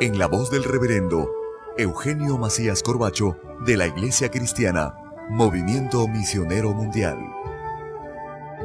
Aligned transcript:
en 0.00 0.18
la 0.18 0.26
voz 0.26 0.50
del 0.50 0.64
reverendo 0.64 1.30
Eugenio 1.76 2.38
Macías 2.38 2.82
Corbacho 2.82 3.36
de 3.66 3.76
la 3.76 3.86
Iglesia 3.86 4.30
Cristiana, 4.30 4.94
Movimiento 5.28 6.08
Misionero 6.08 6.72
Mundial. 6.72 7.18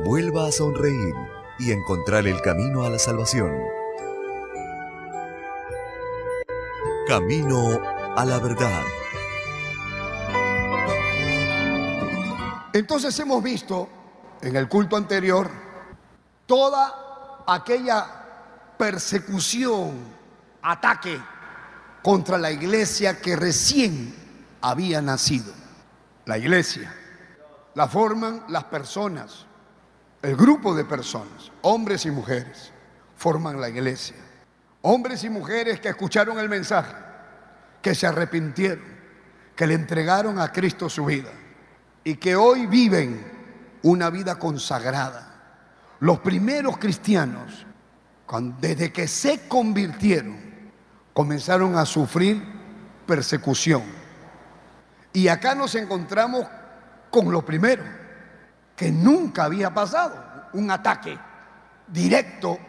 Vuelva 0.06 0.47
a 0.47 0.52
sonreír 0.53 1.13
y 1.59 1.73
encontrar 1.73 2.25
el 2.25 2.41
camino 2.41 2.86
a 2.86 2.89
la 2.89 3.00
salvación. 3.00 3.52
Camino 7.06 7.81
a 8.16 8.23
la 8.23 8.39
verdad. 8.39 8.83
Entonces 12.72 13.19
hemos 13.19 13.44
visto 13.44 13.89
en 14.41 14.56
el 14.56 14.69
culto 14.69 14.95
anterior 14.95 15.50
toda 16.45 17.44
aquella 17.45 18.06
persecución 18.78 20.14
ataque 20.66 21.21
contra 22.02 22.38
la 22.38 22.52
iglesia 22.52 23.19
que 23.21 23.35
recién 23.35 24.13
había 24.61 25.02
nacido. 25.02 25.53
La 26.25 26.38
iglesia 26.38 26.91
la 27.75 27.88
forman 27.88 28.44
las 28.47 28.63
personas, 28.66 29.45
el 30.22 30.35
grupo 30.35 30.73
de 30.73 30.85
personas, 30.85 31.51
hombres 31.62 32.06
y 32.06 32.12
mujeres, 32.12 32.72
forman 33.16 33.59
la 33.59 33.69
iglesia. 33.69 34.16
Hombres 34.81 35.23
y 35.23 35.29
mujeres 35.29 35.79
que 35.79 35.89
escucharon 35.89 36.39
el 36.39 36.47
mensaje, 36.47 36.95
que 37.81 37.94
se 37.94 38.07
arrepintieron, 38.07 38.84
que 39.56 39.68
le 39.68 39.73
entregaron 39.73 40.39
a 40.39 40.51
Cristo 40.51 40.89
su 40.89 41.06
vida 41.06 41.31
y 42.03 42.16
que 42.16 42.35
hoy 42.35 42.66
viven 42.66 43.23
una 43.84 44.09
vida 44.09 44.39
consagrada. 44.39 45.31
Los 46.00 46.19
primeros 46.19 46.78
cristianos, 46.78 47.66
desde 48.59 48.91
que 48.94 49.07
se 49.07 49.47
convirtieron, 49.47 50.44
comenzaron 51.15 51.77
a 51.77 51.85
sufrir 51.85 52.43
persecución. 53.07 53.83
Y 55.13 55.29
acá 55.29 55.55
nos 55.55 55.73
encontramos 55.75 56.45
con 57.09 57.31
lo 57.31 57.45
primero, 57.45 57.83
que 58.75 58.91
nunca 58.91 59.45
había 59.45 59.73
pasado, 59.73 60.49
un 60.51 60.69
ataque 60.69 61.17
directo 61.87 62.59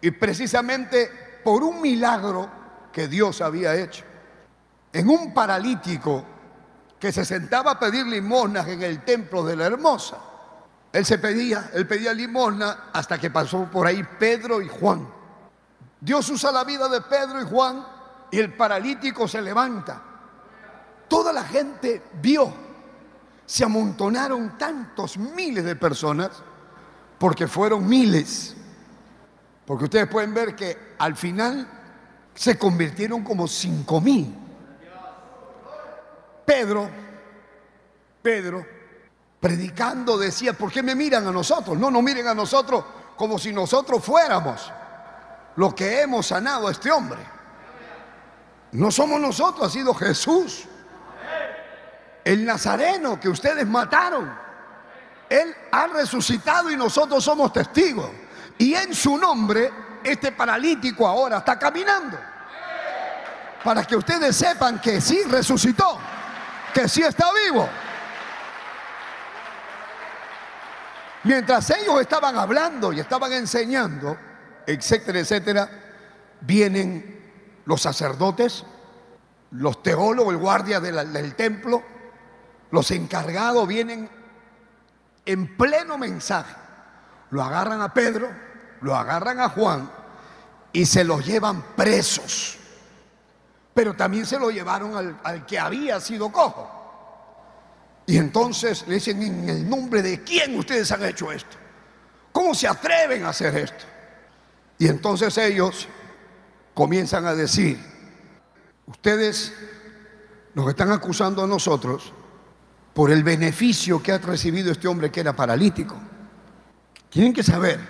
y 0.00 0.10
precisamente 0.12 1.10
por 1.44 1.62
un 1.62 1.82
milagro 1.82 2.48
que 2.90 3.06
Dios 3.06 3.42
había 3.42 3.74
hecho. 3.74 4.04
En 4.90 5.10
un 5.10 5.34
paralítico 5.34 6.24
que 6.98 7.12
se 7.12 7.26
sentaba 7.26 7.72
a 7.72 7.78
pedir 7.78 8.06
limosnas 8.06 8.66
en 8.68 8.82
el 8.82 9.04
templo 9.04 9.44
de 9.44 9.56
la 9.56 9.66
hermosa. 9.66 10.16
Él 10.90 11.04
se 11.04 11.18
pedía, 11.18 11.70
él 11.74 11.86
pedía 11.86 12.14
limosna 12.14 12.84
hasta 12.94 13.18
que 13.18 13.28
pasó 13.28 13.64
por 13.70 13.86
ahí 13.86 14.02
Pedro 14.18 14.62
y 14.62 14.68
Juan. 14.68 15.06
Dios 16.02 16.28
usa 16.30 16.50
la 16.50 16.64
vida 16.64 16.88
de 16.88 17.00
Pedro 17.02 17.40
y 17.40 17.44
Juan 17.44 17.86
y 18.28 18.40
el 18.40 18.52
paralítico 18.54 19.28
se 19.28 19.40
levanta. 19.40 20.02
Toda 21.06 21.32
la 21.32 21.44
gente 21.44 22.02
vio, 22.20 22.52
se 23.46 23.64
amontonaron 23.64 24.58
tantos 24.58 25.16
miles 25.16 25.64
de 25.64 25.76
personas, 25.76 26.42
porque 27.20 27.46
fueron 27.46 27.88
miles. 27.88 28.56
Porque 29.64 29.84
ustedes 29.84 30.08
pueden 30.08 30.34
ver 30.34 30.56
que 30.56 30.94
al 30.98 31.14
final 31.14 31.68
se 32.34 32.58
convirtieron 32.58 33.22
como 33.22 33.46
cinco 33.46 34.00
mil. 34.00 34.34
Pedro, 36.44 36.90
Pedro, 38.20 38.66
predicando 39.38 40.18
decía, 40.18 40.54
¿por 40.54 40.72
qué 40.72 40.82
me 40.82 40.96
miran 40.96 41.28
a 41.28 41.30
nosotros? 41.30 41.78
No 41.78 41.92
nos 41.92 42.02
miren 42.02 42.26
a 42.26 42.34
nosotros 42.34 42.84
como 43.16 43.38
si 43.38 43.52
nosotros 43.52 44.04
fuéramos 44.04 44.72
lo 45.56 45.74
que 45.74 46.02
hemos 46.02 46.26
sanado 46.26 46.68
a 46.68 46.70
este 46.70 46.90
hombre. 46.90 47.20
No 48.72 48.90
somos 48.90 49.20
nosotros, 49.20 49.68
ha 49.68 49.70
sido 49.70 49.94
Jesús. 49.94 50.64
El 52.24 52.44
Nazareno 52.44 53.20
que 53.20 53.28
ustedes 53.28 53.66
mataron. 53.66 54.32
Él 55.28 55.54
ha 55.70 55.86
resucitado 55.88 56.70
y 56.70 56.76
nosotros 56.76 57.22
somos 57.22 57.52
testigos. 57.52 58.10
Y 58.58 58.74
en 58.74 58.94
su 58.94 59.18
nombre, 59.18 59.72
este 60.04 60.32
paralítico 60.32 61.06
ahora 61.06 61.38
está 61.38 61.58
caminando. 61.58 62.18
Para 63.64 63.84
que 63.84 63.96
ustedes 63.96 64.36
sepan 64.36 64.80
que 64.80 65.00
sí 65.00 65.22
resucitó, 65.24 65.98
que 66.72 66.88
sí 66.88 67.02
está 67.02 67.26
vivo. 67.44 67.68
Mientras 71.24 71.70
ellos 71.70 72.00
estaban 72.00 72.36
hablando 72.36 72.92
y 72.92 73.00
estaban 73.00 73.32
enseñando, 73.32 74.16
etcétera, 74.66 75.20
etcétera, 75.20 75.70
vienen 76.40 77.22
los 77.64 77.82
sacerdotes, 77.82 78.64
los 79.52 79.82
teólogos, 79.82 80.32
el 80.32 80.40
guardia 80.40 80.80
del 80.80 81.34
templo, 81.34 81.82
los 82.70 82.90
encargados 82.90 83.68
vienen 83.68 84.08
en 85.26 85.56
pleno 85.56 85.98
mensaje. 85.98 86.54
Lo 87.30 87.42
agarran 87.42 87.80
a 87.80 87.92
Pedro, 87.94 88.30
lo 88.80 88.96
agarran 88.96 89.40
a 89.40 89.48
Juan 89.50 89.90
y 90.72 90.86
se 90.86 91.04
los 91.04 91.24
llevan 91.24 91.62
presos. 91.76 92.58
Pero 93.74 93.94
también 93.94 94.26
se 94.26 94.38
lo 94.38 94.50
llevaron 94.50 94.96
al, 94.96 95.18
al 95.22 95.46
que 95.46 95.58
había 95.58 96.00
sido 96.00 96.30
cojo. 96.30 96.78
Y 98.06 98.18
entonces 98.18 98.86
le 98.86 98.94
dicen, 98.94 99.22
¿en 99.22 99.48
el 99.48 99.68
nombre 99.68 100.02
de 100.02 100.22
quién 100.22 100.58
ustedes 100.58 100.90
han 100.92 101.04
hecho 101.04 101.30
esto? 101.30 101.56
¿Cómo 102.32 102.54
se 102.54 102.66
atreven 102.66 103.24
a 103.24 103.30
hacer 103.30 103.56
esto? 103.56 103.84
Y 104.78 104.88
entonces 104.88 105.36
ellos 105.38 105.88
comienzan 106.74 107.26
a 107.26 107.34
decir, 107.34 107.78
ustedes 108.86 109.52
nos 110.54 110.68
están 110.68 110.90
acusando 110.90 111.44
a 111.44 111.46
nosotros 111.46 112.12
por 112.94 113.10
el 113.10 113.22
beneficio 113.22 114.02
que 114.02 114.12
ha 114.12 114.18
recibido 114.18 114.72
este 114.72 114.88
hombre 114.88 115.10
que 115.10 115.20
era 115.20 115.34
paralítico. 115.34 115.96
Tienen 117.08 117.32
que 117.32 117.42
saber 117.42 117.80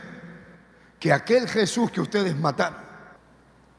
que 0.98 1.12
aquel 1.12 1.48
Jesús 1.48 1.90
que 1.90 2.00
ustedes 2.00 2.36
mataron, 2.36 2.80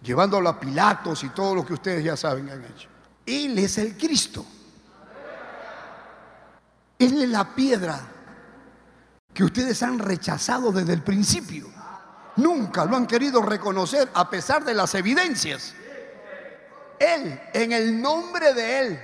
llevándolo 0.01 0.49
a 0.49 0.59
Pilatos 0.59 1.23
y 1.23 1.29
todo 1.29 1.55
lo 1.55 1.65
que 1.65 1.73
ustedes 1.73 2.03
ya 2.03 2.17
saben 2.17 2.49
han 2.49 2.63
hecho, 2.65 2.89
Él 3.25 3.57
es 3.59 3.77
el 3.77 3.97
Cristo. 3.97 4.45
Él 6.99 7.21
es 7.21 7.29
la 7.29 7.53
piedra 7.55 7.99
que 9.33 9.43
ustedes 9.43 9.81
han 9.83 9.99
rechazado 9.99 10.71
desde 10.71 10.93
el 10.93 11.01
principio 11.01 11.72
nunca 12.37 12.85
lo 12.85 12.95
han 12.95 13.07
querido 13.07 13.41
reconocer 13.41 14.09
a 14.13 14.29
pesar 14.29 14.63
de 14.63 14.73
las 14.73 14.95
evidencias. 14.95 15.73
Él, 16.99 17.39
en 17.53 17.71
el 17.71 18.01
nombre 18.01 18.53
de 18.53 18.79
Él, 18.79 18.99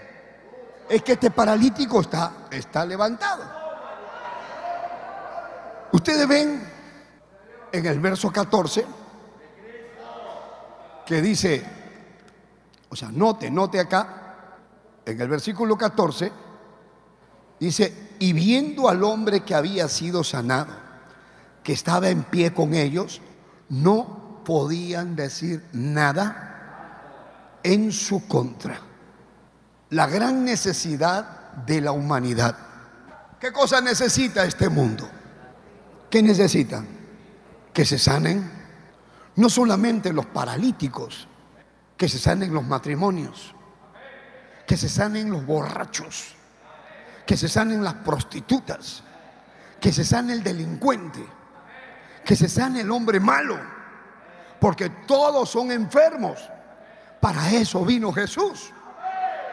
es 0.90 1.04
que 1.04 1.14
este 1.14 1.32
paralítico 1.32 2.02
está, 2.02 2.48
está 2.50 2.86
levantado. 2.86 3.44
Ustedes 5.92 6.28
ven 6.28 6.68
en 7.72 7.86
el 7.86 8.00
verso 8.00 8.32
14 8.32 8.86
que 11.06 11.22
dice, 11.22 11.66
o 12.90 12.96
sea, 12.96 13.10
note, 13.12 13.50
note 13.50 13.80
acá, 13.80 14.56
en 15.06 15.20
el 15.20 15.28
versículo 15.28 15.76
14, 15.76 16.32
dice, 17.60 18.10
y 18.20 18.34
viendo 18.34 18.88
al 18.88 19.04
hombre 19.04 19.42
que 19.42 19.56
había 19.56 19.88
sido 19.88 20.24
sanado, 20.24 20.89
que 21.64 21.74
estaba 21.74 22.10
en 22.10 22.24
pie 22.24 22.54
con 22.54 22.74
ellos, 22.74 23.22
no 23.70 24.42
podían 24.44 25.16
decir 25.16 25.64
nada 25.74 27.60
en 27.64 27.92
su 27.92 28.28
contra. 28.28 28.80
La 29.92 30.08
gran 30.08 30.44
necesidad 30.46 31.54
de 31.66 31.82
la 31.82 31.92
humanidad. 31.92 32.56
¿Qué 33.40 33.52
cosa 33.52 33.82
necesita 33.82 34.44
este 34.44 34.70
mundo? 34.70 35.10
¿Qué 36.10 36.22
necesitan? 36.22 36.88
Que 37.74 37.86
se 37.86 37.98
sanen 37.98 38.52
no 39.36 39.50
solamente 39.50 40.12
los 40.12 40.26
paralíticos, 40.26 41.28
que 41.96 42.10
se 42.10 42.20
sanen 42.20 42.54
los 42.54 42.66
matrimonios, 42.66 43.54
que 44.68 44.78
se 44.78 44.90
sanen 44.90 45.30
los 45.30 45.46
borrachos, 45.46 46.36
que 47.26 47.38
se 47.38 47.48
sanen 47.48 47.84
las 47.84 47.94
prostitutas, 47.96 49.04
que 49.80 49.94
se 49.94 50.04
sane 50.04 50.34
el 50.34 50.44
delincuente, 50.44 51.26
que 52.26 52.36
se 52.36 52.48
sane 52.48 52.82
el 52.82 52.92
hombre 52.92 53.20
malo, 53.20 53.60
porque 54.60 54.90
todos 55.08 55.50
son 55.50 55.72
enfermos. 55.72 56.40
Para 57.20 57.50
eso 57.52 57.84
vino 57.84 58.14
Jesús, 58.14 58.72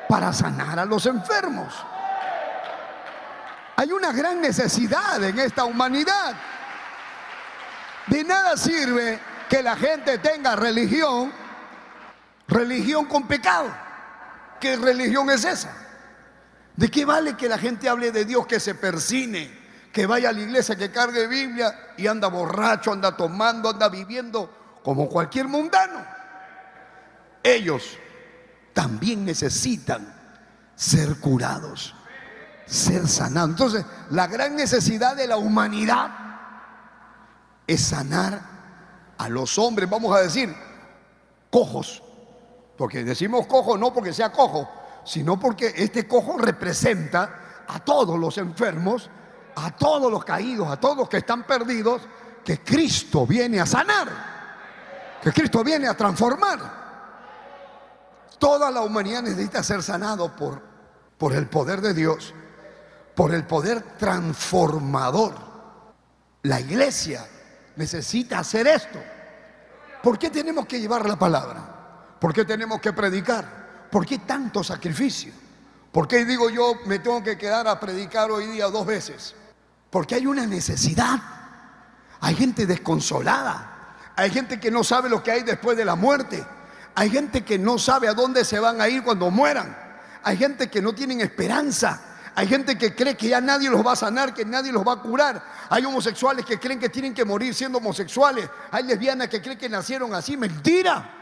para 0.09 0.33
sanar 0.33 0.79
a 0.79 0.85
los 0.85 1.07
enfermos. 1.07 1.75
Hay 3.77 3.93
una 3.93 4.13
gran 4.13 4.41
necesidad 4.41 5.23
en 5.23 5.39
esta 5.39 5.65
humanidad. 5.65 6.35
De 8.07 8.23
nada 8.25 8.57
sirve 8.57 9.19
que 9.49 9.63
la 9.63 9.77
gente 9.77 10.19
tenga 10.19 10.57
religión 10.57 11.33
Religión 12.49 13.07
con 13.07 13.27
pecado. 13.27 13.75
¿Qué 14.61 14.77
religión 14.77 15.31
es 15.31 15.45
esa? 15.45 15.73
¿De 16.77 16.91
qué 16.91 17.05
vale 17.05 17.37
que 17.37 17.49
la 17.49 17.59
gente 17.59 17.89
hable 17.89 18.13
de 18.13 18.25
Dios, 18.25 18.47
que 18.47 18.61
se 18.61 18.75
persine, 18.75 19.51
que 19.97 20.07
vaya 20.07 20.29
a 20.29 20.33
la 20.35 20.41
iglesia, 20.41 20.77
que 20.77 20.91
cargue 20.91 21.27
Biblia 21.27 21.95
y 21.97 22.07
anda 22.07 22.29
borracho, 22.29 22.93
anda 22.93 23.17
tomando, 23.17 23.71
anda 23.71 23.89
viviendo 23.89 24.79
como 24.85 25.09
cualquier 25.09 25.49
mundano? 25.49 26.05
Ellos 27.43 27.97
también 28.75 29.25
necesitan 29.25 30.15
ser 30.75 31.17
curados, 31.19 31.95
ser 32.67 33.09
sanados. 33.09 33.49
Entonces, 33.49 33.87
la 34.11 34.27
gran 34.27 34.55
necesidad 34.55 35.17
de 35.17 35.29
la 35.29 35.39
humanidad 35.39 36.11
es 37.67 37.81
sanar 37.81 38.39
a 39.17 39.29
los 39.31 39.59
hombres, 39.59 39.89
vamos 39.89 40.15
a 40.15 40.21
decir, 40.21 40.55
cojos, 41.49 42.03
porque 42.77 43.03
decimos 43.03 43.47
cojo 43.47 43.79
no 43.79 43.95
porque 43.95 44.13
sea 44.13 44.31
cojo, 44.31 44.69
sino 45.07 45.41
porque 45.41 45.73
este 45.75 46.07
cojo 46.07 46.37
representa 46.37 47.65
a 47.67 47.81
todos 47.81 48.19
los 48.19 48.37
enfermos, 48.37 49.09
a 49.57 49.71
todos 49.75 50.11
los 50.11 50.25
caídos, 50.25 50.69
a 50.69 50.79
todos 50.79 50.97
los 50.97 51.09
que 51.09 51.19
están 51.19 51.45
perdidos, 51.45 52.03
que 52.45 52.61
Cristo 52.61 53.27
viene 53.27 53.59
a 53.59 53.67
sanar, 53.67 54.09
que 55.23 55.33
Cristo 55.33 55.65
viene 55.65 55.89
a 55.89 55.97
transformar. 55.97 56.87
Toda 58.39 58.71
la 58.71 58.83
humanidad 58.83 59.23
necesita 59.23 59.63
ser 59.63 59.83
sanado 59.83 60.37
por, 60.37 60.61
por 61.17 61.33
el 61.33 61.47
poder 61.47 61.81
de 61.81 61.95
Dios, 61.95 62.35
por 63.15 63.35
el 63.35 63.45
poder 63.45 63.83
transformador. 63.99 65.35
La 66.43 66.61
iglesia 66.61 67.27
necesita 67.77 68.41
hacer 68.41 68.67
esto. 68.67 68.99
¿Por 70.03 70.19
qué 70.19 70.29
tenemos 70.29 70.67
que 70.67 70.79
llevar 70.79 71.09
la 71.09 71.19
palabra? 71.19 72.17
¿Por 72.21 72.35
qué 72.35 72.45
tenemos 72.45 72.79
que 72.81 72.93
predicar? 72.93 73.89
¿Por 73.91 74.05
qué 74.05 74.19
tanto 74.19 74.63
sacrificio? 74.63 75.33
¿Por 75.91 76.07
qué 76.07 76.27
digo 76.27 76.51
yo 76.51 76.75
me 76.85 76.99
tengo 76.99 77.23
que 77.23 77.39
quedar 77.39 77.67
a 77.67 77.81
predicar 77.81 78.31
hoy 78.31 78.47
día 78.49 78.67
dos 78.67 78.85
veces? 78.85 79.35
Porque 79.91 80.15
hay 80.15 80.27
una 80.27 80.47
necesidad. 80.47 81.21
Hay 82.21 82.35
gente 82.35 82.67
desconsolada. 82.67 83.73
Hay 84.17 84.31
gente 84.31 84.59
que 84.59 84.71
no 84.71 84.83
sabe 84.83 85.09
lo 85.09 85.23
que 85.23 85.31
hay 85.31 85.43
después 85.43 85.77
de 85.77 85.85
la 85.85 85.95
muerte. 85.95 86.45
Hay 86.95 87.11
gente 87.11 87.45
que 87.45 87.59
no 87.59 87.79
sabe 87.79 88.09
a 88.09 88.15
dónde 88.15 88.45
se 88.45 88.59
van 88.59 88.81
a 88.81 88.89
ir 88.89 89.03
cuando 89.03 89.31
mueran. 89.31 89.77
Hay 90.23 90.37
gente 90.37 90.69
que 90.69 90.81
no 90.81 90.95
tienen 90.95 91.21
esperanza. 91.21 92.01
Hay 92.35 92.49
gente 92.49 92.77
que 92.77 92.95
cree 92.95 93.17
que 93.17 93.29
ya 93.29 93.41
nadie 93.41 93.71
los 93.71 93.87
va 93.87 93.93
a 93.93 93.97
sanar, 93.97 94.35
que 94.35 94.45
nadie 94.45 94.73
los 94.73 94.87
va 94.87 94.93
a 94.93 95.01
curar. 95.01 95.43
Hay 95.71 95.85
homosexuales 95.85 96.45
que 96.45 96.59
creen 96.59 96.79
que 96.79 96.89
tienen 96.89 97.15
que 97.15 97.25
morir 97.25 97.55
siendo 97.55 97.79
homosexuales. 97.79 98.49
Hay 98.71 98.85
lesbianas 98.85 99.29
que 99.29 99.41
creen 99.41 99.59
que 99.59 99.69
nacieron 99.69 100.13
así. 100.15 100.37
Mentira. 100.37 101.17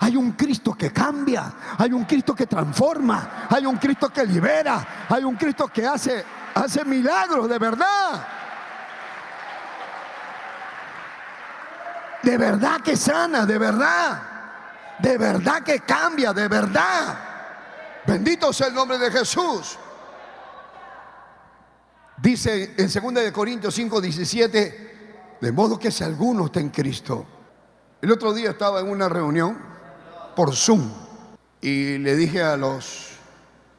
Hay 0.00 0.16
un 0.16 0.32
Cristo 0.32 0.74
que 0.74 0.92
cambia, 0.92 1.52
hay 1.76 1.92
un 1.92 2.04
Cristo 2.04 2.34
que 2.34 2.46
transforma, 2.46 3.48
hay 3.50 3.66
un 3.66 3.76
Cristo 3.76 4.10
que 4.10 4.24
libera, 4.24 5.06
hay 5.08 5.24
un 5.24 5.34
Cristo 5.34 5.66
que 5.68 5.84
hace, 5.84 6.24
hace 6.58 6.84
milagros 6.84 7.48
de 7.48 7.58
verdad. 7.58 8.26
De 12.22 12.36
verdad 12.36 12.80
que 12.80 12.96
sana, 12.96 13.46
de 13.46 13.58
verdad. 13.58 14.22
De 14.98 15.16
verdad 15.16 15.62
que 15.62 15.80
cambia, 15.80 16.32
de 16.32 16.48
verdad. 16.48 17.18
Bendito 18.06 18.52
sea 18.52 18.66
el 18.66 18.74
nombre 18.74 18.98
de 18.98 19.10
Jesús. 19.10 19.78
Dice 22.16 22.74
en 22.76 23.14
2 23.14 23.14
de 23.24 23.32
Corintios 23.32 23.74
5, 23.74 24.00
17, 24.00 25.36
de 25.40 25.52
modo 25.52 25.78
que 25.78 25.92
si 25.92 26.02
alguno 26.02 26.46
está 26.46 26.58
en 26.58 26.70
Cristo. 26.70 27.24
El 28.02 28.10
otro 28.10 28.32
día 28.32 28.50
estaba 28.50 28.80
en 28.80 28.90
una 28.90 29.08
reunión 29.08 29.58
por 30.34 30.54
Zoom 30.54 30.90
y 31.60 31.98
le 31.98 32.16
dije 32.16 32.42
a 32.42 32.56
los 32.56 33.10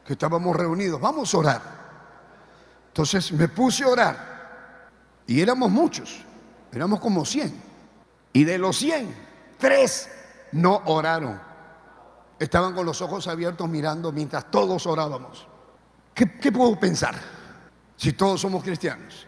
que 0.06 0.14
estábamos 0.14 0.56
reunidos, 0.56 1.00
vamos 1.02 1.34
a 1.34 1.38
orar. 1.38 1.79
Entonces 3.00 3.32
me 3.32 3.48
puse 3.48 3.86
a 3.86 3.88
orar 3.88 4.90
y 5.26 5.40
éramos 5.40 5.72
muchos, 5.72 6.20
éramos 6.70 7.00
como 7.00 7.24
100. 7.24 7.54
Y 8.34 8.44
de 8.44 8.58
los 8.58 8.76
100, 8.76 9.16
tres 9.58 10.10
no 10.52 10.82
oraron. 10.84 11.40
Estaban 12.38 12.76
con 12.76 12.86
los 12.86 13.02
ojos 13.02 13.30
abiertos 13.30 13.70
mirando 13.70 14.12
mientras 14.12 14.52
todos 14.52 14.86
orábamos. 14.86 15.48
¿Qué, 16.14 16.52
puedo 16.52 16.78
pensar 16.78 17.16
si 17.96 18.12
todos 18.12 18.42
somos 18.42 18.66
cristianos? 18.66 19.26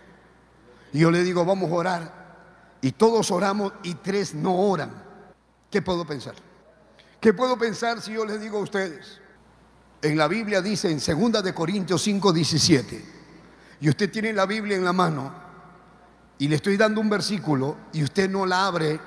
Y 0.91 0.99
yo 0.99 1.09
le 1.09 1.23
digo, 1.23 1.45
vamos 1.45 1.71
a 1.71 1.75
orar. 1.75 2.13
Y 2.81 2.91
todos 2.91 3.31
oramos 3.31 3.71
y 3.83 3.93
tres 3.93 4.35
no 4.35 4.53
oran. 4.53 4.91
¿Qué 5.69 5.81
puedo 5.81 6.03
pensar? 6.05 6.35
¿Qué 7.21 7.33
puedo 7.33 7.57
pensar 7.57 8.01
si 8.01 8.11
yo 8.11 8.25
les 8.25 8.41
digo 8.41 8.57
a 8.57 8.63
ustedes? 8.63 9.21
En 10.01 10.17
la 10.17 10.27
Biblia 10.27 10.61
dice 10.61 10.91
en 10.91 10.99
2 11.31 11.41
de 11.41 11.53
Corintios 11.53 12.01
5, 12.01 12.33
17, 12.33 13.20
y 13.81 13.89
usted 13.89 14.09
tiene 14.09 14.31
la 14.31 14.45
Biblia 14.45 14.77
en 14.77 14.85
la 14.85 14.93
mano, 14.93 15.33
y 16.37 16.47
le 16.47 16.55
estoy 16.55 16.77
dando 16.77 17.01
un 17.01 17.09
versículo, 17.09 17.77
y 17.91 18.03
usted 18.03 18.29
no 18.29 18.45
la 18.45 18.67
abre, 18.67 18.99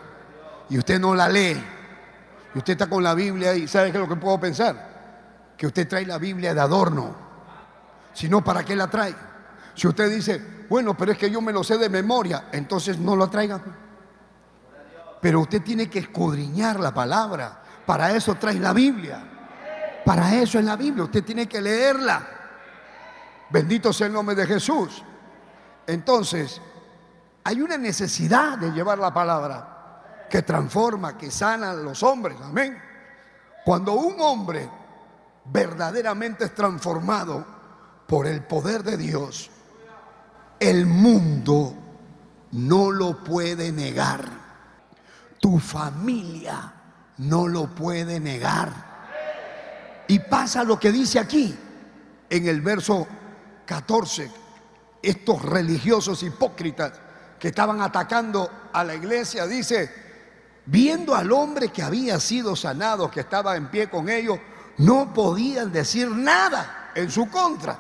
y 0.68 0.76
usted 0.76 1.00
no 1.00 1.14
la 1.14 1.28
lee, 1.28 1.56
y 2.54 2.58
usted 2.58 2.74
está 2.74 2.88
con 2.88 3.02
la 3.02 3.14
Biblia 3.14 3.54
y 3.54 3.66
¿sabe 3.66 3.90
qué 3.90 3.98
es 3.98 4.02
lo 4.02 4.08
que 4.08 4.20
puedo 4.20 4.38
pensar? 4.38 5.54
Que 5.56 5.66
usted 5.66 5.88
trae 5.88 6.06
la 6.06 6.18
Biblia 6.18 6.54
de 6.54 6.60
adorno. 6.60 7.14
Si 8.12 8.28
no, 8.28 8.44
¿para 8.44 8.64
qué 8.64 8.76
la 8.76 8.88
trae? 8.88 9.14
Si 9.74 9.88
usted 9.88 10.10
dice, 10.10 10.40
bueno, 10.68 10.96
pero 10.96 11.12
es 11.12 11.18
que 11.18 11.30
yo 11.30 11.40
me 11.40 11.52
lo 11.52 11.64
sé 11.64 11.78
de 11.78 11.88
memoria, 11.88 12.44
entonces 12.52 12.98
no 12.98 13.16
lo 13.16 13.28
traiga. 13.28 13.60
Pero 15.20 15.40
usted 15.40 15.62
tiene 15.62 15.88
que 15.88 16.00
escudriñar 16.00 16.78
la 16.78 16.94
palabra. 16.94 17.62
Para 17.86 18.14
eso 18.14 18.34
trae 18.36 18.60
la 18.60 18.72
Biblia. 18.72 19.22
Para 20.04 20.34
eso 20.36 20.58
es 20.58 20.64
la 20.64 20.76
Biblia. 20.76 21.04
Usted 21.04 21.24
tiene 21.24 21.48
que 21.48 21.60
leerla. 21.60 22.43
Bendito 23.50 23.92
sea 23.92 24.06
el 24.06 24.12
nombre 24.12 24.34
de 24.34 24.46
Jesús. 24.46 25.02
Entonces, 25.86 26.60
hay 27.44 27.60
una 27.60 27.76
necesidad 27.76 28.58
de 28.58 28.70
llevar 28.70 28.98
la 28.98 29.12
palabra 29.12 30.26
que 30.30 30.42
transforma, 30.42 31.16
que 31.18 31.30
sana 31.30 31.70
a 31.70 31.74
los 31.74 32.02
hombres. 32.02 32.38
Amén. 32.42 32.76
Cuando 33.64 33.92
un 33.94 34.20
hombre 34.20 34.68
verdaderamente 35.44 36.46
es 36.46 36.54
transformado 36.54 37.44
por 38.06 38.26
el 38.26 38.42
poder 38.42 38.82
de 38.82 38.96
Dios, 38.96 39.50
el 40.58 40.86
mundo 40.86 41.74
no 42.52 42.90
lo 42.90 43.22
puede 43.22 43.72
negar. 43.72 44.24
Tu 45.40 45.58
familia 45.58 46.72
no 47.18 47.46
lo 47.46 47.66
puede 47.66 48.20
negar. 48.20 48.72
Y 50.08 50.18
pasa 50.18 50.64
lo 50.64 50.78
que 50.78 50.90
dice 50.92 51.18
aquí, 51.18 51.56
en 52.28 52.48
el 52.48 52.60
verso 52.60 53.06
14, 53.64 54.30
estos 55.02 55.42
religiosos 55.42 56.22
hipócritas 56.22 56.92
que 57.38 57.48
estaban 57.48 57.80
atacando 57.80 58.68
a 58.72 58.84
la 58.84 58.94
iglesia, 58.94 59.46
dice, 59.46 59.90
viendo 60.66 61.14
al 61.14 61.30
hombre 61.32 61.68
que 61.68 61.82
había 61.82 62.18
sido 62.18 62.56
sanado, 62.56 63.10
que 63.10 63.20
estaba 63.20 63.56
en 63.56 63.70
pie 63.70 63.90
con 63.90 64.08
ellos, 64.08 64.38
no 64.78 65.12
podían 65.12 65.72
decir 65.72 66.10
nada. 66.10 66.80
en 66.94 67.10
su 67.10 67.28
contra. 67.28 67.76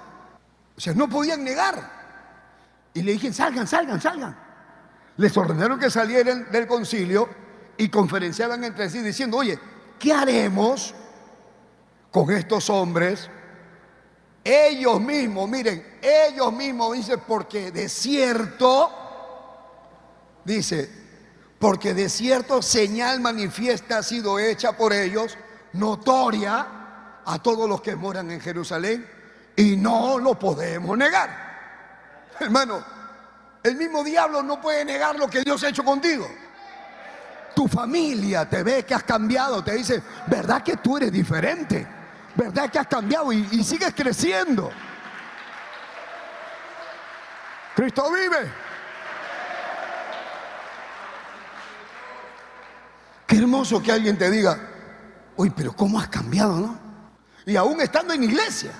O 0.76 0.80
sea, 0.80 0.92
no 0.92 1.08
podían 1.08 1.44
negar. 1.44 1.88
Y 2.94 3.02
le 3.02 3.12
dije, 3.12 3.32
salgan, 3.32 3.64
salgan, 3.64 4.00
salgan. 4.00 4.36
Les 5.18 5.36
ordenaron 5.36 5.78
que 5.78 5.88
salieran 5.88 6.50
del 6.50 6.66
concilio 6.66 7.28
y 7.76 7.88
conferenciaban 7.88 8.64
entre 8.64 8.90
sí 8.90 8.98
diciendo, 8.98 9.36
oye, 9.36 9.58
¿qué 10.00 10.12
haremos 10.12 10.94
con 12.10 12.30
estos 12.32 12.68
hombres? 12.70 13.30
Ellos 14.44 15.00
mismos, 15.00 15.48
miren, 15.48 15.98
ellos 16.02 16.52
mismos 16.52 16.92
dicen, 16.92 17.22
porque 17.26 17.70
de 17.70 17.88
cierto, 17.88 18.90
dice, 20.44 20.90
porque 21.58 21.94
de 21.94 22.10
cierto 22.10 22.60
señal 22.60 23.20
manifiesta 23.20 23.98
ha 23.98 24.02
sido 24.02 24.38
hecha 24.38 24.76
por 24.76 24.92
ellos, 24.92 25.38
notoria 25.72 26.66
a 27.24 27.38
todos 27.42 27.66
los 27.66 27.80
que 27.80 27.96
moran 27.96 28.30
en 28.30 28.40
Jerusalén, 28.40 29.08
y 29.56 29.76
no 29.76 30.18
lo 30.18 30.38
podemos 30.38 30.98
negar. 30.98 31.30
Hermano, 32.38 32.84
el 33.62 33.76
mismo 33.76 34.04
diablo 34.04 34.42
no 34.42 34.60
puede 34.60 34.84
negar 34.84 35.16
lo 35.16 35.26
que 35.26 35.40
Dios 35.40 35.64
ha 35.64 35.70
hecho 35.70 35.84
contigo. 35.84 36.28
Tu 37.54 37.66
familia 37.66 38.46
te 38.46 38.62
ve 38.62 38.84
que 38.84 38.94
has 38.94 39.04
cambiado, 39.04 39.64
te 39.64 39.72
dice, 39.72 40.02
¿verdad 40.26 40.62
que 40.62 40.76
tú 40.76 40.98
eres 40.98 41.10
diferente? 41.10 41.86
¿Verdad 42.34 42.70
que 42.70 42.78
has 42.78 42.86
cambiado 42.86 43.32
y, 43.32 43.62
sigues 43.62 43.94
creciendo? 43.94 44.70
Cristo 47.76 48.10
vive. 48.12 48.52
Qué 53.26 53.38
hermoso 53.38 53.82
que 53.82 53.92
alguien 53.92 54.18
te 54.18 54.30
diga, 54.30 54.58
uy, 55.36 55.50
pero 55.50 55.74
¿cómo 55.74 55.98
has 55.98 56.08
cambiado, 56.08 56.58
no? 56.58 56.78
Y 57.46 57.56
aún 57.56 57.80
estando 57.80 58.14
en 58.14 58.24
iglesia, 58.24 58.72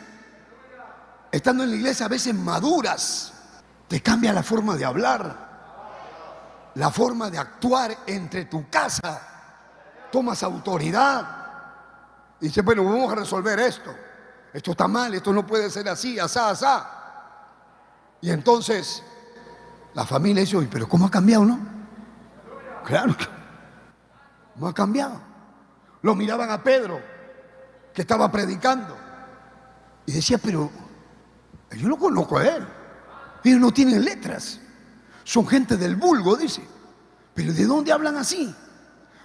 estando 1.30 1.64
en 1.64 1.70
la 1.70 1.76
iglesia 1.76 2.06
a 2.06 2.08
veces 2.08 2.34
maduras, 2.34 3.32
te 3.88 4.00
cambia 4.00 4.32
la 4.32 4.42
forma 4.42 4.76
de 4.76 4.84
hablar, 4.84 6.72
la 6.74 6.90
forma 6.90 7.30
de 7.30 7.38
actuar 7.38 7.96
entre 8.06 8.46
tu 8.46 8.68
casa. 8.68 9.20
Tomas 10.10 10.42
autoridad. 10.42 11.43
Y 12.44 12.48
dices, 12.48 12.62
bueno, 12.62 12.84
vamos 12.84 13.10
a 13.10 13.14
resolver 13.14 13.58
esto. 13.58 13.90
Esto 14.52 14.72
está 14.72 14.86
mal, 14.86 15.14
esto 15.14 15.32
no 15.32 15.46
puede 15.46 15.70
ser 15.70 15.88
así, 15.88 16.18
asá, 16.18 16.50
asá. 16.50 16.90
Y 18.20 18.28
entonces 18.28 19.02
la 19.94 20.04
familia 20.04 20.42
dice, 20.42 20.58
pero 20.70 20.86
¿cómo 20.86 21.06
ha 21.06 21.10
cambiado, 21.10 21.46
no? 21.46 21.58
Claro, 22.84 23.16
¿cómo 24.52 24.68
ha 24.68 24.74
cambiado? 24.74 25.18
Lo 26.02 26.14
miraban 26.14 26.50
a 26.50 26.62
Pedro, 26.62 27.00
que 27.94 28.02
estaba 28.02 28.30
predicando. 28.30 28.94
Y 30.04 30.12
decía, 30.12 30.36
pero 30.36 30.70
yo 31.70 31.88
no 31.88 31.96
conozco 31.96 32.36
a 32.36 32.44
él. 32.46 32.68
Ellos 33.42 33.58
no 33.58 33.72
tienen 33.72 34.04
letras. 34.04 34.60
Son 35.24 35.46
gente 35.46 35.78
del 35.78 35.96
vulgo, 35.96 36.36
dice. 36.36 36.62
Pero 37.32 37.54
¿de 37.54 37.64
dónde 37.64 37.90
hablan 37.90 38.18
así? 38.18 38.54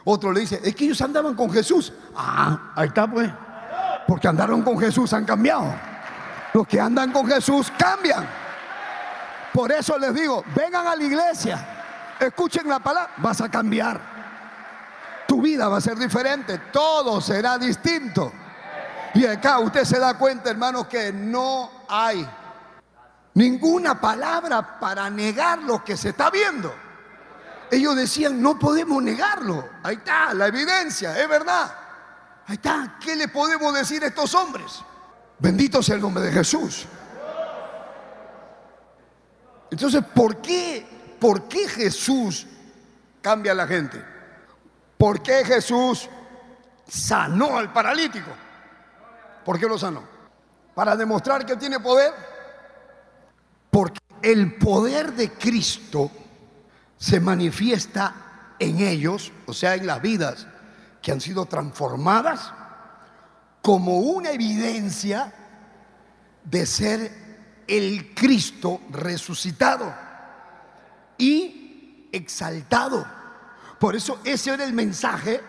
Otro 0.04 0.32
le 0.32 0.42
dice, 0.42 0.60
es 0.64 0.76
que 0.76 0.86
ellos 0.86 1.02
andaban 1.02 1.36
con 1.36 1.52
Jesús. 1.52 1.94
Ah, 2.16 2.72
ahí 2.76 2.88
está 2.88 3.10
pues. 3.10 3.30
Porque 4.08 4.28
andaron 4.28 4.64
con 4.64 4.80
Jesús, 4.80 5.14
han 5.14 5.26
cambiado. 5.26 5.74
Los 6.54 6.68
que 6.68 6.80
andan 6.80 7.12
con 7.12 7.28
Jesús 7.28 7.72
cambian. 7.78 8.28
Por 9.54 9.72
eso 9.72 9.98
les 9.98 10.14
digo, 10.14 10.44
vengan 10.56 10.88
a 10.88 10.96
la 10.96 11.04
iglesia, 11.04 12.16
escuchen 12.20 12.68
la 12.68 12.80
palabra, 12.80 13.14
vas 13.18 13.42
a 13.42 13.50
cambiar. 13.50 14.00
Tu 15.28 15.42
vida 15.42 15.68
va 15.68 15.78
a 15.78 15.82
ser 15.82 15.98
diferente, 15.98 16.58
todo 16.72 17.20
será 17.22 17.58
distinto. 17.58 18.32
Y 19.14 19.26
acá 19.26 19.60
usted 19.60 19.86
se 19.86 20.00
da 20.00 20.16
cuenta, 20.16 20.50
hermanos, 20.50 20.88
que 20.88 21.12
no 21.12 21.70
hay 21.88 22.28
ninguna 23.34 24.00
palabra 24.00 24.80
para 24.80 25.10
negar 25.10 25.60
lo 25.60 25.84
que 25.84 25.98
se 25.98 26.10
está 26.10 26.30
viendo. 26.30 26.74
Ellos 27.72 27.96
decían, 27.96 28.42
no 28.42 28.58
podemos 28.58 29.02
negarlo. 29.02 29.68
Ahí 29.84 29.96
está, 29.96 30.34
la 30.34 30.48
evidencia, 30.48 31.20
es 31.20 31.30
verdad. 31.30 31.74
Ahí 32.48 32.56
está, 32.56 32.98
¿qué 33.00 33.16
le 33.16 33.28
podemos 33.28 33.74
decir 33.74 34.04
a 34.04 34.08
estos 34.08 34.34
hombres? 34.34 34.84
Bendito 35.38 35.82
sea 35.84 35.96
el 35.96 36.02
nombre 36.02 36.24
de 36.24 36.32
Jesús. 36.32 36.86
Entonces, 39.72 40.04
¿por 40.14 40.38
qué, 40.38 40.86
por 41.20 41.48
qué 41.48 41.68
Jesús 41.68 42.48
cambia 43.22 43.52
a 43.52 43.56
la 43.56 43.68
gente? 43.68 44.04
¿Por 44.98 45.22
qué 45.22 45.46
Jesús 45.46 46.10
sanó 46.88 47.58
al 47.58 47.72
paralítico? 47.72 48.32
¿Por 49.46 49.60
qué 49.60 49.68
lo 49.68 49.78
sanó? 49.78 50.04
Para 50.74 50.96
demostrar 50.96 51.46
que 51.46 51.56
tiene 51.56 51.80
poder 51.80 52.14
porque 53.70 54.00
el 54.22 54.56
poder 54.56 55.14
de 55.14 55.32
Cristo 55.32 56.12
se 57.00 57.22
manifiesta 57.22 58.54
en 58.60 58.80
ellos, 58.82 59.32
o 59.46 59.54
sea, 59.54 59.76
en 59.76 59.88
las 59.88 60.02
vidas 60.02 60.46
que 61.02 61.14
han 61.14 61.22
sido 61.22 61.46
transformadas, 61.46 62.52
como 63.62 64.00
una 64.00 64.32
evidencia 64.32 65.34
de 66.44 66.66
ser 66.66 67.64
el 67.68 68.14
Cristo 68.14 68.82
resucitado 68.90 69.94
y 71.18 72.10
exaltado. 72.12 73.06
Por 73.80 73.96
eso 73.96 74.20
ese 74.26 74.54
era 74.54 74.66
el 74.66 74.74
mensaje 74.74 75.40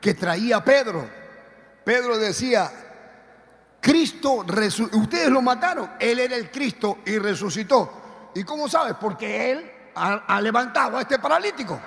que 0.00 0.14
traía 0.14 0.64
Pedro. 0.64 1.06
Pedro 1.84 2.16
decía, 2.16 2.70
Cristo, 3.78 4.46
ustedes 4.92 5.28
lo 5.28 5.42
mataron, 5.42 5.90
Él 6.00 6.18
era 6.18 6.34
el 6.34 6.50
Cristo 6.50 6.98
y 7.04 7.18
resucitó. 7.18 8.30
¿Y 8.34 8.42
cómo 8.44 8.68
sabes? 8.68 8.94
Porque 8.98 9.52
Él 9.52 9.77
ha, 9.98 10.40
levantado 10.40 10.98
a 10.98 11.02
este 11.02 11.18
paralítico. 11.18 11.78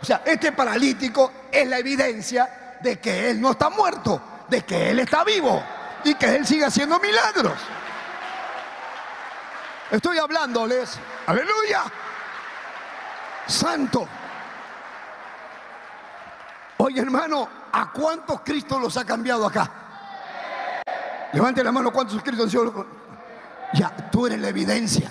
O 0.00 0.04
sea, 0.04 0.22
este 0.24 0.52
paralítico 0.52 1.32
es 1.50 1.66
la 1.68 1.78
evidencia 1.78 2.78
de 2.80 2.98
que 2.98 3.30
Él 3.30 3.40
no 3.40 3.52
está 3.52 3.70
muerto, 3.70 4.20
de 4.48 4.62
que 4.62 4.90
Él 4.90 5.00
está 5.00 5.24
vivo 5.24 5.62
y 6.04 6.14
que 6.14 6.36
Él 6.36 6.46
sigue 6.46 6.64
haciendo 6.64 6.98
milagros. 6.98 7.54
Estoy 9.90 10.18
hablándoles, 10.18 10.98
aleluya, 11.26 11.84
santo. 13.46 14.08
Oye 16.78 17.00
hermano, 17.00 17.48
¿a 17.72 17.90
cuántos 17.92 18.40
Cristo 18.40 18.78
los 18.78 18.96
ha 18.96 19.04
cambiado 19.04 19.46
acá? 19.46 19.70
Levante 21.32 21.64
la 21.64 21.72
mano, 21.72 21.92
¿cuántos 21.92 22.14
suscritos 22.14 22.44
han 22.44 22.50
sido? 22.50 22.86
Ya, 23.72 23.94
tú 24.10 24.26
eres 24.26 24.40
la 24.40 24.48
evidencia. 24.48 25.10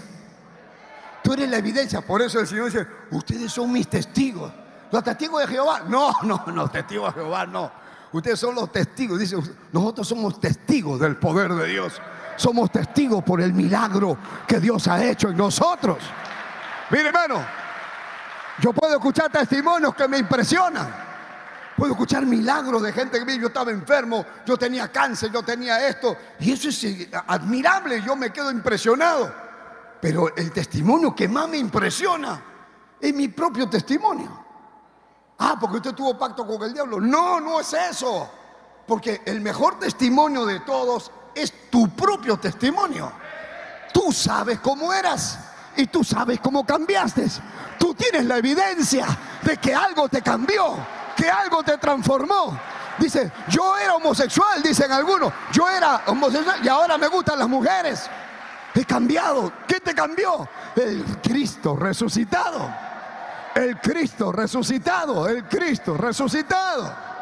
Tú 1.23 1.33
eres 1.33 1.49
la 1.49 1.57
evidencia. 1.57 2.01
Por 2.01 2.21
eso 2.21 2.39
el 2.39 2.47
Señor 2.47 2.65
dice, 2.65 2.85
ustedes 3.11 3.51
son 3.51 3.71
mis 3.71 3.87
testigos. 3.87 4.51
¿Los 4.91 5.03
testigos 5.03 5.41
de 5.41 5.47
Jehová? 5.47 5.83
No, 5.87 6.11
no, 6.23 6.43
no, 6.47 6.69
testigos 6.69 7.15
de 7.15 7.21
Jehová 7.21 7.45
no. 7.45 7.71
Ustedes 8.11 8.39
son 8.39 8.53
los 8.53 8.71
testigos. 8.71 9.19
Dice, 9.19 9.37
nosotros 9.71 10.07
somos 10.07 10.39
testigos 10.39 10.99
del 10.99 11.15
poder 11.15 11.53
de 11.53 11.67
Dios. 11.67 11.99
Somos 12.35 12.71
testigos 12.71 13.23
por 13.23 13.41
el 13.41 13.53
milagro 13.53 14.17
que 14.47 14.59
Dios 14.59 14.87
ha 14.87 15.03
hecho 15.03 15.29
en 15.29 15.37
nosotros. 15.37 15.97
Mire, 16.89 17.07
hermano, 17.07 17.43
yo 18.59 18.73
puedo 18.73 18.93
escuchar 18.93 19.31
testimonios 19.31 19.95
que 19.95 20.07
me 20.07 20.17
impresionan. 20.17 20.93
Puedo 21.75 21.93
escuchar 21.93 22.25
milagros 22.25 22.83
de 22.83 22.93
gente 22.93 23.23
que 23.25 23.39
yo 23.39 23.47
estaba 23.47 23.71
enfermo, 23.71 24.23
yo 24.45 24.57
tenía 24.57 24.91
cáncer, 24.91 25.31
yo 25.31 25.41
tenía 25.41 25.87
esto. 25.87 26.15
Y 26.39 26.51
eso 26.51 26.69
es 26.69 27.07
admirable, 27.27 28.01
yo 28.05 28.15
me 28.15 28.31
quedo 28.31 28.51
impresionado. 28.51 29.42
Pero 30.03 30.35
el 30.35 30.51
testimonio 30.51 31.15
que 31.15 31.29
más 31.29 31.47
me 31.47 31.55
impresiona 31.55 32.43
es 32.99 33.13
mi 33.13 33.29
propio 33.29 33.69
testimonio. 33.69 34.37
Ah, 35.39 35.55
porque 35.57 35.77
usted 35.77 35.93
tuvo 35.93 36.17
pacto 36.17 36.45
con 36.45 36.61
el 36.61 36.73
diablo. 36.73 36.99
No, 36.99 37.39
no 37.39 37.61
es 37.61 37.71
eso. 37.71 38.29
Porque 38.85 39.21
el 39.23 39.39
mejor 39.39 39.79
testimonio 39.79 40.45
de 40.45 40.59
todos 40.59 41.09
es 41.33 41.69
tu 41.69 41.87
propio 41.95 42.35
testimonio. 42.35 43.13
Tú 43.93 44.11
sabes 44.11 44.59
cómo 44.59 44.91
eras 44.91 45.39
y 45.77 45.87
tú 45.87 46.03
sabes 46.03 46.37
cómo 46.41 46.65
cambiaste. 46.65 47.25
Tú 47.79 47.93
tienes 47.93 48.25
la 48.25 48.39
evidencia 48.39 49.07
de 49.41 49.55
que 49.55 49.73
algo 49.73 50.09
te 50.09 50.21
cambió 50.21 50.75
que 51.15 51.29
algo 51.29 51.63
te 51.63 51.77
transformó. 51.77 52.59
Dice, 52.97 53.31
yo 53.47 53.77
era 53.77 53.95
homosexual, 53.95 54.61
dicen 54.61 54.91
algunos. 54.91 55.33
Yo 55.51 55.69
era 55.69 56.03
homosexual 56.07 56.59
y 56.63 56.67
ahora 56.67 56.97
me 56.97 57.07
gustan 57.07 57.39
las 57.39 57.47
mujeres. 57.47 58.09
He 58.73 58.85
cambiado. 58.85 59.51
¿Qué 59.67 59.79
te 59.79 59.93
cambió? 59.93 60.47
El 60.75 61.03
Cristo 61.21 61.75
resucitado. 61.75 62.69
El 63.55 63.79
Cristo 63.79 64.31
resucitado. 64.31 65.27
El 65.27 65.43
Cristo 65.45 65.95
resucitado. 65.95 67.13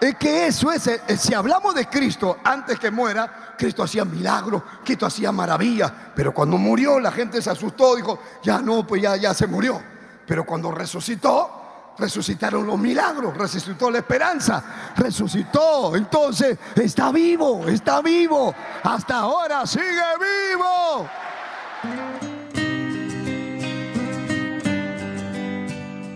Es 0.00 0.16
que 0.16 0.48
eso 0.48 0.72
es, 0.72 0.84
eh, 0.88 1.00
si 1.16 1.32
hablamos 1.32 1.76
de 1.76 1.86
Cristo 1.86 2.38
antes 2.42 2.76
que 2.76 2.90
muera, 2.90 3.54
Cristo 3.56 3.84
hacía 3.84 4.04
milagros, 4.04 4.64
Cristo 4.84 5.06
hacía 5.06 5.30
maravillas, 5.30 5.92
pero 6.12 6.34
cuando 6.34 6.58
murió 6.58 6.98
la 6.98 7.12
gente 7.12 7.40
se 7.40 7.50
asustó, 7.50 7.94
dijo, 7.94 8.18
ya 8.42 8.58
no, 8.58 8.84
pues 8.84 9.00
ya, 9.00 9.14
ya 9.14 9.32
se 9.32 9.46
murió. 9.46 9.80
Pero 10.26 10.44
cuando 10.44 10.72
resucitó, 10.72 11.61
resucitaron 11.98 12.66
los 12.66 12.78
milagros, 12.78 13.36
resucitó 13.36 13.90
la 13.90 13.98
esperanza, 13.98 14.92
resucitó. 14.96 15.94
Entonces 15.96 16.58
está 16.76 17.12
vivo, 17.12 17.66
está 17.68 18.00
vivo. 18.02 18.54
Hasta 18.82 19.18
ahora 19.18 19.66
sigue 19.66 20.02
vivo. 20.18 21.08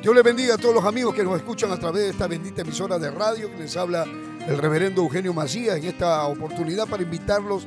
Dios 0.03 0.15
le 0.15 0.23
bendiga 0.23 0.55
a 0.55 0.59
todos 0.59 0.73
los 0.73 0.85
amigos 0.85 1.13
que 1.15 1.25
nos 1.25 1.37
escuchan 1.37 1.73
a 1.73 1.77
través 1.77 2.03
de 2.05 2.11
esta 2.11 2.29
bendita 2.29 2.63
emisora 2.63 2.97
de 2.97 3.11
radio 3.11 3.51
que 3.51 3.59
les 3.59 3.77
habla 3.77 4.05
el 4.05 4.57
reverendo 4.59 5.03
Eugenio 5.03 5.35
Macías 5.35 5.77
en 5.77 5.85
esta 5.85 6.25
oportunidad 6.27 6.87
para 6.87 7.03
invitarlos 7.03 7.67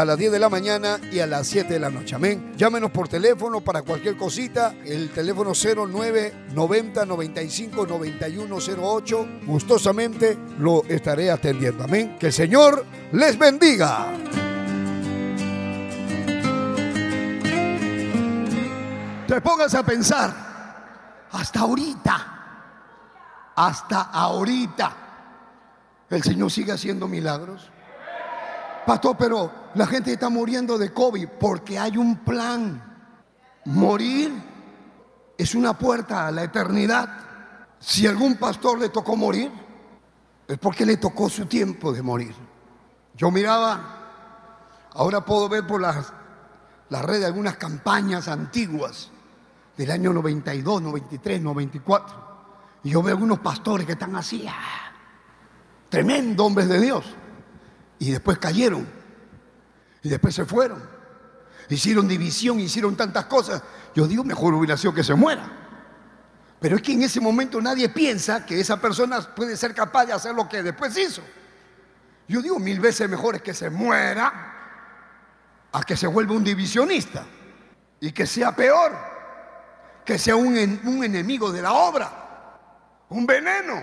a 0.00 0.04
las 0.04 0.18
10 0.18 0.32
de 0.32 0.38
la 0.38 0.48
mañana 0.48 1.00
y 1.12 1.20
a 1.20 1.26
las 1.26 1.46
7 1.46 1.72
de 1.72 1.78
la 1.78 1.90
noche. 1.90 2.16
Amén. 2.16 2.52
Llámenos 2.56 2.90
por 2.90 3.08
teléfono 3.08 3.60
para 3.60 3.82
cualquier 3.82 4.16
cosita. 4.16 4.74
El 4.84 5.10
teléfono 5.10 5.52
0990 5.54 7.04
95 7.04 7.86
9108. 7.86 9.28
Gustosamente 9.46 10.36
lo 10.58 10.84
estaré 10.84 11.30
atendiendo. 11.30 11.84
Amén. 11.84 12.16
Que 12.18 12.26
el 12.26 12.32
Señor 12.32 12.84
les 13.12 13.38
bendiga. 13.38 14.06
Te 19.28 19.40
pongas 19.40 19.74
a 19.74 19.82
pensar. 19.84 21.26
Hasta 21.32 21.60
ahorita. 21.60 22.30
Hasta 23.56 24.02
ahorita. 24.02 24.96
El 26.10 26.22
Señor 26.22 26.50
sigue 26.50 26.72
haciendo 26.72 27.08
milagros. 27.08 27.70
Pastor, 28.86 29.16
pero 29.18 29.50
la 29.74 29.86
gente 29.86 30.12
está 30.12 30.28
muriendo 30.28 30.76
de 30.76 30.92
COVID 30.92 31.28
porque 31.40 31.78
hay 31.78 31.96
un 31.96 32.18
plan. 32.18 32.82
Morir 33.66 34.32
es 35.38 35.54
una 35.54 35.76
puerta 35.78 36.26
a 36.26 36.30
la 36.30 36.44
eternidad. 36.44 37.08
Si 37.78 38.06
algún 38.06 38.36
pastor 38.36 38.78
le 38.78 38.90
tocó 38.90 39.16
morir, 39.16 39.50
es 40.46 40.58
porque 40.58 40.84
le 40.84 40.98
tocó 40.98 41.30
su 41.30 41.46
tiempo 41.46 41.92
de 41.92 42.02
morir. 42.02 42.34
Yo 43.14 43.30
miraba, 43.30 44.90
ahora 44.92 45.24
puedo 45.24 45.48
ver 45.48 45.66
por 45.66 45.80
las, 45.80 46.12
las 46.90 47.04
redes 47.04 47.24
algunas 47.24 47.56
campañas 47.56 48.28
antiguas 48.28 49.10
del 49.76 49.90
año 49.90 50.12
92, 50.12 50.82
93, 50.82 51.40
94. 51.40 52.24
Y 52.82 52.90
yo 52.90 53.02
veo 53.02 53.14
algunos 53.14 53.38
pastores 53.38 53.86
que 53.86 53.92
están 53.92 54.14
así, 54.14 54.46
ah, 54.46 54.92
tremendo 55.88 56.44
hombres 56.44 56.68
de 56.68 56.80
Dios 56.80 57.04
y 57.98 58.10
después 58.10 58.38
cayeron. 58.38 58.86
Y 60.02 60.08
después 60.08 60.34
se 60.34 60.44
fueron. 60.44 60.82
Hicieron 61.68 62.06
división, 62.06 62.60
hicieron 62.60 62.96
tantas 62.96 63.24
cosas. 63.24 63.62
Yo 63.94 64.06
digo, 64.06 64.22
mejor 64.22 64.54
hubiera 64.54 64.76
sido 64.76 64.92
que 64.92 65.02
se 65.02 65.14
muera. 65.14 65.50
Pero 66.60 66.76
es 66.76 66.82
que 66.82 66.92
en 66.92 67.02
ese 67.02 67.20
momento 67.20 67.60
nadie 67.60 67.88
piensa 67.88 68.44
que 68.44 68.60
esa 68.60 68.80
persona 68.80 69.20
puede 69.34 69.56
ser 69.56 69.74
capaz 69.74 70.06
de 70.06 70.12
hacer 70.12 70.34
lo 70.34 70.48
que 70.48 70.62
después 70.62 70.96
hizo. 70.96 71.22
Yo 72.28 72.40
digo, 72.40 72.58
mil 72.58 72.80
veces 72.80 73.08
mejor 73.08 73.36
es 73.36 73.42
que 73.42 73.54
se 73.54 73.70
muera 73.70 74.52
a 75.72 75.82
que 75.82 75.96
se 75.96 76.06
vuelva 76.06 76.34
un 76.34 76.44
divisionista. 76.44 77.24
Y 78.00 78.12
que 78.12 78.26
sea 78.26 78.54
peor, 78.54 78.92
que 80.04 80.18
sea 80.18 80.36
un, 80.36 80.80
un 80.84 81.04
enemigo 81.04 81.50
de 81.50 81.62
la 81.62 81.72
obra, 81.72 82.10
un 83.08 83.26
veneno. 83.26 83.82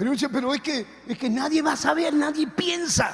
Pero 0.00 0.12
pero 0.32 0.54
es 0.54 0.62
que, 0.62 0.86
es 1.06 1.18
que 1.18 1.28
nadie 1.28 1.60
va 1.60 1.72
a 1.72 1.76
saber, 1.76 2.14
nadie 2.14 2.46
piensa. 2.46 3.12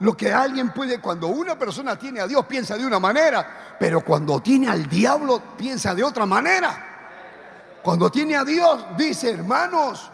Lo 0.00 0.16
que 0.16 0.32
alguien 0.32 0.72
puede, 0.72 1.00
cuando 1.00 1.28
una 1.28 1.56
persona 1.56 1.96
tiene 1.96 2.18
a 2.18 2.26
Dios, 2.26 2.44
piensa 2.46 2.76
de 2.76 2.84
una 2.84 2.98
manera, 2.98 3.76
pero 3.78 4.04
cuando 4.04 4.40
tiene 4.40 4.68
al 4.68 4.88
diablo, 4.88 5.40
piensa 5.56 5.94
de 5.94 6.02
otra 6.02 6.26
manera. 6.26 7.78
Cuando 7.84 8.10
tiene 8.10 8.34
a 8.34 8.42
Dios, 8.42 8.84
dice, 8.96 9.30
hermanos, 9.30 10.10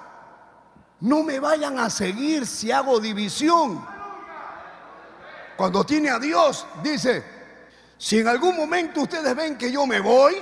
no 1.01 1.23
me 1.23 1.41
vayan 1.41 1.79
a 1.79 1.89
seguir 1.89 2.47
si 2.47 2.71
hago 2.71 3.01
división. 3.01 3.83
Cuando 5.57 5.85
tiene 5.85 6.11
a 6.11 6.19
Dios, 6.19 6.67
dice, 6.83 7.25
si 7.97 8.19
en 8.19 8.29
algún 8.29 8.59
momento 8.59 9.01
ustedes 9.01 9.35
ven 9.35 9.57
que 9.57 9.73
yo 9.73 9.87
me 9.87 10.01
voy, 10.01 10.37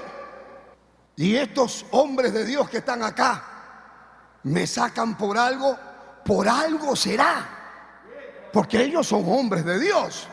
y 1.15 1.37
estos 1.37 1.87
hombres 1.93 2.33
de 2.33 2.45
Dios 2.45 2.69
que 2.69 2.79
están 2.79 3.05
acá, 3.05 3.58
me 4.49 4.67
sacan 4.67 5.17
por 5.17 5.39
algo, 5.39 5.77
por 6.25 6.49
algo 6.49 6.97
será. 6.97 7.57
Porque 8.53 8.83
ellos 8.83 9.07
son 9.07 9.25
hombres 9.27 9.65
de 9.65 9.79
Dios. 9.79 10.27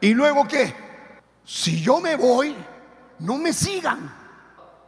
¿Y 0.00 0.14
luego 0.14 0.46
qué? 0.46 0.74
Si 1.44 1.80
yo 1.80 2.00
me 2.00 2.16
voy, 2.16 2.56
no 3.18 3.36
me 3.36 3.52
sigan. 3.52 4.12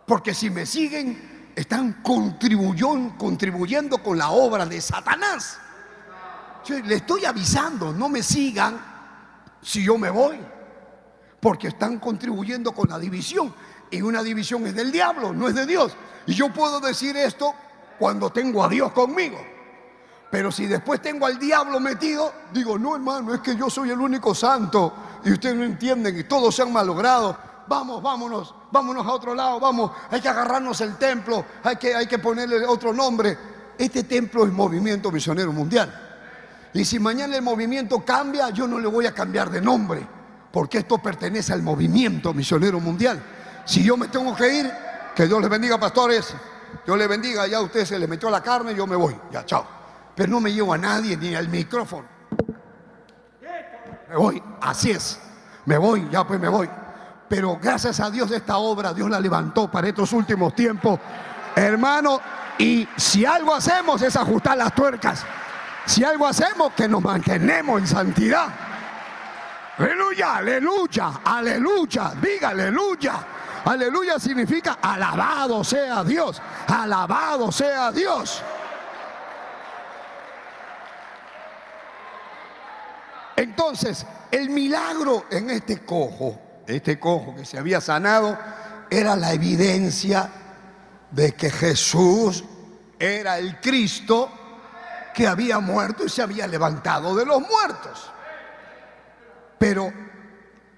Porque 0.07 0.35
si 0.35 0.51
me 0.51 0.65
siguen, 0.67 1.53
están 1.55 2.01
contribuyendo, 2.03 3.17
contribuyendo 3.19 4.03
con 4.03 4.19
la 4.19 4.31
obra 4.31 4.65
de 4.67 4.81
Satanás. 4.81 5.59
Yo 6.65 6.79
le 6.79 6.97
estoy 6.97 7.25
avisando, 7.25 7.93
no 7.93 8.09
me 8.09 8.23
sigan 8.23 8.79
si 9.61 9.83
yo 9.85 9.99
me 9.99 10.11
voy. 10.11 10.39
Porque 11.41 11.69
están 11.69 11.99
contribuyendo 11.99 12.73
con 12.73 12.89
la 12.89 12.99
división. 12.99 13.55
Y 13.91 14.01
una 14.01 14.23
división 14.23 14.67
es 14.67 14.75
del 14.75 14.93
diablo, 14.93 15.33
no 15.33 15.49
es 15.49 15.55
de 15.55 15.67
Dios. 15.67 15.97
Y 16.27 16.35
yo 16.35 16.53
puedo 16.53 16.81
decir 16.81 17.17
esto 17.17 17.55
cuando 17.99 18.31
tengo 18.31 18.63
a 18.65 18.69
Dios 18.69 18.93
conmigo. 18.93 19.39
Pero 20.31 20.51
si 20.51 20.67
después 20.67 21.01
tengo 21.01 21.27
al 21.27 21.39
diablo 21.39 21.79
metido, 21.81 22.33
digo, 22.53 22.79
no 22.79 22.95
hermano, 22.97 23.33
es 23.33 23.41
que 23.41 23.57
yo 23.57 23.71
soy 23.71 23.91
el 23.91 24.01
único 24.01 24.35
santo 24.35 24.93
y 25.25 25.33
ustedes 25.33 25.57
no 25.57 25.65
entienden 25.65 26.15
que 26.15 26.25
todos 26.25 26.55
se 26.55 26.63
han 26.63 26.73
malogrado. 26.73 27.37
Vamos, 27.69 28.03
vámonos, 28.03 28.55
vámonos 28.71 29.07
a 29.07 29.13
otro 29.13 29.35
lado, 29.35 29.59
vamos, 29.59 29.91
hay 30.11 30.21
que 30.21 30.29
agarrarnos 30.29 30.81
el 30.81 30.97
templo, 30.97 31.45
hay 31.65 31.77
que, 31.77 31.95
hay 31.95 32.07
que 32.07 32.19
ponerle 32.19 32.65
otro 32.67 32.93
nombre. 32.93 33.37
Este 33.79 34.05
templo 34.05 34.45
es 34.45 34.53
movimiento 34.53 35.11
misionero 35.11 35.53
mundial. 35.53 36.03
Y 36.73 36.85
si 36.85 36.99
mañana 36.99 37.37
el 37.37 37.43
movimiento 37.43 38.05
cambia, 38.05 38.51
yo 38.51 38.67
no 38.67 38.79
le 38.79 38.89
voy 38.89 39.07
a 39.07 39.15
cambiar 39.15 39.51
de 39.51 39.61
nombre, 39.61 40.07
porque 40.53 40.79
esto 40.79 40.99
pertenece 40.99 41.53
al 41.53 41.63
movimiento 41.63 42.35
misionero 42.35 42.81
mundial. 42.81 43.23
Si 43.65 43.83
yo 43.83 43.97
me 43.97 44.09
tengo 44.09 44.35
que 44.35 44.55
ir, 44.55 44.73
que 45.15 45.27
Dios 45.27 45.41
les 45.41 45.51
bendiga, 45.51 45.79
pastores. 45.79 46.35
Dios 46.85 46.99
le 46.99 47.07
bendiga, 47.07 47.47
ya 47.47 47.61
usted 47.61 47.85
se 47.85 47.99
le 47.99 48.07
metió 48.07 48.31
la 48.31 48.43
carne, 48.43 48.75
yo 48.75 48.87
me 48.87 48.97
voy, 48.97 49.17
ya, 49.31 49.45
chao. 49.45 49.67
Pero 50.15 50.31
no 50.31 50.41
me 50.41 50.53
llevo 50.53 50.73
a 50.73 50.79
nadie 50.79 51.17
ni 51.17 51.35
al 51.35 51.49
micrófono. 51.49 52.07
Me 54.09 54.17
voy, 54.17 54.43
así 54.61 54.91
es. 54.91 55.21
Me 55.65 55.79
voy, 55.79 56.09
ya 56.11 56.27
pues 56.27 56.41
me 56.41 56.49
voy. 56.49 56.71
Pero 57.29 57.59
gracias 57.61 57.99
a 58.01 58.11
Dios 58.11 58.31
esta 58.31 58.57
obra, 58.59 58.95
Dios 58.95 59.11
la 59.11 59.19
levantó 59.19 59.71
para 59.71 59.89
estos 59.89 60.13
últimos 60.13 60.55
tiempos. 60.55 61.01
Hermano, 61.57 62.21
y 62.59 62.89
si 62.97 63.25
algo 63.25 63.55
hacemos 63.55 64.01
es 64.03 64.17
ajustar 64.17 64.57
las 64.57 64.75
tuercas. 64.75 65.25
Si 65.85 66.05
algo 66.05 66.27
hacemos, 66.27 66.73
que 66.73 66.89
nos 66.89 67.03
mantenemos 67.03 67.81
en 67.81 67.87
santidad. 67.87 68.49
Aleluya, 69.79 70.37
aleluya, 70.37 71.21
aleluya, 71.25 72.13
diga 72.21 72.49
aleluya. 72.51 73.15
Aleluya 73.67 74.17
significa 74.21 74.79
alabado 74.81 75.65
sea 75.65 76.05
Dios, 76.05 76.41
alabado 76.69 77.51
sea 77.51 77.91
Dios. 77.91 78.41
Entonces, 83.35 84.07
el 84.31 84.51
milagro 84.51 85.25
en 85.33 85.51
este 85.51 85.85
cojo, 85.85 86.63
este 86.65 87.01
cojo 87.01 87.35
que 87.35 87.45
se 87.45 87.59
había 87.59 87.81
sanado, 87.81 88.39
era 88.89 89.17
la 89.17 89.33
evidencia 89.33 90.31
de 91.11 91.35
que 91.35 91.51
Jesús 91.51 92.45
era 93.01 93.37
el 93.37 93.61
Cristo 93.61 94.31
que 95.13 95.27
había 95.27 95.59
muerto 95.59 96.05
y 96.05 96.09
se 96.09 96.23
había 96.23 96.47
levantado 96.47 97.17
de 97.17 97.27
los 97.27 97.41
muertos. 97.41 98.13
Pero 99.59 99.93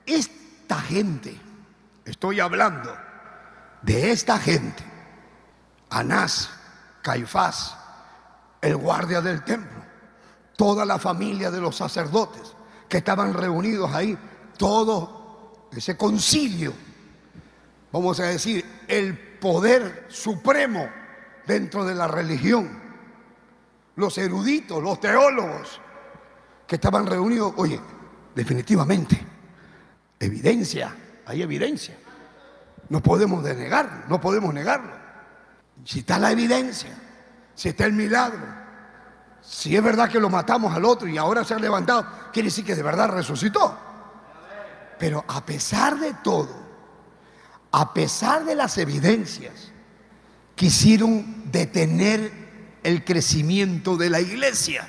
esta 0.07 0.81
gente 0.81 1.48
Estoy 2.09 2.41
hablando 2.41 2.97
de 3.83 4.11
esta 4.11 4.39
gente. 4.39 4.83
Anás, 5.91 6.49
Caifás, 7.03 7.77
el 8.63 8.77
guardia 8.77 9.21
del 9.21 9.45
templo, 9.45 9.85
toda 10.57 10.87
la 10.87 10.99
familia 10.99 11.51
de 11.51 11.61
los 11.61 11.77
sacerdotes 11.77 12.55
que 12.89 12.99
estaban 12.99 13.35
reunidos 13.35 13.93
ahí, 13.93 14.17
todo 14.57 15.69
ese 15.71 15.99
concilio, 15.99 16.73
vamos 17.93 18.19
a 18.21 18.25
decir, 18.25 18.65
el 18.89 19.19
poder 19.39 20.07
supremo 20.09 20.89
dentro 21.47 21.85
de 21.85 21.95
la 21.95 22.09
religión, 22.09 22.71
los 23.97 24.17
eruditos, 24.17 24.83
los 24.83 24.99
teólogos 24.99 25.79
que 26.67 26.77
estaban 26.77 27.07
reunidos, 27.07 27.53
oye, 27.59 27.79
definitivamente, 28.35 29.21
evidencia 30.19 30.95
hay 31.29 31.43
evidencia. 31.43 31.95
No 32.89 33.03
podemos 33.03 33.45
denegar, 33.45 34.07
no 34.09 34.21
podemos 34.21 34.53
negarlo. 34.53 34.93
Si 35.85 36.01
está 36.01 36.19
la 36.19 36.33
evidencia, 36.33 36.91
si 37.55 37.69
está 37.69 37.85
el 37.85 37.93
milagro, 37.93 38.47
si 39.43 39.77
es 39.77 39.83
verdad 39.83 40.09
que 40.11 40.19
lo 40.19 40.31
matamos 40.31 40.75
al 40.75 40.85
otro 40.87 41.07
y 41.07 41.19
ahora 41.19 41.45
se 41.45 41.55
ha 41.55 41.59
levantado, 41.59 42.07
quiere 42.33 42.49
decir 42.49 42.65
que 42.65 42.75
de 42.75 42.83
verdad 42.83 43.11
resucitó. 43.11 43.79
Pero 44.99 45.25
a 45.29 45.45
pesar 45.45 45.99
de 45.99 46.15
todo, 46.25 46.67
a 47.73 47.93
pesar 47.93 48.45
de 48.45 48.55
las 48.55 48.79
evidencias, 48.79 49.71
quisieron 50.55 51.51
detener 51.53 52.33
el 52.83 53.05
crecimiento 53.05 53.97
de 53.99 54.11
la 54.11 54.21
iglesia. 54.21 54.89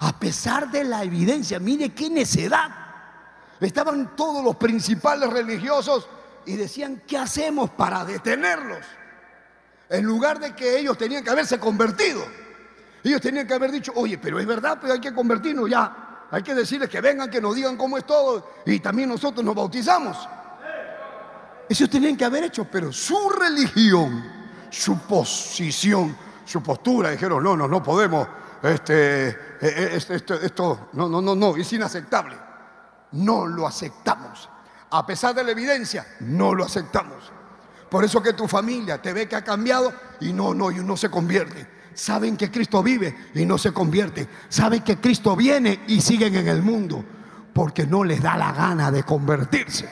A 0.00 0.18
pesar 0.18 0.70
de 0.70 0.82
la 0.84 1.04
evidencia, 1.04 1.60
mire 1.60 1.90
qué 1.90 2.08
necedad. 2.08 2.81
Estaban 3.66 4.16
todos 4.16 4.44
los 4.44 4.56
principales 4.56 5.30
religiosos 5.30 6.08
y 6.46 6.56
decían, 6.56 7.02
¿qué 7.06 7.18
hacemos 7.18 7.70
para 7.70 8.04
detenerlos? 8.04 8.84
En 9.88 10.04
lugar 10.04 10.40
de 10.40 10.54
que 10.54 10.78
ellos 10.78 10.98
tenían 10.98 11.22
que 11.22 11.30
haberse 11.30 11.58
convertido. 11.58 12.24
Ellos 13.04 13.20
tenían 13.20 13.46
que 13.46 13.54
haber 13.54 13.70
dicho, 13.70 13.92
oye, 13.94 14.18
pero 14.18 14.38
es 14.40 14.46
verdad, 14.46 14.78
pero 14.80 14.94
hay 14.94 15.00
que 15.00 15.12
convertirnos 15.12 15.68
ya. 15.68 16.26
Hay 16.30 16.42
que 16.42 16.54
decirles 16.54 16.88
que 16.88 17.00
vengan, 17.00 17.30
que 17.30 17.40
nos 17.40 17.54
digan 17.54 17.76
cómo 17.76 17.98
es 17.98 18.04
todo 18.04 18.52
y 18.64 18.80
también 18.80 19.08
nosotros 19.08 19.44
nos 19.44 19.54
bautizamos. 19.54 20.16
Eso 21.68 21.88
tenían 21.88 22.16
que 22.16 22.24
haber 22.24 22.44
hecho, 22.44 22.66
pero 22.70 22.92
su 22.92 23.30
religión, 23.30 24.24
su 24.70 24.98
posición, 25.00 26.16
su 26.44 26.62
postura, 26.62 27.10
dijeron, 27.10 27.42
no, 27.42 27.56
no, 27.56 27.68
no 27.68 27.82
podemos, 27.82 28.26
este, 28.62 29.28
eh, 29.28 29.36
eh, 29.60 29.90
este, 29.92 30.14
esto, 30.16 30.34
esto, 30.34 30.88
no, 30.94 31.08
no, 31.08 31.20
no, 31.20 31.34
no, 31.34 31.56
es 31.56 31.72
inaceptable. 31.72 32.41
No 33.12 33.46
lo 33.46 33.66
aceptamos. 33.66 34.48
A 34.90 35.06
pesar 35.06 35.34
de 35.34 35.44
la 35.44 35.52
evidencia, 35.52 36.06
no 36.20 36.54
lo 36.54 36.64
aceptamos. 36.64 37.32
Por 37.88 38.04
eso 38.04 38.22
que 38.22 38.32
tu 38.32 38.48
familia 38.48 39.00
te 39.00 39.12
ve 39.12 39.28
que 39.28 39.36
ha 39.36 39.44
cambiado 39.44 39.92
y 40.20 40.32
no, 40.32 40.54
no, 40.54 40.70
y 40.70 40.76
no 40.76 40.96
se 40.96 41.10
convierte. 41.10 41.66
Saben 41.94 42.36
que 42.36 42.50
Cristo 42.50 42.82
vive 42.82 43.30
y 43.34 43.44
no 43.44 43.58
se 43.58 43.72
convierte. 43.72 44.28
Saben 44.48 44.82
que 44.82 44.98
Cristo 44.98 45.36
viene 45.36 45.80
y 45.86 46.00
siguen 46.00 46.34
en 46.34 46.48
el 46.48 46.62
mundo 46.62 47.04
porque 47.52 47.86
no 47.86 48.02
les 48.02 48.22
da 48.22 48.36
la 48.36 48.52
gana 48.52 48.90
de 48.90 49.02
convertirse. 49.02 49.88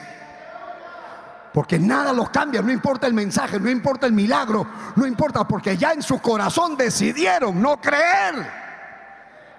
Porque 1.53 1.77
nada 1.77 2.13
los 2.13 2.29
cambia, 2.29 2.61
no 2.61 2.71
importa 2.71 3.07
el 3.07 3.13
mensaje, 3.13 3.59
no 3.59 3.69
importa 3.69 4.07
el 4.07 4.13
milagro, 4.13 4.65
no 4.95 5.05
importa, 5.05 5.47
porque 5.47 5.75
ya 5.77 5.91
en 5.91 6.01
su 6.01 6.19
corazón 6.19 6.77
decidieron 6.77 7.61
no 7.61 7.79
creer. 7.79 8.49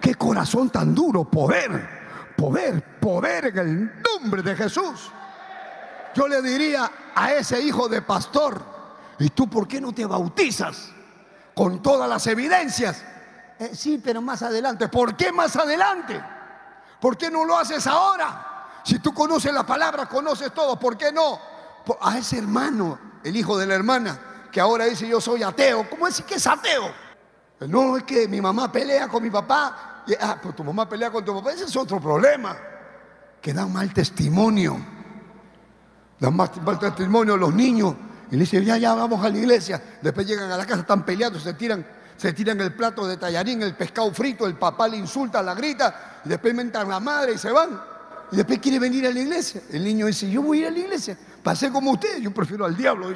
Qué 0.00 0.14
corazón 0.14 0.70
tan 0.70 0.94
duro, 0.94 1.24
poder, 1.24 2.01
poder, 2.42 2.82
poder 2.98 3.46
en 3.46 3.58
el 3.58 4.02
nombre 4.02 4.42
de 4.42 4.56
Jesús. 4.56 5.12
Yo 6.12 6.26
le 6.26 6.42
diría 6.42 6.90
a 7.14 7.32
ese 7.34 7.60
hijo 7.62 7.88
de 7.88 8.02
pastor, 8.02 8.60
¿y 9.20 9.30
tú 9.30 9.48
por 9.48 9.68
qué 9.68 9.80
no 9.80 9.92
te 9.92 10.04
bautizas? 10.04 10.88
Con 11.54 11.80
todas 11.80 12.08
las 12.08 12.26
evidencias. 12.26 13.04
Eh, 13.60 13.70
sí, 13.74 14.02
pero 14.04 14.20
más 14.20 14.42
adelante. 14.42 14.88
¿Por 14.88 15.16
qué 15.16 15.30
más 15.30 15.54
adelante? 15.54 16.20
¿Por 17.00 17.16
qué 17.16 17.30
no 17.30 17.44
lo 17.44 17.56
haces 17.56 17.86
ahora? 17.86 18.80
Si 18.82 18.98
tú 18.98 19.14
conoces 19.14 19.54
la 19.54 19.64
palabra, 19.64 20.06
conoces 20.06 20.52
todo, 20.52 20.76
¿por 20.80 20.96
qué 20.96 21.12
no? 21.12 21.38
a 22.00 22.18
ese 22.18 22.38
hermano, 22.38 22.98
el 23.22 23.36
hijo 23.36 23.56
de 23.56 23.66
la 23.66 23.74
hermana, 23.74 24.18
que 24.50 24.60
ahora 24.60 24.86
dice 24.86 25.06
yo 25.06 25.20
soy 25.20 25.44
ateo. 25.44 25.88
¿Cómo 25.88 26.06
decir 26.06 26.24
que 26.24 26.34
es 26.36 26.46
ateo? 26.46 26.92
No, 27.60 27.96
es 27.96 28.02
que 28.02 28.26
mi 28.26 28.40
mamá 28.40 28.70
pelea 28.72 29.06
con 29.06 29.22
mi 29.22 29.30
papá. 29.30 29.91
Ah, 30.20 30.38
pues 30.42 30.54
tu 30.56 30.64
mamá 30.64 30.88
pelea 30.88 31.10
con 31.10 31.24
tu 31.24 31.34
papá. 31.34 31.52
Ese 31.52 31.64
es 31.64 31.76
otro 31.76 32.00
problema. 32.00 32.56
Que 33.40 33.52
dan 33.52 33.72
mal 33.72 33.92
testimonio. 33.92 34.78
Dan 36.18 36.36
mal, 36.36 36.50
testimonio 36.78 37.36
los 37.36 37.54
niños. 37.54 37.94
Y 38.30 38.36
le 38.36 38.40
dicen, 38.40 38.64
ya, 38.64 38.78
ya, 38.78 38.94
vamos 38.94 39.24
a 39.24 39.28
la 39.28 39.38
iglesia. 39.38 39.82
Después 40.00 40.26
llegan 40.26 40.50
a 40.50 40.56
la 40.56 40.64
casa, 40.64 40.80
están 40.80 41.04
peleando, 41.04 41.38
se 41.38 41.54
tiran, 41.54 41.84
se 42.16 42.32
tiran 42.32 42.60
el 42.60 42.74
plato 42.74 43.06
de 43.06 43.16
tallarín, 43.16 43.62
el 43.62 43.74
pescado 43.74 44.12
frito, 44.12 44.46
el 44.46 44.54
papá 44.54 44.88
le 44.88 44.96
insulta, 44.96 45.42
la 45.42 45.54
grita, 45.54 46.20
después 46.24 46.54
mentan 46.54 46.88
la 46.88 47.00
madre 47.00 47.34
y 47.34 47.38
se 47.38 47.50
van. 47.50 47.80
Y 48.30 48.36
después 48.36 48.60
quiere 48.60 48.78
venir 48.78 49.06
a 49.06 49.10
la 49.10 49.20
iglesia. 49.20 49.60
El 49.70 49.84
niño 49.84 50.06
dice, 50.06 50.30
yo 50.30 50.40
voy 50.42 50.58
a 50.58 50.60
ir 50.62 50.66
a 50.68 50.70
la 50.70 50.78
iglesia. 50.78 51.18
Pasé 51.42 51.70
como 51.70 51.90
usted, 51.90 52.18
yo 52.20 52.32
prefiero 52.32 52.64
al 52.64 52.74
diablo. 52.76 53.08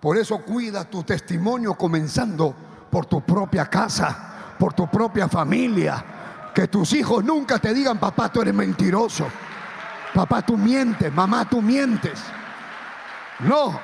Por 0.00 0.18
eso 0.18 0.38
cuida 0.42 0.84
tu 0.84 1.02
testimonio 1.02 1.74
comenzando 1.74 2.54
por 2.90 3.06
tu 3.06 3.22
propia 3.22 3.66
casa, 3.66 4.35
por 4.58 4.74
tu 4.74 4.90
propia 4.90 5.28
familia. 5.28 6.04
Que 6.54 6.68
tus 6.68 6.92
hijos 6.94 7.22
nunca 7.22 7.58
te 7.58 7.74
digan, 7.74 7.98
papá, 7.98 8.30
tú 8.30 8.42
eres 8.42 8.54
mentiroso. 8.54 9.26
Papá, 10.14 10.42
tú 10.42 10.56
mientes. 10.56 11.12
Mamá, 11.12 11.48
tú 11.48 11.60
mientes. 11.60 12.18
No, 13.40 13.78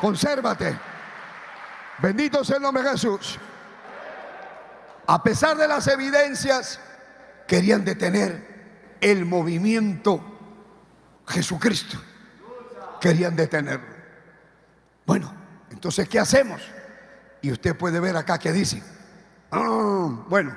consérvate. 0.00 0.76
Bendito 1.98 2.44
sea 2.44 2.56
el 2.56 2.62
nombre 2.62 2.82
de 2.82 2.90
Jesús. 2.90 3.38
A 5.06 5.22
pesar 5.22 5.56
de 5.56 5.68
las 5.68 5.86
evidencias, 5.86 6.80
querían 7.46 7.84
detener 7.84 8.96
el 9.00 9.24
movimiento 9.24 10.20
Jesucristo. 11.28 11.98
Querían 13.00 13.36
detenerlo. 13.36 13.94
Bueno, 15.06 15.32
entonces, 15.70 16.08
¿qué 16.08 16.18
hacemos? 16.18 16.60
Y 17.40 17.52
usted 17.52 17.76
puede 17.76 18.00
ver 18.00 18.16
acá 18.16 18.38
que 18.38 18.52
dice, 18.52 18.82
ah, 19.50 20.24
bueno, 20.28 20.54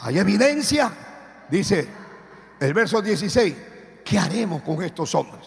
hay 0.00 0.18
evidencia, 0.18 0.92
dice 1.50 1.88
el 2.60 2.72
verso 2.74 3.02
16, 3.02 3.54
¿qué 4.04 4.18
haremos 4.18 4.62
con 4.62 4.82
estos 4.82 5.14
hombres? 5.14 5.46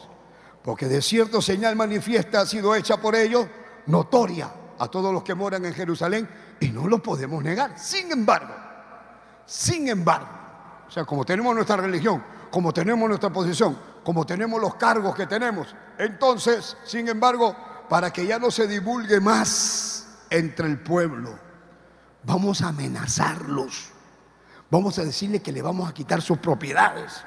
Porque 0.64 0.88
de 0.88 1.02
cierto 1.02 1.42
señal 1.42 1.76
manifiesta 1.76 2.42
ha 2.42 2.46
sido 2.46 2.76
hecha 2.76 2.98
por 2.98 3.16
ellos, 3.16 3.48
notoria 3.86 4.52
a 4.78 4.88
todos 4.88 5.14
los 5.14 5.24
que 5.24 5.36
moran 5.36 5.66
en 5.66 5.74
Jerusalén, 5.74 6.28
y 6.60 6.70
no 6.70 6.88
lo 6.88 7.02
podemos 7.02 7.44
negar. 7.44 7.78
Sin 7.80 8.12
embargo, 8.12 8.54
sin 9.46 9.88
embargo, 9.88 10.28
o 10.88 10.92
sea, 10.92 11.06
como 11.06 11.26
tenemos 11.26 11.54
nuestra 11.56 11.78
religión, 11.78 12.24
como 12.52 12.74
tenemos 12.74 13.08
nuestra 13.08 13.30
posición, 13.30 13.78
como 14.04 14.26
tenemos 14.26 14.60
los 14.60 14.76
cargos 14.76 15.16
que 15.16 15.28
tenemos, 15.28 15.76
entonces, 15.98 16.78
sin 16.84 17.08
embargo, 17.08 17.56
para 17.88 18.12
que 18.12 18.26
ya 18.26 18.40
no 18.40 18.52
se 18.52 18.68
divulgue 18.68 19.20
más 19.20 20.08
entre 20.30 20.68
el 20.68 20.80
pueblo, 20.80 21.49
vamos 22.24 22.62
a 22.62 22.70
amenazarlos. 22.70 23.90
Vamos 24.70 25.00
a 25.00 25.04
decirle 25.04 25.42
que 25.42 25.52
le 25.52 25.62
vamos 25.62 25.90
a 25.90 25.94
quitar 25.94 26.22
sus 26.22 26.38
propiedades. 26.38 27.24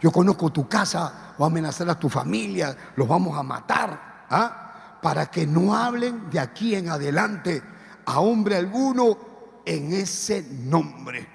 Yo 0.00 0.10
conozco 0.10 0.50
tu 0.50 0.68
casa, 0.68 1.34
voy 1.38 1.46
a 1.46 1.50
amenazar 1.50 1.88
a 1.90 1.98
tu 1.98 2.08
familia, 2.08 2.76
los 2.96 3.06
vamos 3.06 3.36
a 3.38 3.42
matar. 3.42 4.24
¿ah? 4.30 4.98
Para 5.02 5.26
que 5.26 5.46
no 5.46 5.74
hablen 5.74 6.30
de 6.30 6.40
aquí 6.40 6.74
en 6.74 6.88
adelante 6.88 7.62
a 8.06 8.20
hombre 8.20 8.56
alguno 8.56 9.18
en 9.64 9.92
ese 9.92 10.42
nombre. 10.42 11.28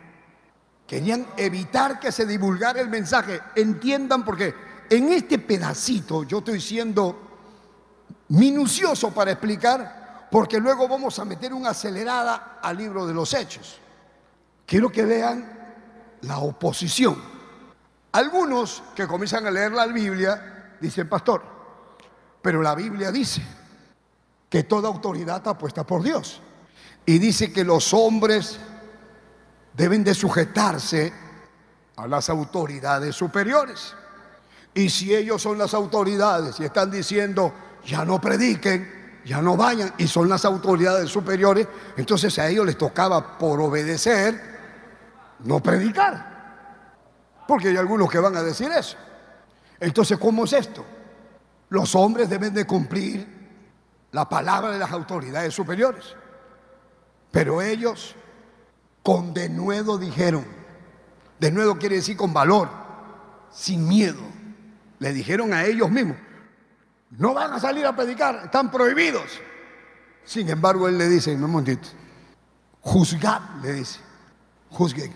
Querían 0.87 1.27
evitar 1.37 1.99
que 1.99 2.11
se 2.11 2.25
divulgara 2.25 2.81
el 2.81 2.89
mensaje. 2.89 3.39
Entiendan 3.55 4.25
porque 4.25 4.53
en 4.89 5.13
este 5.13 5.39
pedacito 5.39 6.23
yo 6.23 6.39
estoy 6.39 6.59
siendo 6.59 7.29
minucioso 8.29 9.11
para 9.11 9.31
explicar, 9.31 10.00
porque 10.31 10.61
luego 10.61 10.87
vamos 10.87 11.19
a 11.19 11.25
meter 11.25 11.53
una 11.53 11.71
acelerada 11.71 12.59
al 12.63 12.77
libro 12.77 13.05
de 13.05 13.13
los 13.13 13.33
hechos. 13.33 13.77
Quiero 14.65 14.89
que 14.89 15.03
vean 15.03 15.75
la 16.21 16.39
oposición. 16.39 17.21
Algunos 18.13 18.81
que 18.95 19.05
comienzan 19.07 19.45
a 19.45 19.51
leer 19.51 19.73
la 19.73 19.87
Biblia 19.87 20.77
dicen, 20.79 21.09
pastor, 21.09 21.43
pero 22.41 22.61
la 22.61 22.73
Biblia 22.75 23.11
dice 23.11 23.41
que 24.49 24.63
toda 24.63 24.87
autoridad 24.87 25.37
está 25.37 25.57
puesta 25.57 25.85
por 25.85 26.01
Dios. 26.01 26.41
Y 27.05 27.19
dice 27.19 27.51
que 27.51 27.65
los 27.65 27.93
hombres 27.93 28.57
deben 29.73 30.01
de 30.01 30.13
sujetarse 30.13 31.11
a 31.97 32.07
las 32.07 32.29
autoridades 32.29 33.17
superiores. 33.17 33.93
Y 34.73 34.89
si 34.89 35.13
ellos 35.13 35.41
son 35.41 35.57
las 35.57 35.73
autoridades 35.73 36.57
y 36.61 36.63
están 36.63 36.89
diciendo, 36.89 37.53
ya 37.85 38.05
no 38.05 38.21
prediquen, 38.21 39.00
ya 39.25 39.41
no 39.41 39.55
vayan, 39.55 39.93
y 39.97 40.07
son 40.07 40.29
las 40.29 40.45
autoridades 40.45 41.09
superiores, 41.09 41.67
entonces 41.97 42.37
a 42.39 42.47
ellos 42.47 42.65
les 42.65 42.77
tocaba 42.77 43.37
por 43.37 43.59
obedecer 43.61 44.41
no 45.39 45.61
predicar. 45.61 46.31
Porque 47.47 47.69
hay 47.69 47.77
algunos 47.77 48.09
que 48.09 48.19
van 48.19 48.35
a 48.35 48.43
decir 48.43 48.71
eso. 48.71 48.97
Entonces, 49.79 50.17
¿cómo 50.17 50.45
es 50.45 50.53
esto? 50.53 50.85
Los 51.69 51.95
hombres 51.95 52.29
deben 52.29 52.53
de 52.53 52.65
cumplir 52.65 53.27
la 54.11 54.27
palabra 54.27 54.71
de 54.71 54.79
las 54.79 54.91
autoridades 54.91 55.53
superiores. 55.53 56.15
Pero 57.31 57.61
ellos 57.61 58.15
con 59.03 59.33
denuedo 59.33 59.97
dijeron. 59.97 60.45
Denuedo 61.39 61.79
quiere 61.79 61.95
decir 61.95 62.17
con 62.17 62.33
valor, 62.33 62.69
sin 63.51 63.87
miedo. 63.87 64.21
Le 64.99 65.11
dijeron 65.13 65.53
a 65.53 65.65
ellos 65.65 65.89
mismos, 65.89 66.17
no 67.17 67.33
van 67.33 67.53
a 67.53 67.59
salir 67.59 67.85
a 67.85 67.95
predicar, 67.95 68.41
están 68.45 68.71
prohibidos. 68.71 69.39
Sin 70.23 70.49
embargo, 70.49 70.87
él 70.87 70.97
le 70.97 71.09
dice, 71.09 71.33
un 71.33 71.41
momentito, 71.41 71.89
juzgad, 72.81 73.41
le 73.61 73.73
dice, 73.73 73.99
juzguen. 74.69 75.13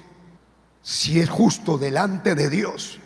Si 0.82 1.20
es 1.20 1.30
justo 1.30 1.78
delante 1.78 2.36
de 2.36 2.50
Dios, 2.50 3.00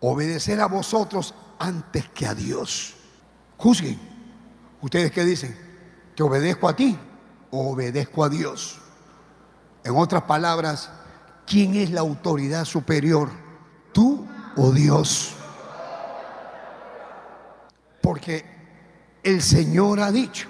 obedecer 0.00 0.60
a 0.60 0.66
vosotros 0.66 1.34
antes 1.58 2.08
que 2.10 2.26
a 2.26 2.34
Dios. 2.34 2.94
Juzguen. 3.56 3.98
¿Ustedes 4.82 5.10
qué 5.12 5.24
dicen? 5.24 5.56
¿Te 6.14 6.22
obedezco 6.22 6.68
a 6.68 6.76
ti 6.76 6.98
o 7.50 7.70
obedezco 7.70 8.24
a 8.24 8.28
Dios? 8.28 8.80
En 9.84 9.96
otras 9.96 10.24
palabras, 10.24 10.90
¿quién 11.46 11.76
es 11.76 11.90
la 11.90 12.00
autoridad 12.00 12.64
superior? 12.64 13.30
¿Tú 13.92 14.26
o 14.56 14.72
Dios? 14.72 15.35
Porque 18.06 19.18
el 19.20 19.42
Señor 19.42 19.98
ha 19.98 20.12
dicho, 20.12 20.48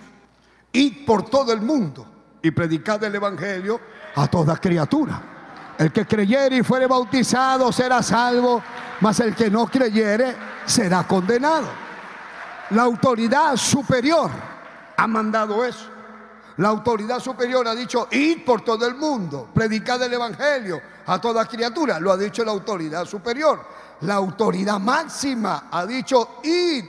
id 0.73 1.07
por 1.07 1.25
todo 1.25 1.55
el 1.55 1.62
mundo 1.62 2.07
y 2.42 2.51
predicad 2.51 3.03
el 3.05 3.14
Evangelio 3.14 3.81
a 4.14 4.29
toda 4.29 4.59
criatura. 4.59 5.75
El 5.79 5.90
que 5.90 6.05
creyere 6.05 6.59
y 6.59 6.62
fuere 6.62 6.87
bautizado 6.87 7.73
será 7.73 8.03
salvo, 8.03 8.62
mas 9.01 9.21
el 9.21 9.35
que 9.35 9.49
no 9.49 9.69
creyere 9.69 10.37
será 10.66 11.05
condenado. 11.05 11.66
La 12.73 12.83
autoridad 12.83 13.57
superior 13.57 14.31
ha 14.95 15.07
mandado 15.07 15.64
eso. 15.64 15.88
La 16.59 16.69
autoridad 16.69 17.21
superior 17.21 17.66
ha 17.66 17.75
dicho, 17.75 18.07
id 18.11 18.45
por 18.45 18.61
todo 18.61 18.87
el 18.87 18.97
mundo, 18.97 19.49
predicad 19.55 20.03
el 20.03 20.12
Evangelio 20.12 20.79
a 21.07 21.19
toda 21.19 21.47
criatura. 21.47 21.99
Lo 22.01 22.12
ha 22.12 22.19
dicho 22.19 22.45
la 22.45 22.53
autoridad 22.53 23.07
superior. 23.07 23.64
La 24.03 24.16
autoridad 24.16 24.79
máxima 24.79 25.69
ha 25.71 25.87
dicho, 25.87 26.40
id, 26.42 26.85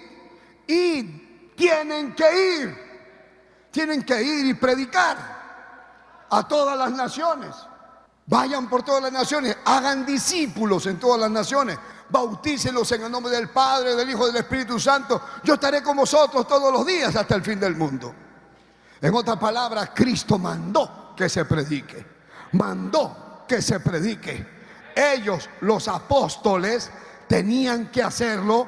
id, 0.67 1.55
tienen 1.55 2.13
que 2.13 2.59
ir. 2.61 2.87
Tienen 3.71 4.03
que 4.03 4.21
ir 4.21 4.45
y 4.45 4.53
predicar 4.53 5.17
a 6.29 6.47
todas 6.47 6.77
las 6.77 6.91
naciones. 6.91 7.55
Vayan 8.25 8.69
por 8.69 8.83
todas 8.83 9.03
las 9.03 9.11
naciones, 9.11 9.55
hagan 9.63 10.05
discípulos 10.05 10.85
en 10.87 10.99
todas 10.99 11.21
las 11.21 11.31
naciones, 11.31 11.77
bautícenlos 12.09 12.91
en 12.91 13.03
el 13.03 13.11
nombre 13.11 13.31
del 13.31 13.49
Padre, 13.49 13.95
del 13.95 14.09
Hijo 14.09 14.23
y 14.27 14.33
del 14.33 14.41
Espíritu 14.41 14.79
Santo. 14.79 15.21
Yo 15.43 15.53
estaré 15.53 15.81
con 15.81 15.95
vosotros 15.95 16.45
todos 16.45 16.73
los 16.73 16.85
días 16.85 17.15
hasta 17.15 17.35
el 17.35 17.41
fin 17.41 17.59
del 17.59 17.75
mundo. 17.75 18.13
En 18.99 19.13
otras 19.13 19.37
palabras, 19.37 19.91
Cristo 19.93 20.37
mandó 20.37 21.13
que 21.15 21.29
se 21.29 21.45
predique, 21.45 22.05
mandó 22.53 23.45
que 23.47 23.61
se 23.61 23.79
predique. 23.79 24.45
Ellos, 24.93 25.49
los 25.61 25.87
apóstoles, 25.87 26.91
tenían 27.27 27.91
que 27.91 28.03
hacerlo 28.03 28.67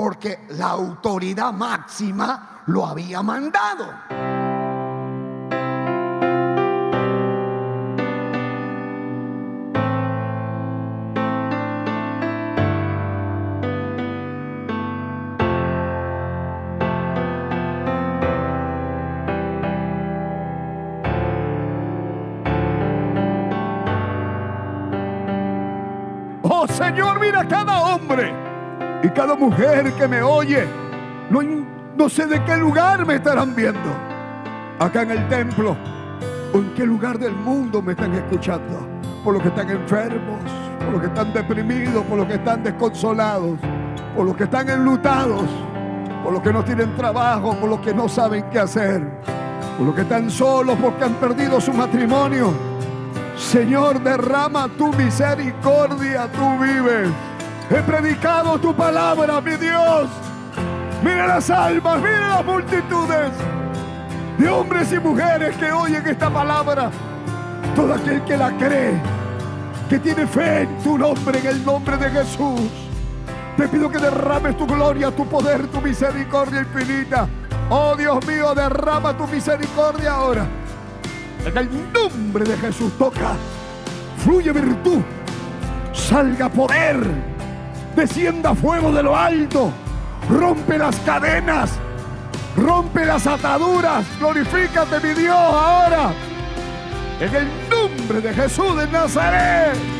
porque 0.00 0.46
la 0.52 0.70
autoridad 0.70 1.52
máxima 1.52 2.62
lo 2.68 2.86
había 2.86 3.22
mandado. 3.22 3.84
Señor, 26.68 27.20
mira 27.20 27.46
cada 27.46 27.94
hombre 27.94 28.39
y 29.02 29.08
cada 29.10 29.34
mujer 29.34 29.92
que 29.94 30.08
me 30.08 30.22
oye. 30.22 30.66
No, 31.30 32.08
sé 32.08 32.26
de 32.26 32.42
qué 32.44 32.56
lugar 32.56 33.06
me 33.06 33.16
estarán 33.16 33.54
viendo. 33.54 33.90
Acá 34.78 35.02
en 35.02 35.10
el 35.12 35.28
templo 35.28 35.76
o 36.52 36.58
en 36.58 36.74
qué 36.74 36.84
lugar 36.84 37.18
del 37.18 37.34
mundo 37.34 37.82
me 37.82 37.92
están 37.92 38.14
escuchando. 38.14 38.86
Por 39.22 39.34
los 39.34 39.42
que 39.42 39.48
están 39.48 39.68
enfermos, 39.70 40.40
por 40.78 40.92
los 40.92 41.00
que 41.02 41.06
están 41.08 41.32
deprimidos, 41.32 42.04
por 42.04 42.18
los 42.18 42.26
que 42.26 42.34
están 42.34 42.62
desconsolados, 42.62 43.58
por 44.16 44.24
los 44.24 44.36
que 44.36 44.44
están 44.44 44.68
enlutados, 44.70 45.44
por 46.24 46.32
los 46.32 46.42
que 46.42 46.52
no 46.52 46.64
tienen 46.64 46.96
trabajo, 46.96 47.54
por 47.54 47.68
los 47.68 47.80
que 47.80 47.92
no 47.92 48.08
saben 48.08 48.44
qué 48.50 48.60
hacer, 48.60 49.02
por 49.76 49.86
los 49.86 49.94
que 49.94 50.02
están 50.02 50.30
solos 50.30 50.78
porque 50.80 51.04
han 51.04 51.14
perdido 51.14 51.60
su 51.60 51.72
matrimonio 51.72 52.70
Señor, 53.40 54.00
derrama 54.02 54.68
tu 54.76 54.92
misericordia, 54.92 56.30
tú 56.30 56.62
vives. 56.62 57.08
He 57.70 57.82
predicado 57.82 58.58
tu 58.58 58.74
palabra, 58.74 59.40
mi 59.40 59.56
Dios. 59.56 60.08
Mira 61.02 61.26
las 61.26 61.48
almas, 61.50 62.02
mira 62.02 62.28
las 62.28 62.44
multitudes 62.44 63.30
de 64.38 64.48
hombres 64.48 64.92
y 64.92 64.98
mujeres 64.98 65.56
que 65.56 65.70
oyen 65.72 66.06
esta 66.06 66.28
palabra. 66.28 66.90
Todo 67.74 67.94
aquel 67.94 68.22
que 68.24 68.36
la 68.36 68.50
cree, 68.58 69.00
que 69.88 69.98
tiene 69.98 70.26
fe 70.26 70.62
en 70.62 70.82
tu 70.82 70.98
nombre, 70.98 71.38
en 71.38 71.46
el 71.46 71.64
nombre 71.64 71.96
de 71.96 72.10
Jesús. 72.10 72.60
Te 73.56 73.68
pido 73.68 73.88
que 73.88 73.98
derrames 73.98 74.56
tu 74.56 74.66
gloria, 74.66 75.10
tu 75.10 75.26
poder, 75.26 75.66
tu 75.68 75.80
misericordia 75.80 76.60
infinita. 76.60 77.28
Oh 77.70 77.94
Dios 77.96 78.26
mío, 78.26 78.54
derrama 78.54 79.16
tu 79.16 79.26
misericordia 79.28 80.12
ahora 80.12 80.46
en 81.46 81.56
el 81.56 81.92
nombre 81.92 82.44
de 82.44 82.56
Jesús 82.56 82.92
toca. 82.98 83.36
Fluye 84.18 84.52
virtud. 84.52 85.00
Salga 85.92 86.48
poder. 86.48 87.29
Descienda 87.94 88.54
fuego 88.54 88.92
de 88.92 89.02
lo 89.02 89.16
alto. 89.16 89.70
Rompe 90.28 90.78
las 90.78 90.96
cadenas. 91.00 91.78
Rompe 92.56 93.04
las 93.04 93.26
ataduras. 93.26 94.04
Glorifícate 94.18 95.00
mi 95.00 95.14
Dios 95.14 95.36
ahora. 95.36 96.12
En 97.20 97.34
el 97.34 97.48
nombre 97.68 98.20
de 98.20 98.32
Jesús 98.34 98.76
de 98.76 98.86
Nazaret. 98.88 99.99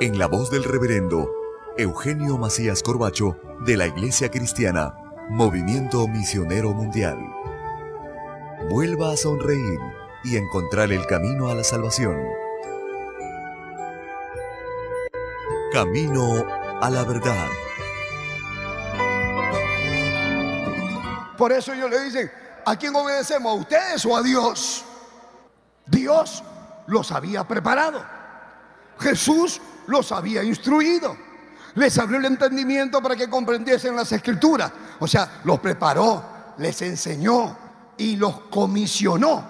en 0.00 0.18
la 0.18 0.26
voz 0.26 0.50
del 0.50 0.64
reverendo 0.64 1.30
Eugenio 1.78 2.36
Macías 2.36 2.82
Corbacho 2.82 3.38
de 3.60 3.78
la 3.78 3.86
Iglesia 3.86 4.30
Cristiana, 4.30 4.94
Movimiento 5.30 6.06
Misionero 6.06 6.74
Mundial. 6.74 7.16
Vuelva 8.68 9.12
a 9.12 9.16
sonreír 9.16 9.80
y 10.22 10.36
encontrar 10.36 10.92
el 10.92 11.06
camino 11.06 11.48
a 11.48 11.54
la 11.54 11.64
salvación. 11.64 12.14
Camino 15.72 16.44
a 16.82 16.90
la 16.90 17.04
verdad. 17.04 17.48
Por 21.38 21.52
eso 21.52 21.72
ellos 21.72 21.90
le 21.90 22.04
dicen, 22.04 22.30
¿a 22.66 22.76
quién 22.76 22.94
obedecemos? 22.94 23.50
¿A 23.50 23.60
ustedes 23.60 24.04
o 24.04 24.14
a 24.14 24.22
Dios? 24.22 24.84
Dios 25.86 26.42
los 26.86 27.12
había 27.12 27.44
preparado. 27.44 28.04
Jesús 28.98 29.60
los 29.86 30.12
había 30.12 30.42
instruido. 30.42 31.16
Les 31.74 31.98
abrió 31.98 32.18
el 32.18 32.24
entendimiento 32.24 33.02
para 33.02 33.16
que 33.16 33.28
comprendiesen 33.28 33.94
las 33.94 34.10
escrituras. 34.12 34.72
O 34.98 35.06
sea, 35.06 35.40
los 35.44 35.60
preparó, 35.60 36.54
les 36.58 36.80
enseñó 36.82 37.56
y 37.98 38.16
los 38.16 38.40
comisionó 38.50 39.44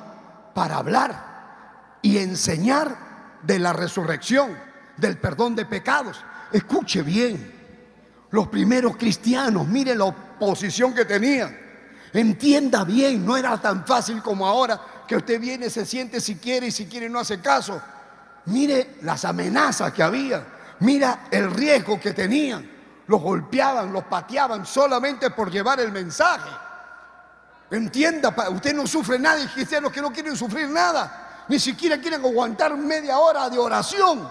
para 0.54 0.78
hablar 0.78 1.98
y 2.02 2.18
enseñar 2.18 3.40
de 3.42 3.58
la 3.58 3.72
resurrección, 3.72 4.56
del 4.96 5.18
perdón 5.18 5.54
de 5.54 5.66
pecados. 5.66 6.24
Escuche 6.52 7.02
bien, 7.02 7.52
los 8.30 8.48
primeros 8.48 8.96
cristianos, 8.96 9.66
mire 9.66 9.94
la 9.94 10.04
oposición 10.04 10.94
que 10.94 11.04
tenían. 11.04 11.56
Entienda 12.12 12.84
bien, 12.84 13.24
no 13.24 13.36
era 13.36 13.60
tan 13.60 13.86
fácil 13.86 14.22
como 14.22 14.46
ahora 14.46 14.80
que 15.06 15.16
usted 15.16 15.40
viene, 15.40 15.70
se 15.70 15.84
siente 15.84 16.20
si 16.20 16.36
quiere 16.36 16.68
y 16.68 16.70
si 16.72 16.86
quiere 16.86 17.08
no 17.08 17.18
hace 17.18 17.40
caso. 17.40 17.80
Mire 18.46 18.96
las 19.02 19.24
amenazas 19.24 19.92
que 19.92 20.02
había. 20.02 20.44
Mira 20.80 21.26
el 21.30 21.50
riesgo 21.50 21.98
que 21.98 22.12
tenían. 22.12 22.76
Los 23.06 23.20
golpeaban, 23.20 23.92
los 23.92 24.04
pateaban 24.04 24.66
solamente 24.66 25.30
por 25.30 25.50
llevar 25.50 25.80
el 25.80 25.92
mensaje. 25.92 26.50
Entienda, 27.70 28.34
usted 28.50 28.74
no 28.74 28.86
sufre 28.86 29.18
nada 29.18 29.40
y 29.40 29.46
cristianos 29.48 29.92
que 29.92 30.00
no 30.00 30.12
quieren 30.12 30.36
sufrir 30.36 30.68
nada. 30.68 31.44
Ni 31.48 31.58
siquiera 31.58 31.98
quieren 31.98 32.24
aguantar 32.24 32.76
media 32.76 33.18
hora 33.18 33.48
de 33.48 33.58
oración. 33.58 34.28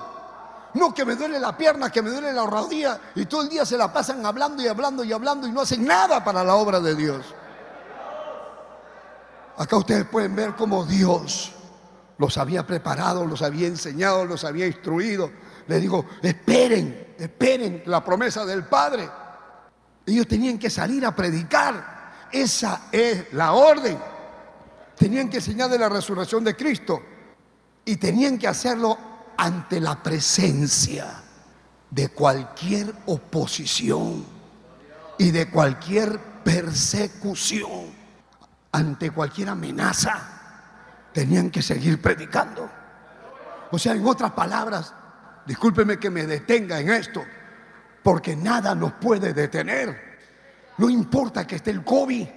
No 0.74 0.94
que 0.94 1.06
me 1.06 1.16
duele 1.16 1.40
la 1.40 1.56
pierna, 1.56 1.90
que 1.90 2.02
me 2.02 2.10
duele 2.10 2.34
la 2.34 2.46
rodilla 2.46 3.00
y 3.16 3.26
todo 3.26 3.44
el 3.44 3.50
día 3.50 3.66
se 3.66 3.78
la 3.78 3.92
pasan 3.92 4.26
hablando 4.26 4.62
y 4.62 4.68
hablando 4.68 5.06
y 5.06 5.14
hablando 5.14 5.48
y 5.48 5.52
no 5.52 5.62
hacen 5.62 5.86
nada 5.86 6.22
para 6.24 6.44
la 6.44 6.56
obra 6.56 6.82
de 6.82 6.96
Dios. 6.96 7.26
Acá 9.58 9.78
ustedes 9.78 10.06
pueden 10.06 10.36
ver 10.36 10.54
cómo 10.56 10.86
Dios 10.86 11.55
los 12.18 12.38
había 12.38 12.66
preparado, 12.66 13.26
los 13.26 13.42
había 13.42 13.68
enseñado, 13.68 14.26
los 14.26 14.44
había 14.44 14.68
instruido. 14.68 15.32
Le 15.68 15.80
digo, 15.80 16.06
esperen, 16.22 17.16
esperen 17.18 17.84
la 17.86 18.04
promesa 18.04 18.46
del 18.46 18.66
Padre. 18.66 19.10
Ellos 20.06 20.28
tenían 20.28 20.58
que 20.58 20.70
salir 20.70 21.06
a 21.06 21.16
predicar. 21.16 22.28
Esa 22.32 22.84
es 22.92 23.34
la 23.34 23.54
orden. 23.54 23.98
Tenían 24.98 25.30
que 25.30 25.38
enseñar 25.38 25.70
de 25.70 25.80
la 25.80 25.90
resurrección 25.90 26.44
de 26.44 26.56
Cristo. 26.56 27.02
Y 27.84 27.98
tenían 27.98 28.38
que 28.38 28.48
hacerlo 28.48 28.98
ante 29.38 29.80
la 29.80 30.02
presencia 30.02 31.22
de 31.90 32.10
cualquier 32.10 32.94
oposición 33.06 34.26
y 35.18 35.32
de 35.32 35.50
cualquier 35.50 36.20
persecución, 36.44 37.94
ante 38.72 39.12
cualquier 39.12 39.50
amenaza 39.50 40.35
tenían 41.16 41.50
que 41.50 41.62
seguir 41.62 42.02
predicando. 42.02 42.70
O 43.72 43.80
sea, 43.80 43.94
en 43.94 44.06
otras 44.06 44.34
palabras, 44.34 44.94
discúlpeme 45.46 45.98
que 45.98 46.10
me 46.10 46.28
detenga 46.28 46.78
en 46.78 46.90
esto, 46.90 47.24
porque 48.04 48.36
nada 48.36 48.76
nos 48.76 48.92
puede 48.96 49.32
detener. 49.32 50.18
No 50.78 50.90
importa 50.90 51.48
que 51.48 51.56
esté 51.56 51.72
el 51.72 51.86
COVID, 51.86 52.28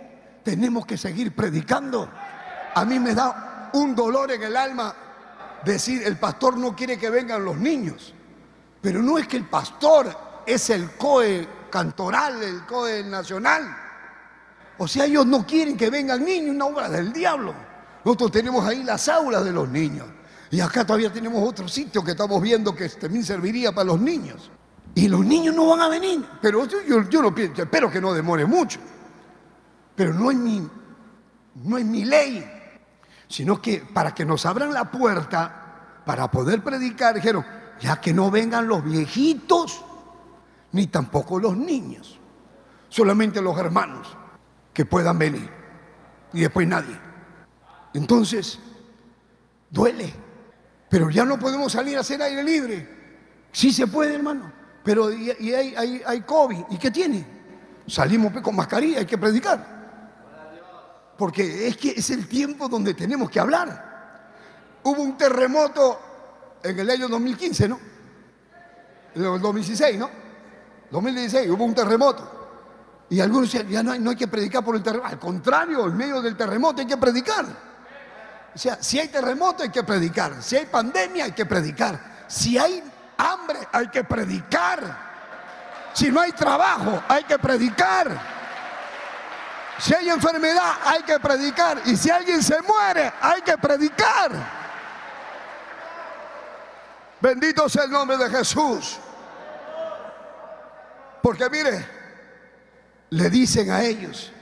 tenemos 0.45 0.87
que 0.87 0.97
seguir 0.97 1.35
predicando. 1.35 2.09
A 2.73 2.85
mí 2.85 3.01
me 3.01 3.17
da 3.17 3.69
un 3.73 3.97
dolor 3.97 4.31
en 4.31 4.45
el 4.45 4.57
alma 4.57 4.95
decir, 5.65 6.05
el 6.05 6.17
pastor 6.17 6.57
no 6.57 6.77
quiere 6.77 6.97
que 6.97 7.11
vengan 7.11 7.45
los 7.45 7.57
niños. 7.57 8.15
Pero 8.81 9.03
no 9.03 9.19
es 9.19 9.27
que 9.27 9.39
el 9.39 9.47
pastor 9.47 10.17
es 10.47 10.71
el 10.71 10.93
COE 10.93 11.49
cantoral, 11.69 12.41
el 12.45 12.65
COE 12.65 13.03
nacional. 13.03 13.77
O 14.79 14.87
sea, 14.87 15.07
ellos 15.07 15.27
no 15.27 15.45
quieren 15.45 15.77
que 15.77 15.91
vengan 15.91 16.25
niños, 16.25 16.55
una 16.55 16.67
obra 16.67 16.89
del 16.89 17.13
diablo. 17.13 17.68
Nosotros 18.05 18.31
tenemos 18.31 18.65
ahí 18.65 18.85
las 18.85 19.09
aulas 19.09 19.45
de 19.45 19.53
los 19.53 19.69
niños. 19.69 20.07
Y 20.51 20.61
acá 20.61 20.85
todavía 20.87 21.13
tenemos 21.13 21.47
otro 21.47 21.69
sitio 21.69 22.03
que 22.03 22.13
estamos 22.13 22.41
viendo 22.41 22.75
que 22.75 22.89
también 22.89 23.25
serviría 23.25 23.73
para 23.73 23.87
los 23.87 24.01
niños. 24.01 24.51
Y 24.95 25.09
los 25.09 25.25
niños 25.25 25.55
no 25.55 25.67
van 25.67 25.81
a 25.81 25.89
venir. 25.89 26.25
Pero 26.41 26.67
yo, 26.67 27.03
yo, 27.09 27.23
no 27.23 27.35
pienso, 27.35 27.63
espero 27.63 27.91
que 27.91 28.01
no 28.01 28.13
demore 28.13 28.47
mucho. 28.47 28.81
Pero 29.95 30.15
no 30.15 30.31
es 30.31 30.37
mi, 30.37 30.67
no 31.65 31.79
es 31.79 31.85
mi 31.85 32.05
ley. 32.05 32.45
Sino 33.29 33.61
que 33.61 33.85
para 33.93 34.15
que 34.15 34.25
nos 34.25 34.47
abran 34.47 34.73
la 34.73 34.91
puerta 34.91 36.03
para 36.07 36.31
poder 36.31 36.63
predicar, 36.65 37.15
dijeron, 37.15 37.45
ya 37.81 38.01
que 38.01 38.15
no 38.15 38.31
vengan 38.31 38.67
los 38.67 38.83
viejitos, 38.83 39.85
ni 40.73 40.87
tampoco 40.87 41.39
los 41.39 41.57
niños. 41.57 42.19
Solamente 42.89 43.43
los 43.43 43.59
hermanos 43.59 44.17
que 44.73 44.87
puedan 44.87 45.19
venir. 45.19 45.51
Y 46.33 46.41
después 46.41 46.67
nadie. 46.67 47.08
Entonces, 47.95 48.59
duele. 49.71 50.13
Pero 50.89 51.11
ya 51.11 51.25
no 51.25 51.39
podemos 51.39 51.73
salir 51.73 51.97
a 51.97 52.01
hacer 52.01 52.23
aire 52.23 52.43
libre. 52.43 52.89
Sí 53.53 53.73
se 53.73 53.87
puede, 53.87 54.15
hermano. 54.15 54.53
Pero 54.83 55.13
y, 55.13 55.31
hay, 55.53 56.03
hay, 56.07 56.21
COVID. 56.23 56.65
¿Y 56.71 56.79
qué 56.79 56.91
tiene? 56.91 57.27
Salimos 57.87 58.33
con 58.43 58.57
mascarilla, 58.57 59.01
hay 59.01 59.07
que 59.07 59.19
predicar. 59.19 59.79
Porque 61.17 61.67
es 61.67 61.77
que 61.77 61.91
es 61.91 62.11
el 62.11 62.29
tiempo 62.29 62.69
donde 62.69 62.95
tenemos 62.95 63.31
que 63.31 63.41
hablar. 63.41 64.31
Hubo 64.85 65.03
un 65.03 65.19
terremoto 65.19 66.01
en 66.63 66.79
el 66.79 66.89
año 66.89 67.09
2015, 67.09 67.69
¿no? 67.69 67.79
En 69.15 69.25
el 69.25 69.41
2016, 69.41 69.99
¿no? 69.99 70.09
2016 70.91 71.51
hubo 71.51 71.65
un 71.65 71.75
terremoto. 71.75 72.37
Y 73.11 73.21
algunos 73.21 73.51
decían, 73.51 73.69
ya 73.69 73.83
no 73.83 73.93
hay, 73.93 73.99
no 73.99 74.11
hay 74.11 74.17
que 74.17 74.29
predicar 74.29 74.65
por 74.65 74.77
el 74.77 74.83
terremoto. 74.83 75.11
Al 75.11 75.19
contrario, 75.19 75.87
en 75.87 75.97
medio 75.97 76.23
del 76.23 76.37
terremoto 76.37 76.81
hay 76.81 76.87
que 76.87 76.97
predicar. 76.97 77.68
O 78.59 78.61
sea, 78.61 78.77
si 78.81 78.99
hay 78.99 79.07
terremoto 79.07 79.63
hay 79.63 79.69
que 79.69 79.85
predicar, 79.85 80.43
si 80.43 80.57
hay 80.57 80.67
pandemia 80.67 81.27
hay 81.27 81.31
que 81.31 81.47
predicar, 81.47 82.25
si 82.27 82.59
hay 82.59 82.83
hambre 83.17 83.61
hay 83.71 83.87
que 83.87 84.03
predicar, 84.03 84.81
si 85.93 86.11
no 86.11 86.21
hay 86.21 86.33
trabajo 86.33 87.01
hay 87.07 87.23
que 87.23 87.39
predicar. 87.39 88.21
Si 89.79 89.95
hay 89.95 90.09
enfermedad, 90.09 90.73
hay 90.85 91.05
que 91.05 91.21
predicar. 91.21 91.83
Y 91.85 91.97
si 91.97 92.11
alguien 92.11 92.43
se 92.43 92.61
muere, 92.63 93.13
hay 93.21 93.43
que 93.43 93.57
predicar. 93.57 94.33
Bendito 97.21 97.69
sea 97.69 97.85
el 97.85 97.93
nombre 97.93 98.17
de 98.17 98.29
Jesús. 98.29 98.99
Porque 101.23 101.49
mire, 101.49 101.87
le 103.11 103.31
dicen 103.31 103.71
a 103.71 103.85
ellos, 103.85 104.33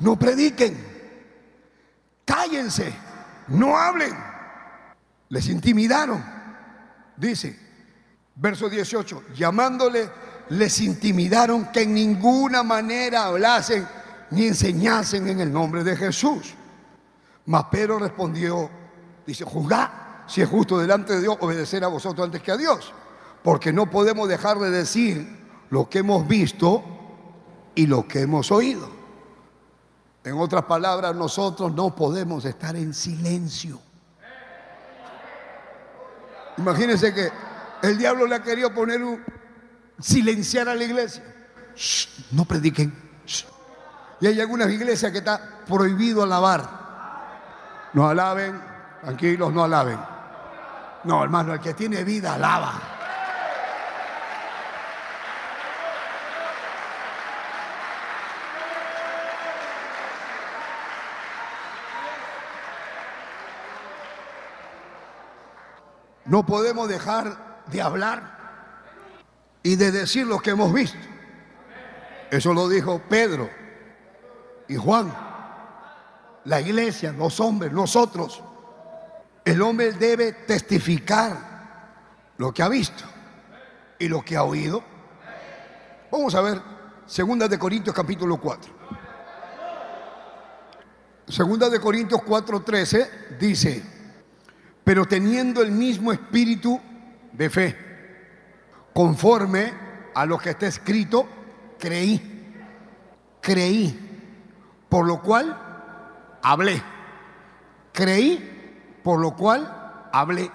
no 0.00 0.18
prediquen, 0.18 0.84
cállense, 2.24 2.92
no 3.50 3.76
hablen. 3.76 4.14
Les 5.28 5.48
intimidaron, 5.48 6.24
dice, 7.16 7.58
verso 8.34 8.68
18, 8.68 9.24
llamándole, 9.34 10.10
les 10.48 10.80
intimidaron 10.80 11.70
que 11.70 11.82
en 11.82 11.94
ninguna 11.94 12.62
manera 12.62 13.24
hablasen 13.24 13.86
ni 14.30 14.46
enseñasen 14.46 15.28
en 15.28 15.40
el 15.40 15.52
nombre 15.52 15.84
de 15.84 15.96
Jesús. 15.96 16.54
Mas 17.46 17.64
Pedro 17.64 17.98
respondió, 17.98 18.68
dice, 19.26 19.44
juzgad 19.44 19.90
si 20.26 20.40
es 20.40 20.48
justo 20.48 20.78
delante 20.78 21.14
de 21.14 21.22
Dios 21.22 21.36
obedecer 21.40 21.82
a 21.82 21.88
vosotros 21.88 22.24
antes 22.24 22.40
que 22.40 22.52
a 22.52 22.56
Dios, 22.56 22.92
porque 23.42 23.72
no 23.72 23.90
podemos 23.90 24.28
dejar 24.28 24.58
de 24.60 24.70
decir 24.70 25.40
lo 25.70 25.88
que 25.88 25.98
hemos 25.98 26.26
visto 26.28 26.84
y 27.74 27.86
lo 27.86 28.06
que 28.06 28.20
hemos 28.20 28.52
oído. 28.52 28.99
En 30.22 30.38
otras 30.38 30.64
palabras, 30.64 31.14
nosotros 31.14 31.72
no 31.72 31.94
podemos 31.94 32.44
estar 32.44 32.76
en 32.76 32.92
silencio. 32.92 33.80
Imagínense 36.58 37.14
que 37.14 37.30
el 37.82 37.96
diablo 37.96 38.26
le 38.26 38.34
ha 38.34 38.42
querido 38.42 38.72
poner 38.74 39.02
un 39.02 39.24
silenciar 39.98 40.68
a 40.68 40.74
la 40.74 40.84
iglesia. 40.84 41.22
no 42.32 42.44
prediquen. 42.44 43.10
Y 44.20 44.26
hay 44.26 44.40
algunas 44.40 44.70
iglesias 44.70 45.10
que 45.12 45.18
está 45.18 45.40
prohibido 45.66 46.22
alabar. 46.22 47.88
No 47.94 48.06
alaben, 48.06 48.60
tranquilos, 49.00 49.52
no 49.52 49.64
alaben. 49.64 49.98
No, 51.04 51.24
hermano, 51.24 51.54
el 51.54 51.60
que 51.60 51.72
tiene 51.72 52.04
vida 52.04 52.34
alaba. 52.34 52.99
No 66.30 66.46
podemos 66.46 66.88
dejar 66.88 67.64
de 67.66 67.82
hablar 67.82 68.38
y 69.64 69.74
de 69.74 69.90
decir 69.90 70.28
lo 70.28 70.38
que 70.38 70.50
hemos 70.50 70.72
visto. 70.72 70.96
Eso 72.30 72.54
lo 72.54 72.68
dijo 72.68 73.02
Pedro 73.08 73.50
y 74.68 74.76
Juan. 74.76 75.12
La 76.44 76.60
iglesia, 76.60 77.10
los 77.10 77.40
hombres, 77.40 77.72
nosotros. 77.72 78.44
El 79.44 79.60
hombre 79.60 79.90
debe 79.90 80.32
testificar 80.32 81.36
lo 82.36 82.54
que 82.54 82.62
ha 82.62 82.68
visto 82.68 83.02
y 83.98 84.06
lo 84.06 84.24
que 84.24 84.36
ha 84.36 84.44
oído. 84.44 84.84
Vamos 86.12 86.32
a 86.36 86.42
ver, 86.42 86.62
segunda 87.06 87.48
de 87.48 87.58
Corintios 87.58 87.96
capítulo 87.96 88.36
4. 88.36 88.72
Segunda 91.26 91.68
de 91.68 91.80
Corintios 91.80 92.20
4:13 92.20 93.36
dice, 93.36 93.99
pero 94.90 95.06
teniendo 95.06 95.62
el 95.62 95.70
mismo 95.70 96.10
espíritu 96.10 96.80
de 97.30 97.48
fe, 97.48 97.76
conforme 98.92 99.72
a 100.12 100.26
lo 100.26 100.36
que 100.36 100.50
está 100.50 100.66
escrito, 100.66 101.28
creí, 101.78 102.56
creí, 103.40 104.82
por 104.88 105.06
lo 105.06 105.22
cual 105.22 105.56
hablé, 106.42 106.82
creí, 107.92 108.98
por 109.04 109.20
lo 109.20 109.36
cual 109.36 110.08
hablé. 110.12 110.50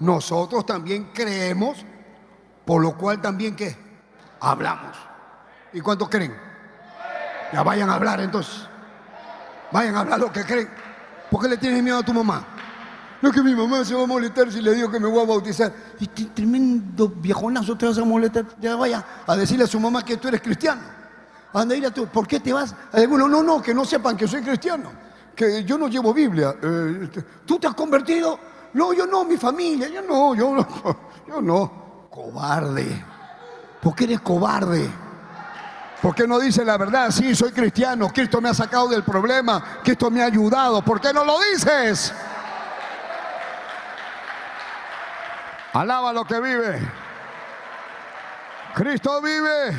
Nosotros 0.00 0.66
también 0.66 1.10
creemos, 1.14 1.82
por 2.66 2.82
lo 2.82 2.94
cual 2.94 3.22
también 3.22 3.56
que 3.56 3.74
hablamos. 4.38 4.98
¿Y 5.72 5.80
cuántos 5.80 6.10
creen? 6.10 6.36
Ya 7.54 7.62
vayan 7.62 7.88
a 7.88 7.94
hablar 7.94 8.20
entonces. 8.20 8.68
Vayan 9.72 9.96
a 9.96 10.00
hablar 10.00 10.20
lo 10.20 10.30
que 10.30 10.44
creen. 10.44 10.68
¿Por 11.30 11.40
qué 11.40 11.48
le 11.48 11.56
tienes 11.56 11.82
miedo 11.82 11.96
a 11.96 12.02
tu 12.02 12.12
mamá? 12.12 12.57
No 13.20 13.30
es 13.30 13.34
que 13.34 13.42
mi 13.42 13.54
mamá 13.54 13.84
se 13.84 13.94
va 13.94 14.04
a 14.04 14.06
molestar 14.06 14.50
si 14.52 14.62
le 14.62 14.74
digo 14.74 14.90
que 14.90 15.00
me 15.00 15.08
voy 15.08 15.22
a 15.22 15.26
bautizar. 15.26 15.72
Y 15.98 16.06
tremendo 16.06 17.08
viejonazo 17.08 17.76
te 17.76 17.86
vas 17.86 17.98
a 17.98 18.04
molestar. 18.04 18.44
Ya 18.60 18.76
vaya 18.76 19.04
a 19.26 19.36
decirle 19.36 19.64
a 19.64 19.66
su 19.66 19.80
mamá 19.80 20.04
que 20.04 20.16
tú 20.16 20.28
eres 20.28 20.40
cristiano. 20.40 20.82
Anda, 21.52 21.74
ir 21.74 21.86
a 21.86 21.90
tú. 21.90 22.06
¿Por 22.06 22.26
qué 22.28 22.38
te 22.38 22.52
vas? 22.52 22.74
Algunos, 22.92 23.28
no, 23.28 23.42
no, 23.42 23.60
que 23.60 23.74
no 23.74 23.84
sepan 23.84 24.16
que 24.16 24.28
soy 24.28 24.42
cristiano. 24.42 24.90
Que 25.34 25.64
yo 25.64 25.76
no 25.76 25.88
llevo 25.88 26.14
Biblia. 26.14 26.54
Eh, 26.62 27.00
este, 27.04 27.22
¿Tú 27.44 27.58
te 27.58 27.66
has 27.66 27.74
convertido? 27.74 28.38
No, 28.74 28.92
yo 28.92 29.06
no, 29.06 29.24
mi 29.24 29.36
familia. 29.36 29.88
Yo 29.88 30.02
no, 30.02 30.34
yo 30.34 30.54
no. 30.54 30.66
Yo 31.28 31.42
no. 31.42 32.08
Cobarde. 32.10 33.04
¿Por 33.82 33.94
qué 33.94 34.04
eres 34.04 34.20
cobarde? 34.20 34.88
¿Por 36.00 36.14
qué 36.14 36.26
no 36.26 36.38
dice 36.38 36.64
la 36.64 36.78
verdad? 36.78 37.10
Sí, 37.10 37.34
soy 37.34 37.52
cristiano. 37.52 38.08
Cristo 38.08 38.40
me 38.40 38.48
ha 38.48 38.54
sacado 38.54 38.88
del 38.88 39.02
problema. 39.02 39.80
Cristo 39.82 40.10
me 40.10 40.22
ha 40.22 40.26
ayudado. 40.26 40.80
¿Por 40.82 41.00
qué 41.00 41.12
no 41.12 41.24
lo 41.24 41.36
dices? 41.52 42.14
Alaba 45.72 46.12
lo 46.12 46.24
que 46.24 46.40
vive. 46.40 46.80
Cristo 48.74 49.20
vive. 49.20 49.76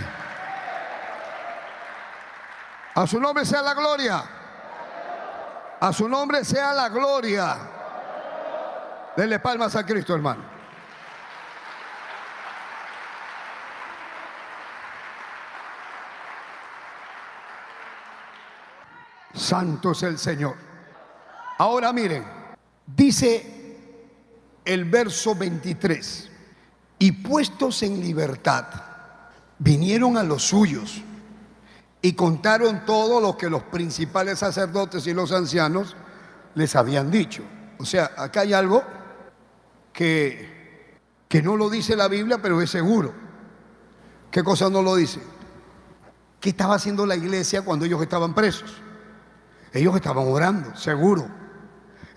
A 2.95 3.07
su 3.07 3.19
nombre 3.19 3.45
sea 3.45 3.61
la 3.61 3.73
gloria. 3.73 4.23
A 5.79 5.93
su 5.93 6.07
nombre 6.07 6.43
sea 6.43 6.73
la 6.73 6.89
gloria. 6.89 7.57
Denle 9.15 9.39
palmas 9.39 9.75
a 9.75 9.85
Cristo, 9.85 10.13
hermano. 10.13 10.59
Santo 19.33 19.91
es 19.91 20.03
el 20.03 20.19
Señor. 20.19 20.55
Ahora 21.57 21.91
miren, 21.93 22.25
dice 22.85 23.59
el 24.66 24.86
verso 24.86 25.36
23. 25.36 26.30
Y 26.99 27.12
puestos 27.12 27.82
en 27.84 28.01
libertad, 28.01 28.66
vinieron 29.57 30.18
a 30.18 30.24
los 30.24 30.43
suyos 30.43 31.01
y 32.01 32.14
contaron 32.14 32.86
todo 32.86 33.20
lo 33.22 33.38
que 33.38 33.49
los 33.49 33.64
principales 33.64 34.39
sacerdotes 34.39 35.05
y 35.07 35.14
los 35.14 35.32
ancianos 35.32 35.95
les 36.55 36.76
habían 36.76 37.12
dicho. 37.12 37.43
O 37.78 37.86
sea, 37.86 38.12
acá 38.18 38.41
hay 38.41 38.53
algo 38.53 38.84
que, 39.93 40.97
que 41.28 41.41
no 41.41 41.55
lo 41.55 41.70
dice 41.70 41.95
la 41.95 42.07
Biblia, 42.07 42.39
pero 42.41 42.62
es 42.62 42.70
seguro. 42.70 43.14
¿Qué 44.32 44.43
cosa 44.43 44.70
no 44.70 44.82
lo 44.82 44.95
dice? 44.95 45.22
¿Qué 46.39 46.49
estaba 46.49 46.76
haciendo 46.76 47.05
la 47.05 47.16
iglesia 47.16 47.62
cuando 47.64 47.86
ellos 47.86 48.01
estaban 48.01 48.34
presos? 48.34 48.82
Ellos 49.74 49.95
estaban 49.95 50.28
orando, 50.28 50.76
seguro. 50.76 51.28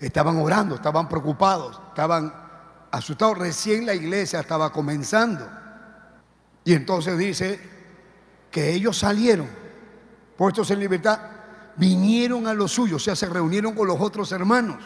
Estaban 0.03 0.37
orando, 0.37 0.75
estaban 0.75 1.07
preocupados, 1.07 1.79
estaban 1.87 2.33
asustado. 2.91 3.35
Recién 3.35 3.85
la 3.85 3.93
iglesia 3.93 4.41
estaba 4.41 4.69
comenzando. 4.69 5.47
Y 6.65 6.73
entonces 6.73 7.17
dice 7.17 7.59
que 8.51 8.73
ellos 8.73 8.97
salieron, 8.97 9.47
puestos 10.37 10.69
en 10.71 10.79
libertad, 10.79 11.19
vinieron 11.77 12.47
a 12.47 12.53
los 12.53 12.73
suyos, 12.73 13.01
o 13.01 13.05
sea, 13.05 13.15
se 13.15 13.27
reunieron 13.27 13.73
con 13.73 13.87
los 13.87 13.99
otros 14.01 14.31
hermanos. 14.33 14.83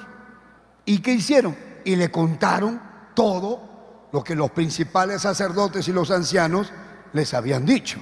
¿Y 0.86 1.00
qué 1.00 1.14
hicieron? 1.14 1.58
Y 1.84 1.96
le 1.96 2.12
contaron 2.12 2.80
todo 3.16 4.08
lo 4.12 4.24
que 4.24 4.36
los 4.36 4.52
principales 4.52 5.24
sacerdotes 5.24 5.88
y 5.88 5.94
los 5.94 6.12
ancianos 6.12 6.72
les 7.14 7.34
habían 7.34 7.66
dicho. 7.66 8.00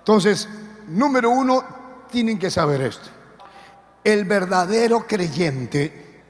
Entonces, 0.00 0.46
número 0.88 1.30
uno, 1.30 1.64
tienen 2.10 2.38
que 2.38 2.50
saber 2.50 2.82
esto. 2.82 3.13
El 4.04 4.26
verdadero 4.26 5.06
creyente 5.06 6.22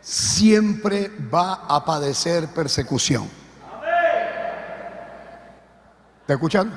siempre 0.00 1.10
va 1.32 1.66
a 1.68 1.84
padecer 1.84 2.48
persecución. 2.48 3.28
¿Está 6.22 6.34
escuchando? 6.34 6.76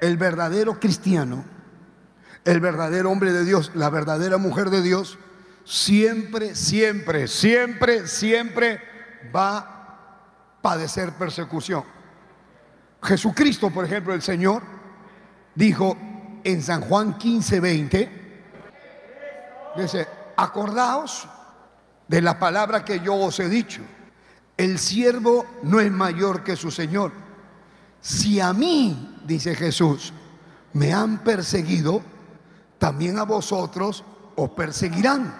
El 0.00 0.16
verdadero 0.16 0.78
cristiano, 0.78 1.44
el 2.44 2.60
verdadero 2.60 3.10
hombre 3.10 3.32
de 3.32 3.44
Dios, 3.44 3.72
la 3.74 3.90
verdadera 3.90 4.36
mujer 4.36 4.70
de 4.70 4.82
Dios, 4.82 5.18
siempre, 5.64 6.54
siempre, 6.54 7.26
siempre, 7.26 8.06
siempre 8.06 8.80
va 9.34 9.58
a 9.58 10.60
padecer 10.62 11.12
persecución. 11.12 11.84
Jesucristo, 13.02 13.70
por 13.70 13.84
ejemplo, 13.84 14.14
el 14.14 14.22
Señor, 14.22 14.62
dijo 15.54 15.96
en 16.44 16.62
San 16.62 16.82
Juan 16.82 17.18
15, 17.18 17.60
20, 17.60 18.15
dice, 19.76 20.08
acordaos 20.36 21.28
de 22.08 22.22
la 22.22 22.38
palabra 22.38 22.84
que 22.84 23.00
yo 23.00 23.14
os 23.14 23.38
he 23.40 23.48
dicho. 23.48 23.82
El 24.56 24.78
siervo 24.78 25.44
no 25.62 25.80
es 25.80 25.90
mayor 25.90 26.42
que 26.42 26.56
su 26.56 26.70
Señor. 26.70 27.12
Si 28.00 28.40
a 28.40 28.52
mí, 28.52 29.20
dice 29.26 29.54
Jesús, 29.54 30.12
me 30.72 30.92
han 30.92 31.18
perseguido, 31.18 32.02
también 32.78 33.18
a 33.18 33.24
vosotros 33.24 34.04
os 34.36 34.50
perseguirán. 34.50 35.34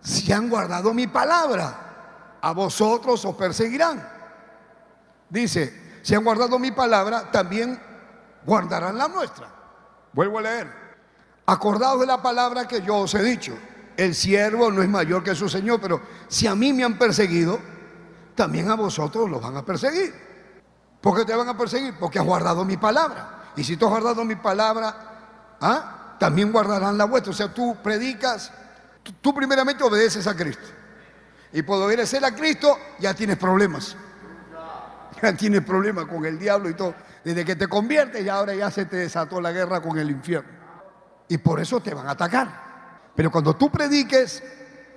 Si 0.00 0.32
han 0.32 0.48
guardado 0.48 0.94
mi 0.94 1.06
palabra, 1.06 2.38
a 2.40 2.52
vosotros 2.52 3.24
os 3.24 3.34
perseguirán. 3.34 4.06
Dice, 5.28 6.00
si 6.02 6.14
han 6.14 6.24
guardado 6.24 6.58
mi 6.58 6.70
palabra, 6.70 7.30
también 7.30 7.80
guardarán 8.44 8.96
la 8.96 9.08
nuestra. 9.08 9.48
Vuelvo 10.12 10.38
a 10.38 10.42
leer. 10.42 10.87
Acordaos 11.48 11.98
de 12.00 12.06
la 12.06 12.20
palabra 12.20 12.68
que 12.68 12.82
yo 12.82 12.96
os 12.96 13.14
he 13.14 13.22
dicho. 13.22 13.54
El 13.96 14.14
siervo 14.14 14.70
no 14.70 14.82
es 14.82 14.88
mayor 14.88 15.24
que 15.24 15.34
su 15.34 15.48
Señor, 15.48 15.80
pero 15.80 16.02
si 16.28 16.46
a 16.46 16.54
mí 16.54 16.74
me 16.74 16.84
han 16.84 16.98
perseguido, 16.98 17.58
también 18.34 18.70
a 18.70 18.74
vosotros 18.74 19.30
los 19.30 19.40
van 19.40 19.56
a 19.56 19.64
perseguir. 19.64 20.12
¿Por 21.00 21.16
qué 21.16 21.24
te 21.24 21.34
van 21.34 21.48
a 21.48 21.56
perseguir? 21.56 21.94
Porque 21.98 22.18
has 22.18 22.24
guardado 22.26 22.66
mi 22.66 22.76
palabra. 22.76 23.52
Y 23.56 23.64
si 23.64 23.78
tú 23.78 23.86
has 23.86 23.92
guardado 23.92 24.26
mi 24.26 24.36
palabra, 24.36 25.56
¿ah? 25.62 26.16
también 26.18 26.52
guardarán 26.52 26.98
la 26.98 27.06
vuestra. 27.06 27.32
O 27.32 27.34
sea, 27.34 27.48
tú 27.48 27.78
predicas, 27.82 28.52
tú, 29.22 29.32
primeramente 29.32 29.82
obedeces 29.82 30.26
a 30.26 30.36
Cristo. 30.36 30.66
Y 31.54 31.62
por 31.62 31.80
obedecer 31.82 32.22
a 32.26 32.34
Cristo 32.34 32.78
ya 32.98 33.14
tienes 33.14 33.38
problemas. 33.38 33.96
Ya 35.22 35.32
tienes 35.32 35.62
problemas 35.62 36.04
con 36.04 36.26
el 36.26 36.38
diablo 36.38 36.68
y 36.68 36.74
todo. 36.74 36.94
Desde 37.24 37.42
que 37.42 37.56
te 37.56 37.68
conviertes 37.68 38.22
y 38.22 38.28
ahora 38.28 38.54
ya 38.54 38.70
se 38.70 38.84
te 38.84 38.96
desató 38.96 39.40
la 39.40 39.50
guerra 39.50 39.80
con 39.80 39.98
el 39.98 40.10
infierno. 40.10 40.57
Y 41.28 41.38
por 41.38 41.60
eso 41.60 41.80
te 41.80 41.94
van 41.94 42.06
a 42.06 42.12
atacar. 42.12 43.10
Pero 43.14 43.30
cuando 43.30 43.54
tú 43.54 43.70
prediques, 43.70 44.42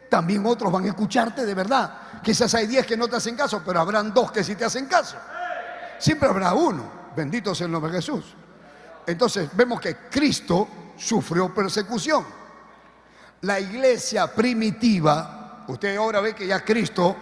también 0.09 0.45
otros 0.45 0.71
van 0.71 0.83
a 0.85 0.89
escucharte 0.89 1.45
de 1.45 1.53
verdad. 1.53 2.21
Quizás 2.23 2.53
hay 2.53 2.67
diez 2.67 2.85
que 2.85 2.97
no 2.97 3.07
te 3.07 3.15
hacen 3.15 3.35
caso, 3.35 3.61
pero 3.65 3.79
habrán 3.79 4.13
dos 4.13 4.31
que 4.31 4.43
sí 4.43 4.55
te 4.55 4.65
hacen 4.65 4.85
caso. 4.85 5.17
Siempre 5.97 6.29
habrá 6.29 6.53
uno. 6.53 6.83
Bendito 7.15 7.53
sea 7.55 7.65
el 7.65 7.71
nombre 7.71 7.91
de 7.91 7.97
Jesús. 7.97 8.35
Entonces 9.07 9.49
vemos 9.53 9.79
que 9.79 9.95
Cristo 10.09 10.67
sufrió 10.97 11.53
persecución. 11.53 12.25
La 13.41 13.59
iglesia 13.59 14.27
primitiva, 14.33 15.65
usted 15.67 15.95
ahora 15.97 16.21
ve 16.21 16.35
que 16.35 16.45
ya 16.45 16.63
Cristo, 16.63 17.15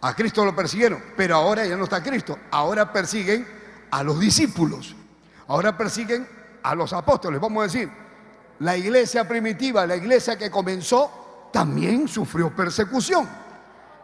a 0.00 0.14
Cristo 0.14 0.44
lo 0.44 0.54
persiguieron, 0.54 1.02
pero 1.16 1.36
ahora 1.36 1.64
ya 1.66 1.76
no 1.76 1.84
está 1.84 2.02
Cristo. 2.02 2.38
Ahora 2.50 2.92
persiguen 2.92 3.46
a 3.90 4.02
los 4.02 4.18
discípulos. 4.18 4.96
Ahora 5.46 5.76
persiguen 5.76 6.26
a 6.62 6.74
los 6.74 6.92
apóstoles. 6.92 7.40
Vamos 7.40 7.60
a 7.60 7.64
decir, 7.64 7.90
la 8.60 8.76
iglesia 8.76 9.26
primitiva, 9.26 9.86
la 9.86 9.96
iglesia 9.96 10.36
que 10.36 10.50
comenzó, 10.50 11.48
también 11.52 12.08
sufrió 12.08 12.54
persecución. 12.54 13.28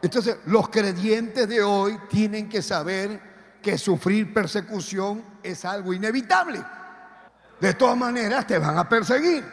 Entonces, 0.00 0.36
los 0.46 0.68
creyentes 0.68 1.48
de 1.48 1.62
hoy 1.62 1.98
tienen 2.08 2.48
que 2.48 2.62
saber 2.62 3.20
que 3.62 3.78
sufrir 3.78 4.32
persecución 4.32 5.24
es 5.42 5.64
algo 5.64 5.92
inevitable. 5.92 6.62
De 7.60 7.74
todas 7.74 7.96
maneras, 7.96 8.46
te 8.46 8.58
van 8.58 8.76
a 8.76 8.88
perseguir, 8.88 9.44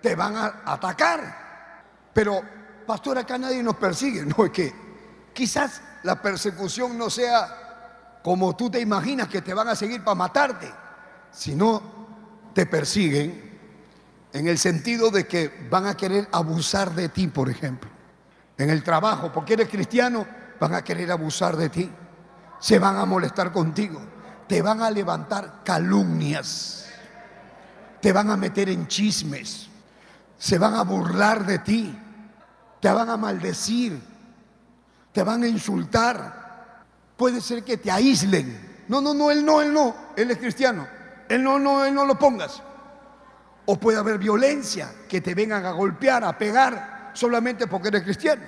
te 0.00 0.14
van 0.14 0.36
a 0.36 0.62
atacar. 0.64 1.82
Pero, 2.12 2.40
pastor, 2.86 3.18
acá 3.18 3.36
nadie 3.36 3.62
nos 3.62 3.76
persigue. 3.76 4.24
No, 4.24 4.44
es 4.44 4.50
que 4.52 4.72
quizás 5.32 5.82
la 6.04 6.20
persecución 6.22 6.96
no 6.96 7.10
sea 7.10 8.20
como 8.22 8.56
tú 8.56 8.70
te 8.70 8.80
imaginas 8.80 9.28
que 9.28 9.42
te 9.42 9.54
van 9.54 9.68
a 9.68 9.76
seguir 9.76 10.02
para 10.02 10.14
matarte, 10.14 10.68
sino 11.30 11.82
te 12.54 12.66
persiguen 12.66 13.45
en 14.36 14.48
el 14.48 14.58
sentido 14.58 15.10
de 15.10 15.26
que 15.26 15.66
van 15.70 15.86
a 15.86 15.96
querer 15.96 16.28
abusar 16.30 16.94
de 16.94 17.08
ti, 17.08 17.26
por 17.26 17.48
ejemplo. 17.48 17.90
En 18.58 18.68
el 18.68 18.82
trabajo, 18.82 19.32
porque 19.32 19.54
eres 19.54 19.70
cristiano, 19.70 20.26
van 20.60 20.74
a 20.74 20.84
querer 20.84 21.10
abusar 21.10 21.56
de 21.56 21.70
ti. 21.70 21.90
Se 22.60 22.78
van 22.78 22.96
a 22.96 23.06
molestar 23.06 23.50
contigo. 23.50 23.98
Te 24.46 24.60
van 24.60 24.82
a 24.82 24.90
levantar 24.90 25.62
calumnias. 25.64 26.86
Te 28.02 28.12
van 28.12 28.30
a 28.30 28.36
meter 28.36 28.68
en 28.68 28.86
chismes. 28.86 29.70
Se 30.38 30.58
van 30.58 30.74
a 30.74 30.82
burlar 30.82 31.46
de 31.46 31.58
ti. 31.60 31.98
Te 32.78 32.90
van 32.90 33.08
a 33.08 33.16
maldecir. 33.16 33.98
Te 35.12 35.22
van 35.22 35.44
a 35.44 35.48
insultar. 35.48 36.84
Puede 37.16 37.40
ser 37.40 37.64
que 37.64 37.78
te 37.78 37.90
aíslen. 37.90 38.84
No, 38.88 39.00
no, 39.00 39.14
no, 39.14 39.30
él 39.30 39.46
no, 39.46 39.62
él 39.62 39.72
no. 39.72 39.94
Él 40.14 40.30
es 40.30 40.36
cristiano. 40.36 40.86
Él 41.26 41.42
no, 41.42 41.58
no, 41.58 41.86
él 41.86 41.94
no 41.94 42.04
lo 42.04 42.18
pongas. 42.18 42.62
O 43.66 43.76
puede 43.76 43.98
haber 43.98 44.16
violencia, 44.18 44.92
que 45.08 45.20
te 45.20 45.34
vengan 45.34 45.66
a 45.66 45.72
golpear, 45.72 46.22
a 46.24 46.38
pegar, 46.38 47.10
solamente 47.14 47.66
porque 47.66 47.88
eres 47.88 48.04
cristiano. 48.04 48.42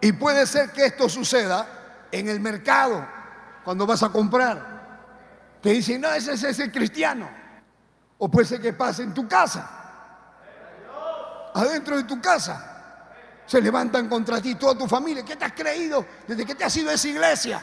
Y 0.00 0.12
puede 0.12 0.46
ser 0.46 0.70
que 0.70 0.86
esto 0.86 1.08
suceda 1.08 2.06
en 2.12 2.28
el 2.28 2.38
mercado, 2.38 3.04
cuando 3.64 3.86
vas 3.86 4.04
a 4.04 4.10
comprar. 4.10 4.80
Te 5.60 5.70
dicen, 5.70 6.00
no, 6.00 6.12
ese, 6.12 6.32
es 6.34 6.58
el 6.60 6.70
cristiano. 6.70 7.28
O 8.18 8.30
puede 8.30 8.46
ser 8.46 8.60
que 8.60 8.72
pase 8.72 9.02
en 9.02 9.12
tu 9.12 9.26
casa, 9.26 9.68
adentro 11.52 11.96
de 11.96 12.04
tu 12.04 12.20
casa. 12.20 12.66
Se 13.44 13.60
levantan 13.60 14.08
contra 14.08 14.40
ti, 14.40 14.54
toda 14.54 14.78
tu 14.78 14.86
familia. 14.86 15.24
¿Qué 15.24 15.34
te 15.34 15.44
has 15.44 15.52
creído 15.52 16.06
desde 16.28 16.46
que 16.46 16.54
te 16.54 16.62
has 16.62 16.76
ido 16.76 16.92
esa 16.92 17.08
iglesia? 17.08 17.60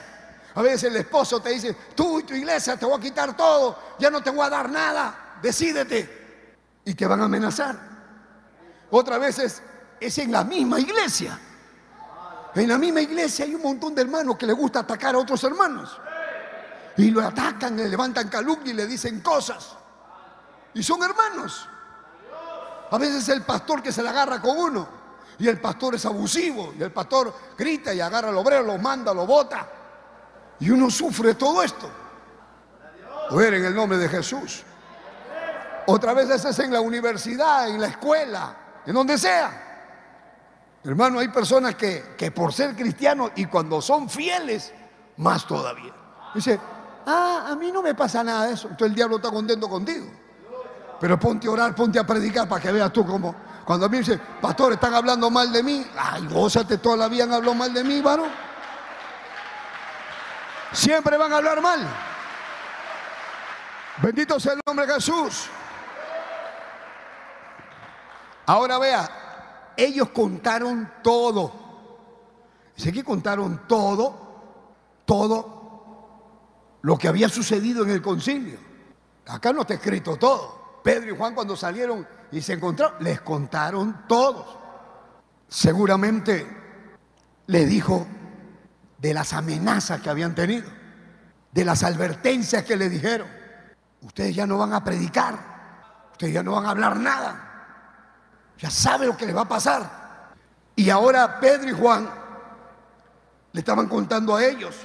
A 0.53 0.61
veces 0.61 0.83
el 0.83 0.97
esposo 0.97 1.39
te 1.39 1.51
dice, 1.51 1.73
tú 1.95 2.19
y 2.19 2.23
tu 2.23 2.33
iglesia 2.33 2.75
te 2.75 2.85
voy 2.85 2.97
a 2.97 3.01
quitar 3.01 3.37
todo, 3.37 3.95
ya 3.97 4.09
no 4.09 4.21
te 4.21 4.29
voy 4.29 4.45
a 4.45 4.49
dar 4.49 4.69
nada 4.69 5.23
decídete. 5.41 6.16
Y 6.87 6.95
te 6.95 7.05
van 7.05 7.19
a 7.19 7.25
amenazar. 7.25 7.77
Otra 8.91 9.17
vez 9.17 9.61
es, 9.99 10.17
en 10.19 10.31
la 10.31 10.45
misma 10.45 10.79
iglesia. 10.79 11.37
En 12.55 12.69
la 12.69 12.77
misma 12.77 13.01
iglesia 13.01 13.43
hay 13.43 13.53
un 13.53 13.61
montón 13.61 13.93
de 13.93 14.03
hermanos 14.03 14.37
que 14.37 14.45
les 14.45 14.55
gusta 14.55 14.79
atacar 14.79 15.13
a 15.13 15.17
otros 15.17 15.43
hermanos. 15.43 15.99
Y 16.95 17.11
lo 17.11 17.27
atacan, 17.27 17.75
le 17.75 17.89
levantan 17.89 18.29
calumnia 18.29 18.71
y 18.71 18.73
le 18.73 18.87
dicen 18.87 19.19
cosas. 19.19 19.75
Y 20.75 20.81
son 20.81 21.03
hermanos. 21.03 21.67
A 22.89 22.97
veces 22.97 23.27
el 23.27 23.41
pastor 23.41 23.83
que 23.83 23.91
se 23.91 24.01
la 24.01 24.11
agarra 24.11 24.41
con 24.41 24.57
uno. 24.57 24.87
Y 25.39 25.49
el 25.49 25.59
pastor 25.59 25.95
es 25.95 26.05
abusivo. 26.05 26.73
Y 26.79 26.83
el 26.83 26.93
pastor 26.93 27.35
grita 27.57 27.93
y 27.93 27.99
agarra 27.99 28.29
al 28.29 28.37
obrero, 28.37 28.63
lo 28.63 28.77
manda, 28.77 29.13
lo 29.13 29.25
bota. 29.25 29.67
Y 30.61 30.69
uno 30.69 30.89
sufre 30.89 31.33
todo 31.33 31.61
esto. 31.63 31.89
Ver 33.31 33.55
en 33.55 33.65
el 33.65 33.75
nombre 33.75 33.97
de 33.97 34.07
Jesús. 34.07 34.63
Otra 35.87 36.13
vez 36.13 36.29
es 36.29 36.59
en 36.59 36.71
la 36.71 36.81
universidad, 36.81 37.69
en 37.69 37.79
la 37.79 37.87
escuela, 37.87 38.55
en 38.85 38.93
donde 38.93 39.17
sea. 39.17 39.63
Hermano, 40.83 41.19
hay 41.19 41.29
personas 41.29 41.75
que, 41.75 42.15
que 42.17 42.31
por 42.31 42.53
ser 42.53 42.75
cristianos 42.75 43.31
y 43.35 43.45
cuando 43.45 43.81
son 43.81 44.09
fieles, 44.09 44.73
más 45.17 45.45
todavía. 45.47 45.93
Dice, 46.33 46.59
ah, 47.05 47.47
a 47.49 47.55
mí 47.55 47.71
no 47.71 47.81
me 47.81 47.95
pasa 47.95 48.23
nada 48.23 48.47
de 48.47 48.53
eso. 48.53 48.67
Entonces 48.67 48.87
el 48.87 48.95
diablo 48.95 49.15
está 49.15 49.29
contento 49.29 49.69
contigo. 49.69 50.07
Pero 50.99 51.19
ponte 51.19 51.47
a 51.47 51.51
orar, 51.51 51.73
ponte 51.73 51.99
a 51.99 52.05
predicar 52.05 52.47
para 52.47 52.61
que 52.61 52.71
veas 52.71 52.91
tú 52.91 53.05
cómo. 53.05 53.33
Cuando 53.65 53.85
a 53.85 53.89
mí 53.89 53.99
dice, 53.99 54.19
pastor, 54.41 54.73
están 54.73 54.93
hablando 54.93 55.29
mal 55.29 55.51
de 55.51 55.63
mí. 55.63 55.85
Ay, 55.97 56.27
gózate, 56.27 56.77
toda 56.79 56.97
la 56.97 57.07
vida 57.07 57.23
han 57.23 57.33
hablado 57.33 57.55
mal 57.55 57.73
de 57.73 57.83
mí, 57.83 58.01
varón. 58.01 58.31
Siempre 60.71 61.17
van 61.17 61.31
a 61.33 61.37
hablar 61.37 61.61
mal. 61.61 61.79
Bendito 64.01 64.39
sea 64.39 64.53
el 64.53 64.61
nombre 64.65 64.85
de 64.85 64.93
Jesús. 64.93 65.49
Ahora 68.47 68.79
vea, 68.79 69.73
ellos 69.75 70.09
contaron 70.09 70.89
todo. 71.03 71.51
Dice 72.75 72.93
que 72.93 73.03
contaron 73.03 73.67
todo, 73.67 75.01
todo 75.05 76.79
lo 76.81 76.97
que 76.97 77.09
había 77.09 77.27
sucedido 77.27 77.83
en 77.83 77.89
el 77.89 78.01
concilio. 78.01 78.57
Acá 79.27 79.51
no 79.51 79.61
está 79.61 79.73
escrito 79.73 80.15
todo. 80.15 80.79
Pedro 80.81 81.13
y 81.13 81.17
Juan 81.17 81.35
cuando 81.35 81.57
salieron 81.57 82.07
y 82.31 82.39
se 82.41 82.53
encontraron, 82.53 83.03
les 83.03 83.19
contaron 83.19 84.05
todos. 84.07 84.57
Seguramente 85.49 86.47
le 87.47 87.65
dijo 87.65 88.07
de 88.97 89.13
las 89.13 89.33
amenazas 89.33 89.99
que 89.99 90.09
habían 90.09 90.35
tenido, 90.35 90.69
de 91.51 91.65
las 91.65 91.83
advertencias 91.83 92.63
que 92.63 92.77
le 92.77 92.87
dijeron. 92.87 93.27
Ustedes 94.03 94.33
ya 94.33 94.47
no 94.47 94.57
van 94.57 94.71
a 94.71 94.85
predicar, 94.85 95.37
ustedes 96.13 96.33
ya 96.33 96.43
no 96.43 96.53
van 96.53 96.65
a 96.65 96.69
hablar 96.69 96.97
nada 96.97 97.46
ya 98.59 98.69
sabe 98.69 99.05
lo 99.05 99.15
que 99.15 99.25
le 99.25 99.33
va 99.33 99.41
a 99.41 99.47
pasar. 99.47 100.07
Y 100.75 100.89
ahora 100.89 101.39
Pedro 101.39 101.69
y 101.69 101.73
Juan 101.73 102.09
le 103.51 103.59
estaban 103.59 103.87
contando 103.87 104.35
a 104.35 104.43
ellos 104.43 104.75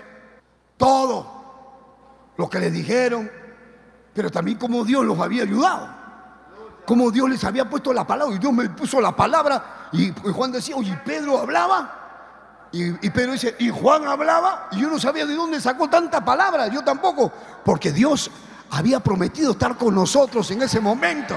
todo 0.77 2.33
lo 2.37 2.49
que 2.49 2.59
le 2.59 2.71
dijeron, 2.71 3.31
pero 4.15 4.31
también 4.31 4.59
cómo 4.59 4.85
Dios 4.85 5.05
los 5.05 5.19
había 5.19 5.43
ayudado, 5.43 5.89
cómo 6.87 7.11
Dios 7.11 7.29
les 7.29 7.45
había 7.45 7.69
puesto 7.69 7.93
la 7.93 8.07
palabra, 8.07 8.35
y 8.35 8.39
Dios 8.39 8.53
me 8.53 8.69
puso 8.71 9.01
la 9.01 9.15
palabra, 9.15 9.89
y, 9.93 10.13
Juan 10.33 10.53
decía, 10.53 10.77
oye, 10.77 10.99
Pedro 11.05 11.39
hablaba, 11.39 12.69
y, 12.73 13.07
y, 13.07 13.11
Pedro 13.11 13.33
dice, 13.33 13.55
y 13.59 13.69
Juan 13.69 14.07
hablaba, 14.07 14.69
y 14.73 14.81
yo 14.81 14.89
no 14.89 14.99
sabía 14.99 15.27
de 15.27 15.35
dónde 15.35 15.61
sacó 15.61 15.89
tanta 15.89 16.25
palabra, 16.25 16.69
yo 16.69 16.83
tampoco, 16.83 17.31
porque 17.65 17.93
Dios 17.93 18.31
había 18.71 19.01
prometido 19.01 19.53
estar 19.53 19.77
con 19.77 19.95
nosotros 19.95 20.51
en 20.51 20.63
ese 20.63 20.81
momento. 20.81 21.37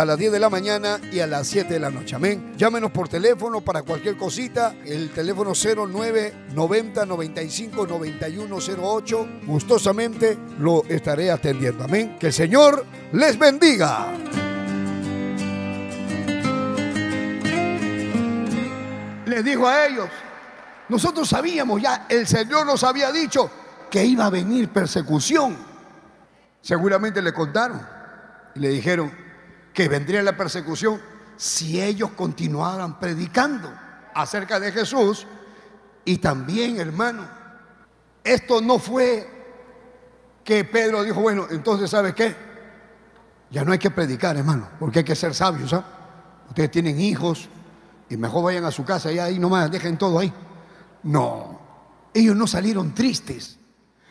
a 0.00 0.04
las 0.04 0.18
10 0.18 0.32
de 0.32 0.40
la 0.40 0.48
mañana 0.48 1.00
y 1.10 1.20
a 1.20 1.26
las 1.26 1.46
7 1.48 1.74
de 1.74 1.80
la 1.80 1.90
noche. 1.90 2.16
Amén. 2.16 2.54
Llámenos 2.56 2.90
por 2.90 3.08
teléfono 3.08 3.60
para 3.60 3.82
cualquier 3.82 4.16
cosita. 4.16 4.74
El 4.84 5.10
teléfono 5.10 5.52
0990 5.54 7.06
95 7.06 7.86
9108. 7.86 9.28
Gustosamente 9.46 10.38
lo 10.58 10.84
estaré 10.84 11.30
atendiendo. 11.30 11.84
Amén. 11.84 12.16
Que 12.18 12.28
el 12.28 12.32
Señor 12.32 12.86
les 13.12 13.38
bendiga. 13.38 14.06
Les 19.26 19.44
dijo 19.44 19.66
a 19.66 19.86
ellos, 19.86 20.08
nosotros 20.88 21.28
sabíamos 21.28 21.80
ya, 21.80 22.06
el 22.08 22.26
Señor 22.26 22.66
nos 22.66 22.84
había 22.84 23.10
dicho 23.10 23.50
que 23.90 24.04
iba 24.04 24.26
a 24.26 24.30
venir 24.30 24.68
persecución. 24.68 25.56
Seguramente 26.60 27.22
le 27.22 27.32
contaron 27.32 27.80
y 28.54 28.60
le 28.60 28.68
dijeron, 28.68 29.21
que 29.72 29.88
vendría 29.88 30.22
la 30.22 30.36
persecución 30.36 31.00
si 31.36 31.80
ellos 31.80 32.10
continuaran 32.12 32.98
predicando 32.98 33.72
acerca 34.14 34.60
de 34.60 34.72
Jesús. 34.72 35.26
Y 36.04 36.18
también, 36.18 36.78
hermano, 36.78 37.28
esto 38.24 38.60
no 38.60 38.78
fue 38.78 39.28
que 40.44 40.64
Pedro 40.64 41.02
dijo, 41.02 41.20
bueno, 41.20 41.46
entonces, 41.50 41.90
¿sabe 41.90 42.14
qué? 42.14 42.34
Ya 43.50 43.64
no 43.64 43.72
hay 43.72 43.78
que 43.78 43.90
predicar, 43.90 44.36
hermano, 44.36 44.68
porque 44.78 45.00
hay 45.00 45.04
que 45.04 45.14
ser 45.14 45.34
sabios, 45.34 45.72
¿ah? 45.72 45.84
Ustedes 46.48 46.70
tienen 46.70 46.98
hijos 47.00 47.48
y 48.08 48.16
mejor 48.16 48.44
vayan 48.44 48.64
a 48.64 48.70
su 48.70 48.84
casa 48.84 49.12
y 49.12 49.18
ahí 49.18 49.38
nomás, 49.38 49.70
dejen 49.70 49.96
todo 49.96 50.18
ahí. 50.18 50.32
No, 51.04 51.60
ellos 52.12 52.36
no 52.36 52.46
salieron 52.46 52.94
tristes, 52.94 53.58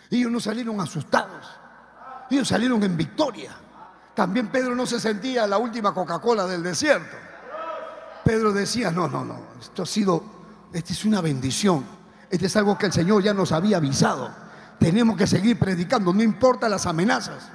ellos 0.09 0.31
no 0.31 0.39
salieron 0.39 0.79
asustados, 0.79 1.47
ellos 2.29 2.47
salieron 2.47 2.81
en 2.83 2.97
victoria. 2.97 3.55
También 4.13 4.49
Pedro 4.49 4.75
no 4.75 4.85
se 4.85 4.99
sentía 4.99 5.47
la 5.47 5.57
última 5.57 5.93
Coca-Cola 5.93 6.45
del 6.45 6.63
desierto. 6.63 7.15
Pedro 8.23 8.51
decía, 8.51 8.91
no, 8.91 9.07
no, 9.07 9.25
no, 9.25 9.39
esto 9.59 9.83
ha 9.83 9.85
sido, 9.85 10.23
esta 10.73 10.93
es 10.93 11.05
una 11.05 11.21
bendición. 11.21 11.85
Este 12.29 12.45
es 12.45 12.55
algo 12.55 12.77
que 12.77 12.85
el 12.85 12.93
Señor 12.93 13.23
ya 13.23 13.33
nos 13.33 13.51
había 13.51 13.77
avisado. 13.77 14.31
Tenemos 14.79 15.17
que 15.17 15.27
seguir 15.27 15.59
predicando, 15.59 16.13
no 16.13 16.23
importa 16.23 16.69
las 16.69 16.85
amenazas. 16.85 17.49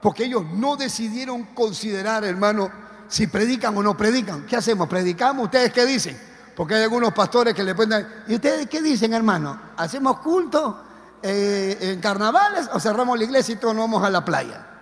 Porque 0.00 0.24
ellos 0.24 0.44
no 0.52 0.76
decidieron 0.76 1.44
considerar, 1.46 2.24
hermano, 2.24 2.70
si 3.08 3.26
predican 3.26 3.76
o 3.76 3.82
no 3.82 3.96
predican. 3.96 4.46
¿Qué 4.46 4.56
hacemos? 4.56 4.88
¿Predicamos? 4.88 5.44
¿Ustedes 5.46 5.72
qué 5.72 5.84
dicen? 5.84 6.18
Porque 6.54 6.74
hay 6.74 6.84
algunos 6.84 7.12
pastores 7.12 7.54
que 7.54 7.62
le 7.62 7.74
pueden 7.74 8.06
¿y 8.28 8.34
ustedes 8.36 8.68
qué 8.68 8.80
dicen, 8.80 9.12
hermano? 9.12 9.60
¿Hacemos 9.76 10.20
culto 10.20 10.82
eh, 11.22 11.76
en 11.80 12.00
carnavales 12.00 12.68
o 12.72 12.80
cerramos 12.80 13.18
la 13.18 13.24
iglesia 13.24 13.54
y 13.54 13.56
todos 13.56 13.74
nos 13.74 13.84
vamos 13.84 14.04
a 14.04 14.10
la 14.10 14.24
playa? 14.24 14.75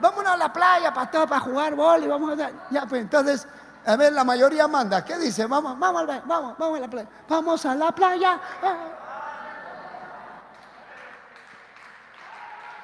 Vámonos 0.00 0.32
a 0.32 0.36
la 0.36 0.52
playa, 0.52 0.92
pastor, 0.92 1.28
para 1.28 1.40
jugar 1.40 1.72
y 2.02 2.06
vamos 2.06 2.38
a... 2.38 2.50
Ya, 2.70 2.86
pues 2.86 3.02
entonces, 3.02 3.46
a 3.86 3.96
ver, 3.96 4.12
la 4.12 4.24
mayoría 4.24 4.68
manda. 4.68 5.04
¿Qué 5.04 5.16
dice? 5.18 5.46
Vamos, 5.46 5.78
vamos, 5.78 6.06
vamos, 6.26 6.58
vamos 6.58 6.78
a 6.78 6.80
la 6.80 6.88
playa. 6.88 7.08
Vamos 7.28 7.66
a 7.66 7.74
la 7.74 7.92
playa. 7.92 8.40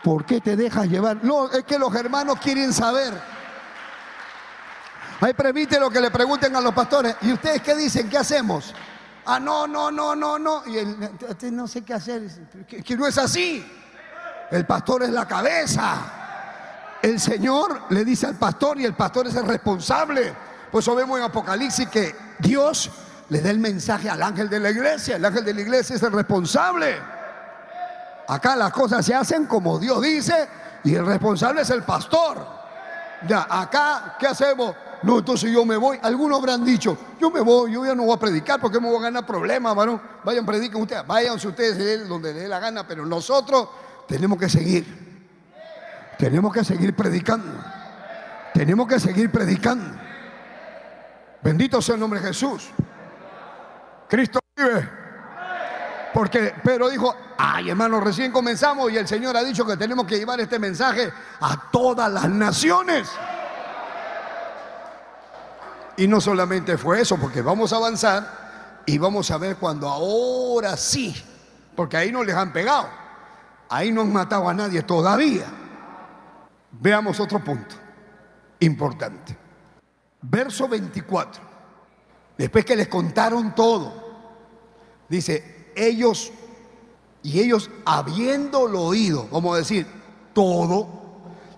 ¿Por 0.02 0.24
qué 0.24 0.40
te 0.40 0.56
dejas 0.56 0.86
llevar? 0.86 1.22
No, 1.22 1.50
es 1.50 1.64
que 1.64 1.78
los 1.78 1.94
hermanos 1.94 2.38
quieren 2.38 2.72
saber. 2.72 3.12
Ahí 5.20 5.32
permite 5.32 5.78
lo 5.78 5.90
que 5.90 6.00
le 6.00 6.10
pregunten 6.10 6.54
a 6.56 6.60
los 6.60 6.74
pastores. 6.74 7.16
¿Y 7.22 7.32
ustedes 7.32 7.62
qué 7.62 7.74
dicen? 7.74 8.08
¿Qué 8.08 8.18
hacemos? 8.18 8.74
Ah, 9.26 9.40
no, 9.40 9.66
no, 9.66 9.90
no, 9.90 10.14
no, 10.14 10.38
no. 10.38 10.62
Y 10.66 10.78
el, 10.78 10.96
no 11.52 11.66
sé 11.66 11.82
qué 11.82 11.94
hacer. 11.94 12.28
que 12.66 12.96
no 12.96 13.06
es 13.06 13.16
así. 13.18 13.66
El 14.50 14.66
pastor 14.66 15.02
es 15.02 15.10
la 15.10 15.26
cabeza. 15.26 16.23
El 17.04 17.20
Señor 17.20 17.82
le 17.90 18.02
dice 18.02 18.26
al 18.26 18.36
pastor 18.36 18.80
y 18.80 18.86
el 18.86 18.94
pastor 18.94 19.26
es 19.26 19.34
el 19.34 19.44
responsable. 19.44 20.32
Pues 20.72 20.86
eso 20.86 20.94
vemos 20.94 21.18
en 21.18 21.24
Apocalipsis 21.24 21.86
que 21.90 22.16
Dios 22.38 22.90
le 23.28 23.42
da 23.42 23.50
el 23.50 23.58
mensaje 23.58 24.08
al 24.08 24.22
ángel 24.22 24.48
de 24.48 24.58
la 24.58 24.70
iglesia. 24.70 25.16
El 25.16 25.24
ángel 25.26 25.44
de 25.44 25.52
la 25.52 25.60
iglesia 25.60 25.96
es 25.96 26.02
el 26.02 26.12
responsable. 26.12 26.96
Acá 28.26 28.56
las 28.56 28.72
cosas 28.72 29.04
se 29.04 29.14
hacen 29.14 29.44
como 29.44 29.78
Dios 29.78 30.00
dice 30.00 30.48
y 30.82 30.94
el 30.94 31.04
responsable 31.04 31.60
es 31.60 31.68
el 31.68 31.82
pastor. 31.82 32.38
Ya, 33.28 33.46
acá, 33.50 34.16
¿qué 34.18 34.28
hacemos? 34.28 34.74
No, 35.02 35.18
entonces 35.18 35.52
yo 35.52 35.66
me 35.66 35.76
voy. 35.76 36.00
Algunos 36.02 36.38
habrán 36.38 36.64
dicho, 36.64 36.96
yo 37.20 37.30
me 37.30 37.42
voy, 37.42 37.72
yo 37.72 37.84
ya 37.84 37.94
no 37.94 38.04
voy 38.04 38.14
a 38.16 38.18
predicar 38.18 38.58
porque 38.58 38.80
me 38.80 38.88
voy 38.88 39.00
a 39.00 39.02
ganar 39.02 39.26
problemas, 39.26 39.76
varón. 39.76 40.00
Vayan, 40.24 40.46
prediquen 40.46 40.80
ustedes, 40.80 41.06
váyanse 41.06 41.48
ustedes 41.48 42.08
donde 42.08 42.32
les 42.32 42.44
dé 42.44 42.48
la 42.48 42.60
gana, 42.60 42.88
pero 42.88 43.04
nosotros 43.04 43.68
tenemos 44.08 44.38
que 44.38 44.48
seguir. 44.48 45.13
Tenemos 46.18 46.52
que 46.52 46.64
seguir 46.64 46.94
predicando. 46.94 47.62
Tenemos 48.52 48.86
que 48.86 49.00
seguir 49.00 49.30
predicando. 49.30 49.98
Bendito 51.42 51.82
sea 51.82 51.94
el 51.94 52.00
nombre 52.00 52.20
de 52.20 52.28
Jesús. 52.28 52.70
Cristo 54.08 54.40
vive. 54.56 54.88
Porque 56.14 56.54
Pedro 56.62 56.88
dijo, 56.88 57.14
ay 57.36 57.70
hermano, 57.70 58.00
recién 58.00 58.30
comenzamos 58.30 58.92
y 58.92 58.96
el 58.96 59.08
Señor 59.08 59.36
ha 59.36 59.42
dicho 59.42 59.66
que 59.66 59.76
tenemos 59.76 60.06
que 60.06 60.16
llevar 60.16 60.40
este 60.40 60.60
mensaje 60.60 61.12
a 61.40 61.70
todas 61.72 62.10
las 62.10 62.30
naciones. 62.30 63.10
Y 65.96 66.06
no 66.06 66.20
solamente 66.20 66.78
fue 66.78 67.00
eso, 67.00 67.16
porque 67.16 67.42
vamos 67.42 67.72
a 67.72 67.76
avanzar 67.76 68.82
y 68.86 68.98
vamos 68.98 69.30
a 69.30 69.38
ver 69.38 69.56
cuando 69.56 69.88
ahora 69.88 70.76
sí, 70.76 71.14
porque 71.74 71.96
ahí 71.96 72.12
no 72.12 72.22
les 72.22 72.36
han 72.36 72.52
pegado, 72.52 72.88
ahí 73.68 73.90
no 73.92 74.02
han 74.02 74.12
matado 74.12 74.48
a 74.48 74.54
nadie 74.54 74.82
todavía. 74.82 75.46
Veamos 76.80 77.20
otro 77.20 77.42
punto 77.42 77.74
importante. 78.60 79.36
Verso 80.22 80.68
24. 80.68 81.42
Después 82.36 82.64
que 82.64 82.76
les 82.76 82.88
contaron 82.88 83.54
todo, 83.54 83.92
dice, 85.08 85.72
ellos 85.76 86.32
y 87.22 87.40
ellos 87.40 87.70
habiéndolo 87.86 88.82
oído, 88.82 89.28
como 89.30 89.54
decir, 89.54 89.86
todo 90.32 90.88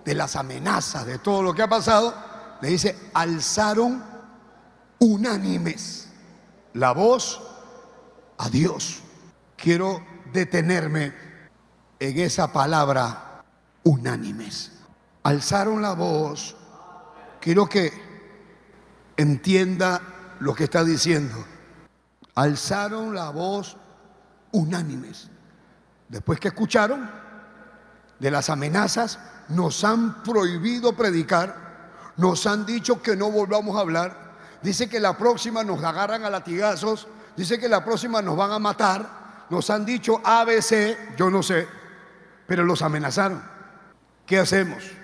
de 0.05 0.15
las 0.15 0.37
amenazas, 0.37 1.07
de 1.07 1.19
todo 1.19 1.43
lo 1.43 1.55
que 1.55 1.63
ha 1.63 1.69
pasado, 1.69 2.15
le 2.61 2.69
dice, 2.69 2.97
alzaron 3.15 4.05
unánimes 4.99 6.09
la 6.75 6.93
voz 6.93 7.41
a 8.39 8.49
Dios. 8.51 9.01
Quiero 9.57 10.03
detenerme 10.33 11.13
en 11.99 12.19
esa 12.19 12.53
palabra 12.53 13.43
unánimes 13.83 14.76
alzaron 15.27 15.83
la 15.83 15.95
voz. 15.95 16.55
Quiero 17.41 17.69
que 17.69 17.93
entienda 19.17 20.01
lo 20.39 20.55
que 20.55 20.65
está 20.65 20.85
diciendo. 20.85 21.45
Alzaron 22.37 23.13
la 23.13 23.31
voz 23.31 23.77
unánimes. 24.53 25.29
Después 26.09 26.39
que 26.39 26.49
escucharon 26.49 27.11
de 28.21 28.31
las 28.31 28.51
amenazas, 28.51 29.19
nos 29.49 29.83
han 29.83 30.23
prohibido 30.23 30.93
predicar, 30.93 31.91
nos 32.17 32.47
han 32.47 32.65
dicho 32.65 33.03
que 33.03 33.17
no 33.17 33.29
volvamos 33.33 33.77
a 33.77 33.81
hablar. 33.81 34.37
Dice 34.63 34.89
que 34.89 35.01
la 35.01 35.19
próxima 35.19 35.65
nos 35.65 35.83
agarran 35.83 36.25
a 36.25 36.31
latigazos, 36.31 37.09
dice 37.37 37.59
que 37.59 37.69
la 37.69 37.85
próxima 37.85 38.23
nos 38.23 38.37
van 38.37 38.53
a 38.53 38.61
matar. 38.61 39.27
Nos 39.51 39.71
han 39.71 39.85
dicho 39.85 40.21
ABC, 40.25 41.17
yo 41.17 41.31
no 41.31 41.43
sé, 41.43 41.67
pero 42.47 42.63
los 42.63 42.83
amenazaron. 42.83 43.43
¿Qué 44.25 44.39
hacemos? 44.39 44.96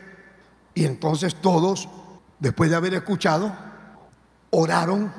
Y 0.74 0.84
entonces 0.84 1.34
todos, 1.36 1.88
después 2.38 2.70
de 2.70 2.76
haber 2.76 2.94
escuchado, 2.94 3.54
oraron 4.50 5.12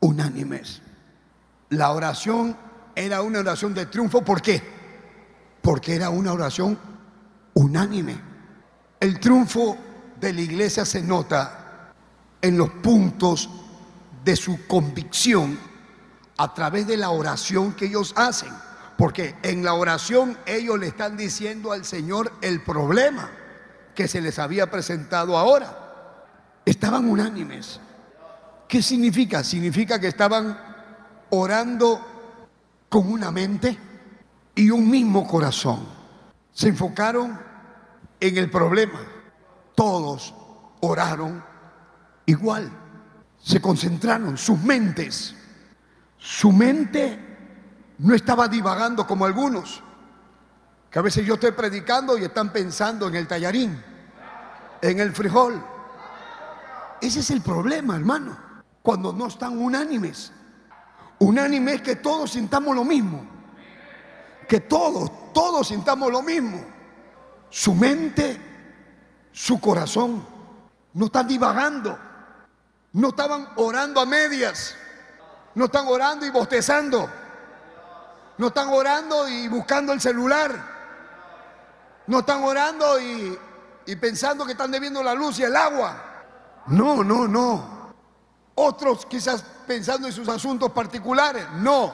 unánimes. 0.00 0.82
La 1.70 1.92
oración 1.92 2.56
era 2.94 3.22
una 3.22 3.40
oración 3.40 3.74
de 3.74 3.86
triunfo. 3.86 4.22
¿Por 4.22 4.42
qué? 4.42 4.62
Porque 5.62 5.94
era 5.94 6.10
una 6.10 6.32
oración 6.32 6.78
unánime. 7.54 8.20
El 9.00 9.18
triunfo 9.20 9.76
de 10.20 10.32
la 10.32 10.40
iglesia 10.40 10.84
se 10.84 11.02
nota 11.02 11.92
en 12.40 12.58
los 12.58 12.68
puntos 12.70 13.48
de 14.24 14.36
su 14.36 14.66
convicción 14.66 15.58
a 16.36 16.52
través 16.52 16.86
de 16.86 16.96
la 16.96 17.10
oración 17.10 17.72
que 17.72 17.86
ellos 17.86 18.12
hacen. 18.16 18.52
Porque 18.98 19.34
en 19.42 19.64
la 19.64 19.74
oración 19.74 20.38
ellos 20.46 20.78
le 20.78 20.88
están 20.88 21.16
diciendo 21.16 21.72
al 21.72 21.84
Señor 21.84 22.32
el 22.42 22.60
problema 22.62 23.30
que 23.94 24.08
se 24.08 24.20
les 24.20 24.38
había 24.38 24.70
presentado 24.70 25.36
ahora. 25.36 26.60
Estaban 26.64 27.08
unánimes. 27.08 27.80
¿Qué 28.68 28.82
significa? 28.82 29.44
Significa 29.44 30.00
que 30.00 30.08
estaban 30.08 30.58
orando 31.30 32.00
con 32.88 33.10
una 33.12 33.30
mente 33.30 33.78
y 34.54 34.70
un 34.70 34.90
mismo 34.90 35.26
corazón. 35.26 35.86
Se 36.52 36.68
enfocaron 36.68 37.38
en 38.20 38.38
el 38.38 38.50
problema 38.50 39.14
todos 39.74 40.34
oraron 40.80 41.44
igual. 42.26 42.70
Se 43.42 43.60
concentraron 43.60 44.38
sus 44.38 44.58
mentes. 44.62 45.34
Su 46.18 46.52
mente 46.52 47.18
no 47.98 48.14
estaba 48.14 48.48
divagando 48.48 49.06
como 49.06 49.26
algunos, 49.26 49.82
que 50.94 51.00
a 51.00 51.02
veces 51.02 51.26
yo 51.26 51.34
estoy 51.34 51.50
predicando 51.50 52.16
y 52.16 52.22
están 52.22 52.52
pensando 52.52 53.08
en 53.08 53.16
el 53.16 53.26
tallarín, 53.26 53.82
en 54.80 55.00
el 55.00 55.12
frijol. 55.12 55.60
Ese 57.00 57.18
es 57.18 57.30
el 57.30 57.42
problema, 57.42 57.96
hermano, 57.96 58.38
cuando 58.80 59.12
no 59.12 59.26
están 59.26 59.58
unánimes. 59.58 60.30
Unánime 61.18 61.74
es 61.74 61.82
que 61.82 61.96
todos 61.96 62.30
sintamos 62.30 62.76
lo 62.76 62.84
mismo, 62.84 63.26
que 64.48 64.60
todos, 64.60 65.32
todos 65.32 65.66
sintamos 65.66 66.12
lo 66.12 66.22
mismo. 66.22 66.64
Su 67.50 67.74
mente, 67.74 68.40
su 69.32 69.60
corazón, 69.60 70.24
no 70.92 71.06
están 71.06 71.26
divagando, 71.26 71.98
no 72.92 73.08
estaban 73.08 73.48
orando 73.56 74.00
a 74.00 74.06
medias, 74.06 74.76
no 75.56 75.64
están 75.64 75.88
orando 75.88 76.24
y 76.24 76.30
bostezando, 76.30 77.10
no 78.38 78.46
están 78.46 78.68
orando 78.68 79.28
y 79.28 79.48
buscando 79.48 79.92
el 79.92 80.00
celular, 80.00 80.73
no 82.06 82.20
están 82.20 82.42
orando 82.44 83.00
y, 83.00 83.38
y 83.86 83.96
pensando 83.96 84.44
que 84.44 84.52
están 84.52 84.70
debiendo 84.70 85.02
la 85.02 85.14
luz 85.14 85.38
y 85.38 85.42
el 85.42 85.56
agua. 85.56 86.02
No, 86.66 87.02
no, 87.04 87.28
no. 87.28 87.92
Otros 88.54 89.06
quizás 89.06 89.44
pensando 89.66 90.06
en 90.06 90.12
sus 90.12 90.28
asuntos 90.28 90.70
particulares. 90.72 91.46
No. 91.56 91.92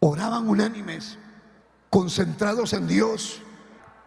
Oraban 0.00 0.48
unánimes, 0.48 1.18
concentrados 1.90 2.72
en 2.72 2.86
Dios 2.86 3.42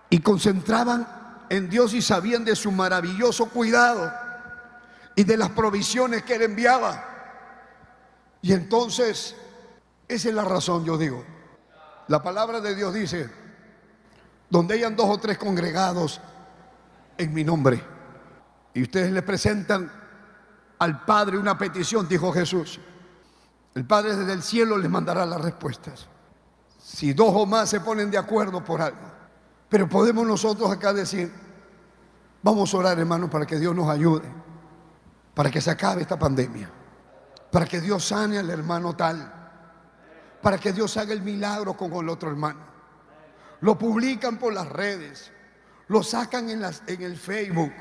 y 0.10 0.20
concentraban 0.20 1.08
en 1.50 1.70
Dios 1.70 1.94
y 1.94 2.02
sabían 2.02 2.46
de 2.46 2.56
su 2.56 2.72
maravilloso 2.72 3.50
cuidado 3.50 4.12
y 5.16 5.24
de 5.24 5.38
las 5.38 5.50
provisiones 5.50 6.24
que 6.24 6.36
Él 6.36 6.44
enviaba. 6.44 7.06
Y 8.42 8.54
entonces, 8.54 9.36
esa 10.08 10.30
es 10.30 10.36
la 10.36 10.46
razón, 10.46 10.86
yo 10.86 10.98
digo. 10.98 11.26
La 12.08 12.24
palabra 12.24 12.62
de 12.62 12.76
Dios 12.76 12.94
dice, 12.94 13.30
donde 14.50 14.76
hayan 14.76 14.96
dos 14.96 15.08
o 15.10 15.18
tres 15.18 15.38
congregados 15.38 16.20
en 17.18 17.34
mi 17.34 17.44
nombre, 17.44 17.84
y 18.74 18.84
ustedes 18.84 19.12
le 19.12 19.22
presentan 19.22 19.92
al 20.80 21.04
Padre 21.06 21.38
una 21.38 21.58
petición, 21.58 22.08
dijo 22.08 22.32
Jesús, 22.32 22.80
el 23.76 23.86
Padre 23.86 24.16
desde 24.16 24.34
el 24.34 24.42
cielo 24.42 24.78
les 24.78 24.90
mandará 24.90 25.26
las 25.26 25.42
respuestas. 25.42 26.08
Si 26.82 27.14
dos 27.14 27.32
o 27.36 27.46
más 27.46 27.70
se 27.70 27.82
ponen 27.82 28.10
de 28.10 28.18
acuerdo 28.18 28.64
por 28.64 28.82
algo. 28.82 29.20
Pero 29.68 29.88
podemos 29.88 30.26
nosotros 30.26 30.72
acá 30.72 30.94
decir, 30.94 31.32
vamos 32.42 32.74
a 32.74 32.78
orar 32.78 32.98
hermanos 32.98 33.30
para 33.30 33.46
que 33.46 33.60
Dios 33.60 33.76
nos 33.76 33.88
ayude, 33.90 34.28
para 35.36 35.52
que 35.52 35.62
se 35.62 35.70
acabe 35.70 36.02
esta 36.02 36.18
pandemia, 36.18 36.70
para 37.52 37.66
que 37.66 37.80
Dios 37.80 38.06
sane 38.06 38.40
al 38.40 38.50
hermano 38.50 38.96
tal, 38.96 39.32
para 40.42 40.58
que 40.58 40.74
Dios 40.74 40.98
haga 40.98 41.14
el 41.14 41.22
milagro 41.22 41.76
con 41.76 41.94
el 41.94 42.10
otro 42.10 42.30
hermano. 42.30 42.69
Lo 43.62 43.78
publican 43.78 44.38
por 44.38 44.54
las 44.54 44.68
redes, 44.70 45.32
lo 45.88 46.04
sacan 46.04 46.50
en, 46.50 46.64
el 47.02 47.18
Facebook. 47.18 47.72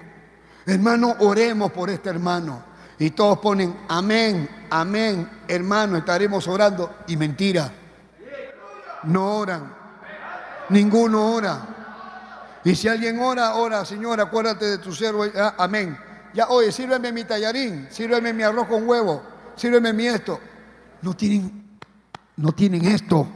Hermano, 0.66 1.16
oremos 1.20 1.72
por 1.72 1.90
este 1.90 2.10
hermano. 2.10 2.64
Y 2.98 3.10
todos 3.10 3.38
ponen 3.38 3.76
amén, 3.88 4.66
amén, 4.70 5.30
hermano, 5.46 5.96
estaremos 5.96 6.48
orando. 6.48 6.96
Y 7.06 7.16
mentira. 7.16 7.70
No 9.04 9.36
oran. 9.36 9.72
Ninguno 10.70 11.32
ora. 11.32 12.60
Y 12.64 12.74
si 12.74 12.88
alguien 12.88 13.20
ora, 13.20 13.54
ora, 13.54 13.84
Señor, 13.84 14.20
acuérdate 14.20 14.64
de 14.64 14.78
tu 14.78 14.92
siervo. 14.92 15.24
Ah, 15.36 15.54
amén. 15.58 15.96
Ya, 16.34 16.48
oye, 16.48 16.72
sírveme 16.72 17.12
mi 17.12 17.24
tallarín, 17.24 17.88
sírveme 17.90 18.32
mi 18.32 18.42
arroz 18.42 18.66
con 18.66 18.86
huevo, 18.86 19.22
sírveme 19.56 19.92
mi 19.92 20.06
esto. 20.06 20.40
No 21.00 21.14
tienen, 21.14 21.78
no 22.36 22.52
tienen 22.52 22.84
esto. 22.84 23.26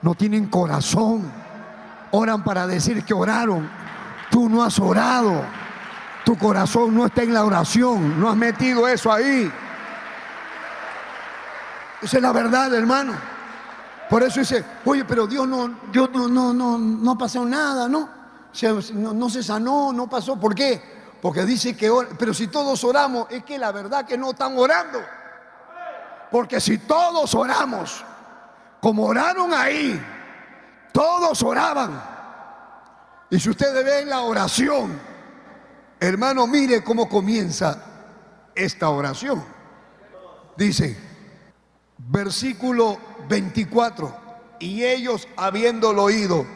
No 0.00 0.14
tienen 0.14 0.46
corazón. 0.46 1.30
Oran 2.10 2.42
para 2.42 2.66
decir 2.66 3.04
que 3.04 3.14
oraron. 3.14 3.68
Tú 4.30 4.48
no 4.48 4.62
has 4.62 4.78
orado. 4.78 5.44
Tu 6.24 6.36
corazón 6.36 6.94
no 6.94 7.06
está 7.06 7.22
en 7.22 7.32
la 7.32 7.44
oración, 7.44 8.20
no 8.20 8.28
has 8.28 8.36
metido 8.36 8.86
eso 8.86 9.10
ahí. 9.10 9.50
Esa 12.02 12.16
es 12.18 12.22
la 12.22 12.32
verdad, 12.32 12.72
hermano. 12.74 13.14
Por 14.10 14.22
eso 14.22 14.40
dice, 14.40 14.64
oye, 14.84 15.04
pero 15.04 15.26
Dios 15.26 15.48
no, 15.48 15.68
Dios 15.90 16.10
no, 16.12 16.28
no, 16.28 16.52
no, 16.52 16.78
no 16.78 17.18
pasó 17.18 17.44
nada, 17.44 17.88
¿no? 17.88 18.08
no, 18.94 19.12
no 19.14 19.30
se 19.30 19.42
sanó, 19.42 19.92
no 19.92 20.08
pasó. 20.08 20.38
¿Por 20.38 20.54
qué? 20.54 20.82
Porque 21.20 21.44
dice 21.44 21.76
que, 21.76 21.90
pero 22.18 22.32
si 22.32 22.48
todos 22.48 22.82
oramos, 22.84 23.26
es 23.30 23.44
que 23.44 23.58
la 23.58 23.72
verdad 23.72 24.04
que 24.04 24.16
no 24.16 24.30
están 24.30 24.56
orando. 24.56 25.00
Porque 26.30 26.60
si 26.60 26.78
todos 26.78 27.34
oramos, 27.34 28.04
como 28.80 29.06
oraron 29.06 29.52
ahí, 29.52 30.00
todos 30.92 31.42
oraban. 31.42 32.02
Y 33.30 33.38
si 33.38 33.50
ustedes 33.50 33.84
ven 33.84 34.08
la 34.08 34.22
oración, 34.22 34.98
Hermano, 36.00 36.46
mire 36.46 36.84
cómo 36.84 37.08
comienza 37.08 37.82
esta 38.54 38.88
oración. 38.90 39.44
Dice, 40.56 40.96
versículo 41.98 42.98
24, 43.28 44.16
y 44.60 44.84
ellos 44.84 45.26
habiéndolo 45.36 46.04
oído, 46.04 46.46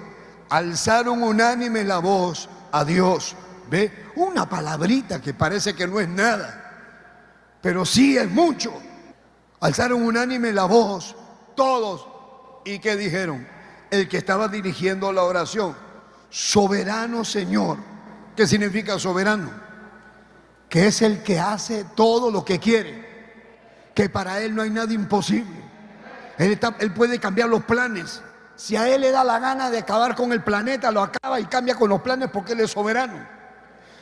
alzaron 0.49 1.23
unánime 1.23 1.83
la 1.83 1.99
voz 1.99 2.49
a 2.71 2.85
Dios. 2.85 3.35
¿Ve? 3.69 4.11
Una 4.17 4.49
palabrita 4.49 5.21
que 5.21 5.35
parece 5.35 5.75
que 5.75 5.87
no 5.87 5.99
es 5.99 6.09
nada, 6.09 7.59
pero 7.61 7.85
sí 7.85 8.17
es 8.17 8.31
mucho. 8.31 8.73
Alzaron 9.61 10.03
unánime 10.03 10.53
la 10.53 10.65
voz, 10.65 11.17
todos, 11.57 12.07
y 12.65 12.79
que 12.79 12.97
dijeron, 12.97 13.47
el 13.93 14.09
que 14.09 14.19
estaba 14.19 14.49
dirigiendo 14.49 15.13
la 15.13 15.23
oración, 15.23 15.77
soberano 16.31 17.25
Señor 17.25 17.93
¿Qué 18.37 18.47
significa 18.47 18.99
soberano? 18.99 19.51
Que 20.69 20.87
es 20.87 21.03
el 21.03 21.23
que 21.23 21.39
hace 21.39 21.85
todo 21.95 22.31
lo 22.31 22.45
que 22.45 22.59
quiere. 22.59 23.91
Que 23.95 24.09
para 24.09 24.41
él 24.41 24.55
no 24.55 24.63
hay 24.63 24.71
nada 24.71 24.93
imposible. 24.93 25.63
Él, 26.39 26.59
puede 26.95 27.19
cambiar 27.19 27.49
los 27.49 27.65
planes. 27.65 28.23
Si 28.57 28.75
a 28.77 28.89
él 28.89 29.03
le 29.03 29.11
da 29.11 29.23
la 29.23 29.39
gana 29.39 29.71
de 29.71 29.79
acabar 29.79 30.15
con 30.15 30.33
el 30.33 30.43
planeta, 30.43 30.91
lo 30.91 31.03
acaba 31.03 31.39
y 31.41 31.45
cambia 31.45 31.75
con 31.75 31.91
los 31.91 32.01
planes 32.01 32.31
porque 32.33 32.53
él 32.53 32.61
es 32.61 32.71
soberano. 32.71 33.27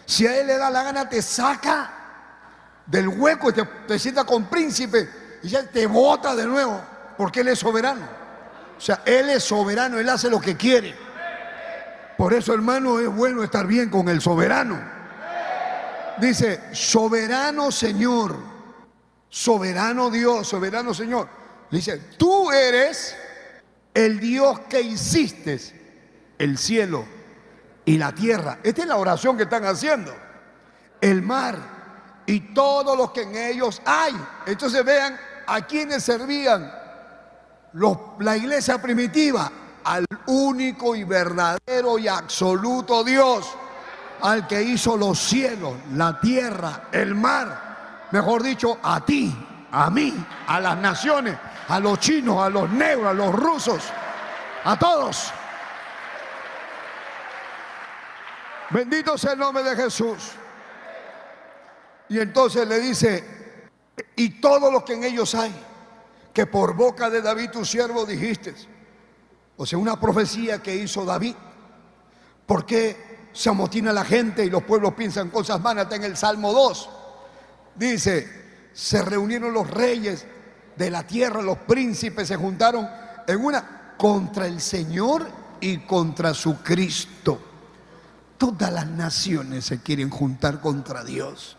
Si 0.07 0.27
a 0.27 0.39
él 0.39 0.47
le 0.47 0.59
da 0.59 0.71
la 0.71 0.83
gana, 0.85 1.09
te 1.09 1.23
saca 1.23 1.91
del 2.87 3.09
hueco 3.09 3.51
y 3.51 3.53
te, 3.53 3.65
te 3.65 3.99
sienta 3.99 4.25
con 4.25 4.45
príncipe 4.45 5.39
y 5.43 5.49
ya 5.49 5.65
te 5.65 5.87
bota 5.87 6.37
de 6.37 6.47
nuevo 6.47 6.81
porque 7.17 7.41
él 7.41 7.49
es 7.49 7.59
soberano. 7.59 8.20
O 8.81 8.83
sea, 8.83 9.03
él 9.05 9.29
es 9.29 9.45
soberano, 9.45 9.99
él 9.99 10.09
hace 10.09 10.31
lo 10.31 10.41
que 10.41 10.57
quiere. 10.57 10.97
Por 12.17 12.33
eso, 12.33 12.55
hermano, 12.55 12.99
es 12.99 13.09
bueno 13.09 13.45
estar 13.45 13.67
bien 13.67 13.91
con 13.91 14.09
el 14.09 14.23
soberano. 14.23 14.81
Dice, 16.19 16.63
soberano 16.73 17.71
Señor, 17.71 18.39
soberano 19.29 20.11
Dios, 20.11 20.49
soberano 20.49 20.95
Señor. 20.95 21.29
Dice, 21.71 21.99
tú 22.17 22.51
eres 22.51 23.15
el 23.93 24.19
Dios 24.19 24.61
que 24.61 24.81
hiciste 24.81 25.61
el 26.39 26.57
cielo 26.57 27.05
y 27.85 27.99
la 27.99 28.15
tierra. 28.15 28.61
Esta 28.63 28.81
es 28.81 28.89
la 28.89 28.97
oración 28.97 29.37
que 29.37 29.43
están 29.43 29.67
haciendo. 29.67 30.15
El 31.03 31.21
mar 31.21 31.59
y 32.25 32.55
todos 32.55 32.97
los 32.97 33.11
que 33.11 33.25
en 33.25 33.37
ellos 33.37 33.83
hay. 33.85 34.15
Entonces 34.47 34.83
vean 34.87 35.21
a 35.47 35.67
quienes 35.67 36.03
servían 36.03 36.80
la 37.73 38.37
iglesia 38.37 38.81
primitiva, 38.81 39.51
al 39.85 40.05
único 40.27 40.95
y 40.95 41.05
verdadero 41.05 41.99
y 41.99 42.09
absoluto 42.09 43.05
Dios, 43.05 43.47
al 44.23 44.47
que 44.47 44.63
hizo 44.63 44.97
los 44.97 45.19
cielos, 45.19 45.75
la 45.95 46.21
tierra, 46.21 46.89
el 46.93 47.15
mar, 47.15 48.09
mejor 48.11 48.43
dicho, 48.43 48.79
a 48.83 49.05
ti, 49.05 49.35
a 49.73 49.91
mí, 49.91 50.15
a 50.47 50.61
las 50.61 50.77
naciones, 50.77 51.37
a 51.69 51.81
los 51.81 51.99
chinos, 52.01 52.43
a 52.43 52.51
los 52.51 52.69
negros, 52.71 53.07
a 53.07 53.15
los 53.15 53.35
rusos, 53.35 53.83
a 54.65 54.79
todos. 54.79 55.33
Bendito 58.71 59.19
sea 59.19 59.33
el 59.33 59.39
nombre 59.39 59.63
de 59.63 59.77
Jesús. 59.77 60.33
Y 62.09 62.19
entonces 62.19 62.67
le 62.67 62.81
dice, 62.81 63.53
y 64.17 64.41
todo 64.41 64.71
lo 64.71 64.85
que 64.85 64.95
en 64.95 65.05
ellos 65.05 65.35
hay, 65.35 65.55
que 66.33 66.47
por 66.47 66.75
boca 66.75 67.11
de 67.11 67.23
David 67.23 67.51
tu 67.51 67.65
siervo 67.65 68.07
dijiste, 68.07 68.55
o 69.57 69.67
sea, 69.67 69.79
una 69.79 69.99
profecía 70.01 70.63
que 70.63 70.75
hizo 70.75 71.05
David. 71.05 71.35
¿Por 72.47 72.65
qué 72.65 73.29
se 73.33 73.51
amotina 73.51 73.93
la 73.93 74.05
gente 74.05 74.45
y 74.45 74.51
los 74.51 74.63
pueblos 74.63 74.95
piensan 74.95 75.31
cosas 75.31 75.63
vanas? 75.63 75.85
Está 75.85 75.97
en 75.97 76.05
el 76.05 76.17
Salmo 76.17 76.53
2. 76.53 76.91
Dice, 77.77 78.69
se 78.73 79.03
reunieron 79.03 79.53
los 79.53 79.69
reyes 79.69 80.27
de 80.77 80.91
la 80.91 81.07
tierra, 81.07 81.43
los 81.43 81.59
príncipes 81.59 82.29
se 82.29 82.37
juntaron 82.37 82.89
en 83.27 83.45
una 83.45 83.95
contra 83.97 84.47
el 84.47 84.61
Señor 84.61 85.27
y 85.61 85.79
contra 85.79 86.33
su 86.33 86.63
Cristo. 86.63 87.39
todas 88.39 88.73
las 88.73 88.87
naciones 88.87 89.67
se 89.67 89.83
quieren 89.83 90.09
juntar 90.09 90.61
contra 90.63 91.05
Dios. 91.05 91.59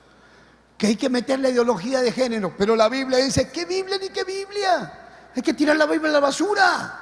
Que 0.82 0.88
hay 0.88 0.96
que 0.96 1.12
meter 1.12 1.40
la 1.40 1.50
ideología 1.50 2.02
de 2.02 2.12
género, 2.12 2.56
pero 2.58 2.76
la 2.76 2.90
Biblia 2.90 3.20
dice, 3.20 3.52
¿qué 3.52 3.66
Biblia 3.66 4.00
ni 4.02 4.10
qué 4.10 4.24
Biblia? 4.24 4.92
Hay 5.36 5.44
que 5.44 5.54
tirar 5.54 5.78
la 5.78 5.86
Biblia 5.86 6.10
a 6.10 6.14
la 6.14 6.20
basura. 6.20 7.00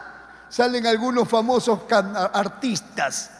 Salen 0.49 0.85
algunos 0.85 1.29
famosos 1.29 1.79
artistas 2.33 3.31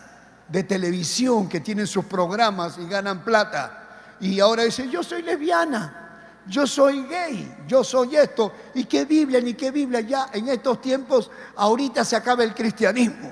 de 0.48 0.64
televisión 0.64 1.50
que 1.50 1.60
tienen 1.60 1.88
sus 1.88 2.06
programas 2.06 2.78
y 2.78 2.88
ganan 2.88 3.20
plata. 3.26 4.16
Y 4.22 4.40
ahora 4.40 4.64
dicen, 4.64 4.90
yo 4.90 5.04
soy 5.04 5.24
lesbiana, 5.24 6.40
yo 6.48 6.66
soy 6.66 7.04
gay, 7.04 7.58
yo 7.68 7.84
soy 7.84 8.16
esto. 8.16 8.54
¿Y 8.76 8.86
qué 8.86 9.04
Biblia 9.04 9.42
ni 9.42 9.56
qué 9.56 9.72
Biblia? 9.72 10.00
Ya 10.00 10.30
en 10.32 10.48
estos 10.48 10.80
tiempos, 10.80 11.30
ahorita 11.58 12.06
se 12.06 12.16
acaba 12.16 12.46
el 12.46 12.54
cristianismo. 12.54 13.30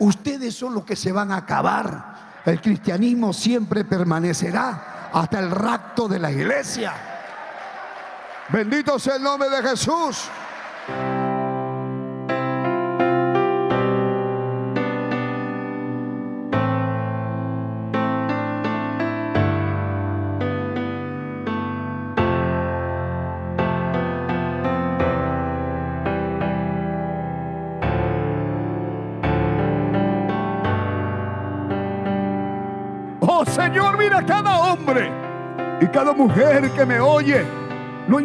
Ustedes 0.00 0.52
son 0.56 0.74
los 0.74 0.84
que 0.84 0.96
se 0.96 1.12
van 1.12 1.30
a 1.30 1.36
acabar. 1.36 2.40
El 2.44 2.60
cristianismo 2.60 3.32
siempre 3.32 3.84
permanecerá 3.84 4.89
hasta 5.12 5.38
el 5.38 5.50
rapto 5.50 6.08
de 6.08 6.18
la 6.18 6.30
iglesia. 6.30 6.92
Bendito 8.48 8.98
sea 8.98 9.16
el 9.16 9.22
nombre 9.22 9.48
de 9.48 9.62
Jesús. 9.62 10.28
Señor, 33.70 33.98
mira 33.98 34.26
cada 34.26 34.58
hombre 34.58 35.12
y 35.80 35.86
cada 35.86 36.12
mujer 36.12 36.68
que 36.72 36.84
me 36.84 36.98
oye. 36.98 37.44
No, 38.08 38.18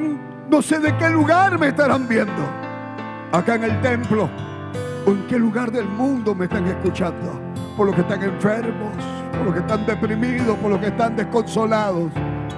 no 0.50 0.60
sé 0.60 0.80
de 0.80 0.98
qué 0.98 1.08
lugar 1.12 1.60
me 1.60 1.68
estarán 1.68 2.08
viendo. 2.08 2.50
Acá 3.32 3.54
en 3.54 3.66
el 3.66 3.80
templo 3.80 4.28
o 5.06 5.12
en 5.12 5.28
qué 5.28 5.38
lugar 5.38 5.72
del 5.72 5.86
mundo 5.86 6.34
me 6.34 6.46
están 6.46 6.66
escuchando. 6.66 7.40
Por 7.78 7.86
los 7.86 7.96
que 7.96 8.02
están 8.02 8.24
enfermos, 8.24 8.96
por 9.34 9.46
los 9.46 9.54
que 9.54 9.60
están 9.60 9.86
deprimidos, 9.86 10.58
por 10.58 10.72
los 10.72 10.80
que 10.80 10.88
están 10.88 11.16
desconsolados, 11.16 12.12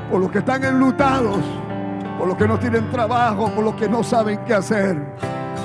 por 0.10 0.22
los 0.22 0.32
que 0.32 0.38
están 0.38 0.64
enlutados, 0.64 1.44
por 2.18 2.26
los 2.26 2.38
que 2.38 2.48
no 2.48 2.58
tienen 2.58 2.90
trabajo, 2.90 3.50
por 3.50 3.66
los 3.66 3.76
que 3.76 3.90
no 3.90 4.02
saben 4.02 4.40
qué 4.46 4.54
hacer, 4.54 4.98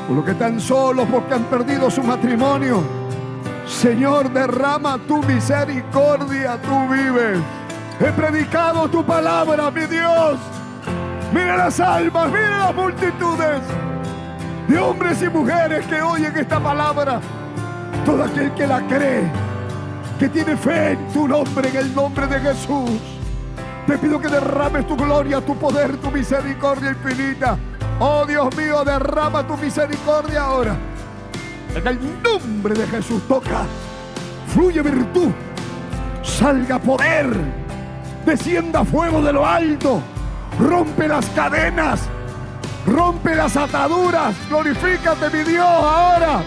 por 0.09 0.16
los 0.16 0.25
que 0.25 0.33
están 0.33 0.59
solos 0.59 1.07
porque 1.09 1.35
han 1.35 1.45
perdido 1.45 1.89
su 1.89 2.03
matrimonio 2.03 3.01
Señor, 3.83 4.33
derrama 4.33 4.97
tu 5.09 5.20
misericordia, 5.24 6.57
tú 6.62 6.89
vives. 6.89 7.41
He 7.99 8.12
predicado 8.12 8.89
tu 8.89 9.05
palabra, 9.05 9.72
mi 9.72 9.87
Dios. 9.87 10.39
Mira 11.35 11.57
las 11.57 11.80
almas, 11.80 12.30
mira 12.30 12.59
las 12.59 12.74
multitudes 12.76 13.61
de 14.68 14.78
hombres 14.78 15.20
y 15.20 15.28
mujeres 15.28 15.85
que 15.87 16.01
oyen 16.01 16.33
esta 16.37 16.61
palabra. 16.61 17.20
Todo 18.07 18.22
aquel 18.22 18.55
que 18.55 18.68
la 18.68 18.87
cree, 18.87 19.28
que 20.16 20.28
tiene 20.28 20.57
fe 20.57 20.93
en 20.93 21.12
tu 21.12 21.26
nombre, 21.26 21.68
en 21.68 21.76
el 21.76 21.93
nombre 21.93 22.28
de 22.28 22.39
Jesús. 22.39 23.01
Te 23.89 23.99
pido 23.99 24.20
que 24.20 24.28
derrames 24.28 24.87
tu 24.87 24.97
gloria, 24.97 25.41
tu 25.41 25.57
poder, 25.57 25.97
tu 25.97 26.09
misericordia 26.12 26.91
infinita. 26.91 27.59
Oh 27.99 28.24
Dios 28.26 28.57
mío, 28.57 28.85
derrama 28.85 29.45
tu 29.45 29.57
misericordia 29.57 30.43
ahora 30.43 30.91
en 31.75 31.87
el 31.87 31.99
nombre 32.23 32.75
de 32.75 32.87
Jesús 32.87 33.23
toca. 33.29 33.66
Fluye 34.49 34.83
virtud. 34.83 35.31
Salga 36.23 36.79
poder. 36.79 37.29
Descienda 38.27 38.85
fuego 38.85 39.23
de 39.23 39.33
lo 39.33 39.47
alto. 39.47 40.03
Rompe 40.59 41.09
las 41.09 41.27
cadenas. 41.31 42.09
Rompe 42.87 43.35
las 43.35 43.57
ataduras. 43.57 44.35
Glorifícate 44.49 45.31
mi 45.31 45.45
Dios 45.45 45.66
ahora. 45.66 46.43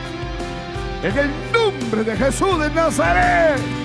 En 1.03 1.17
el 1.17 1.31
nombre 1.51 2.03
de 2.03 2.15
Jesús 2.15 2.59
de 2.59 2.69
Nazaret. 2.71 3.84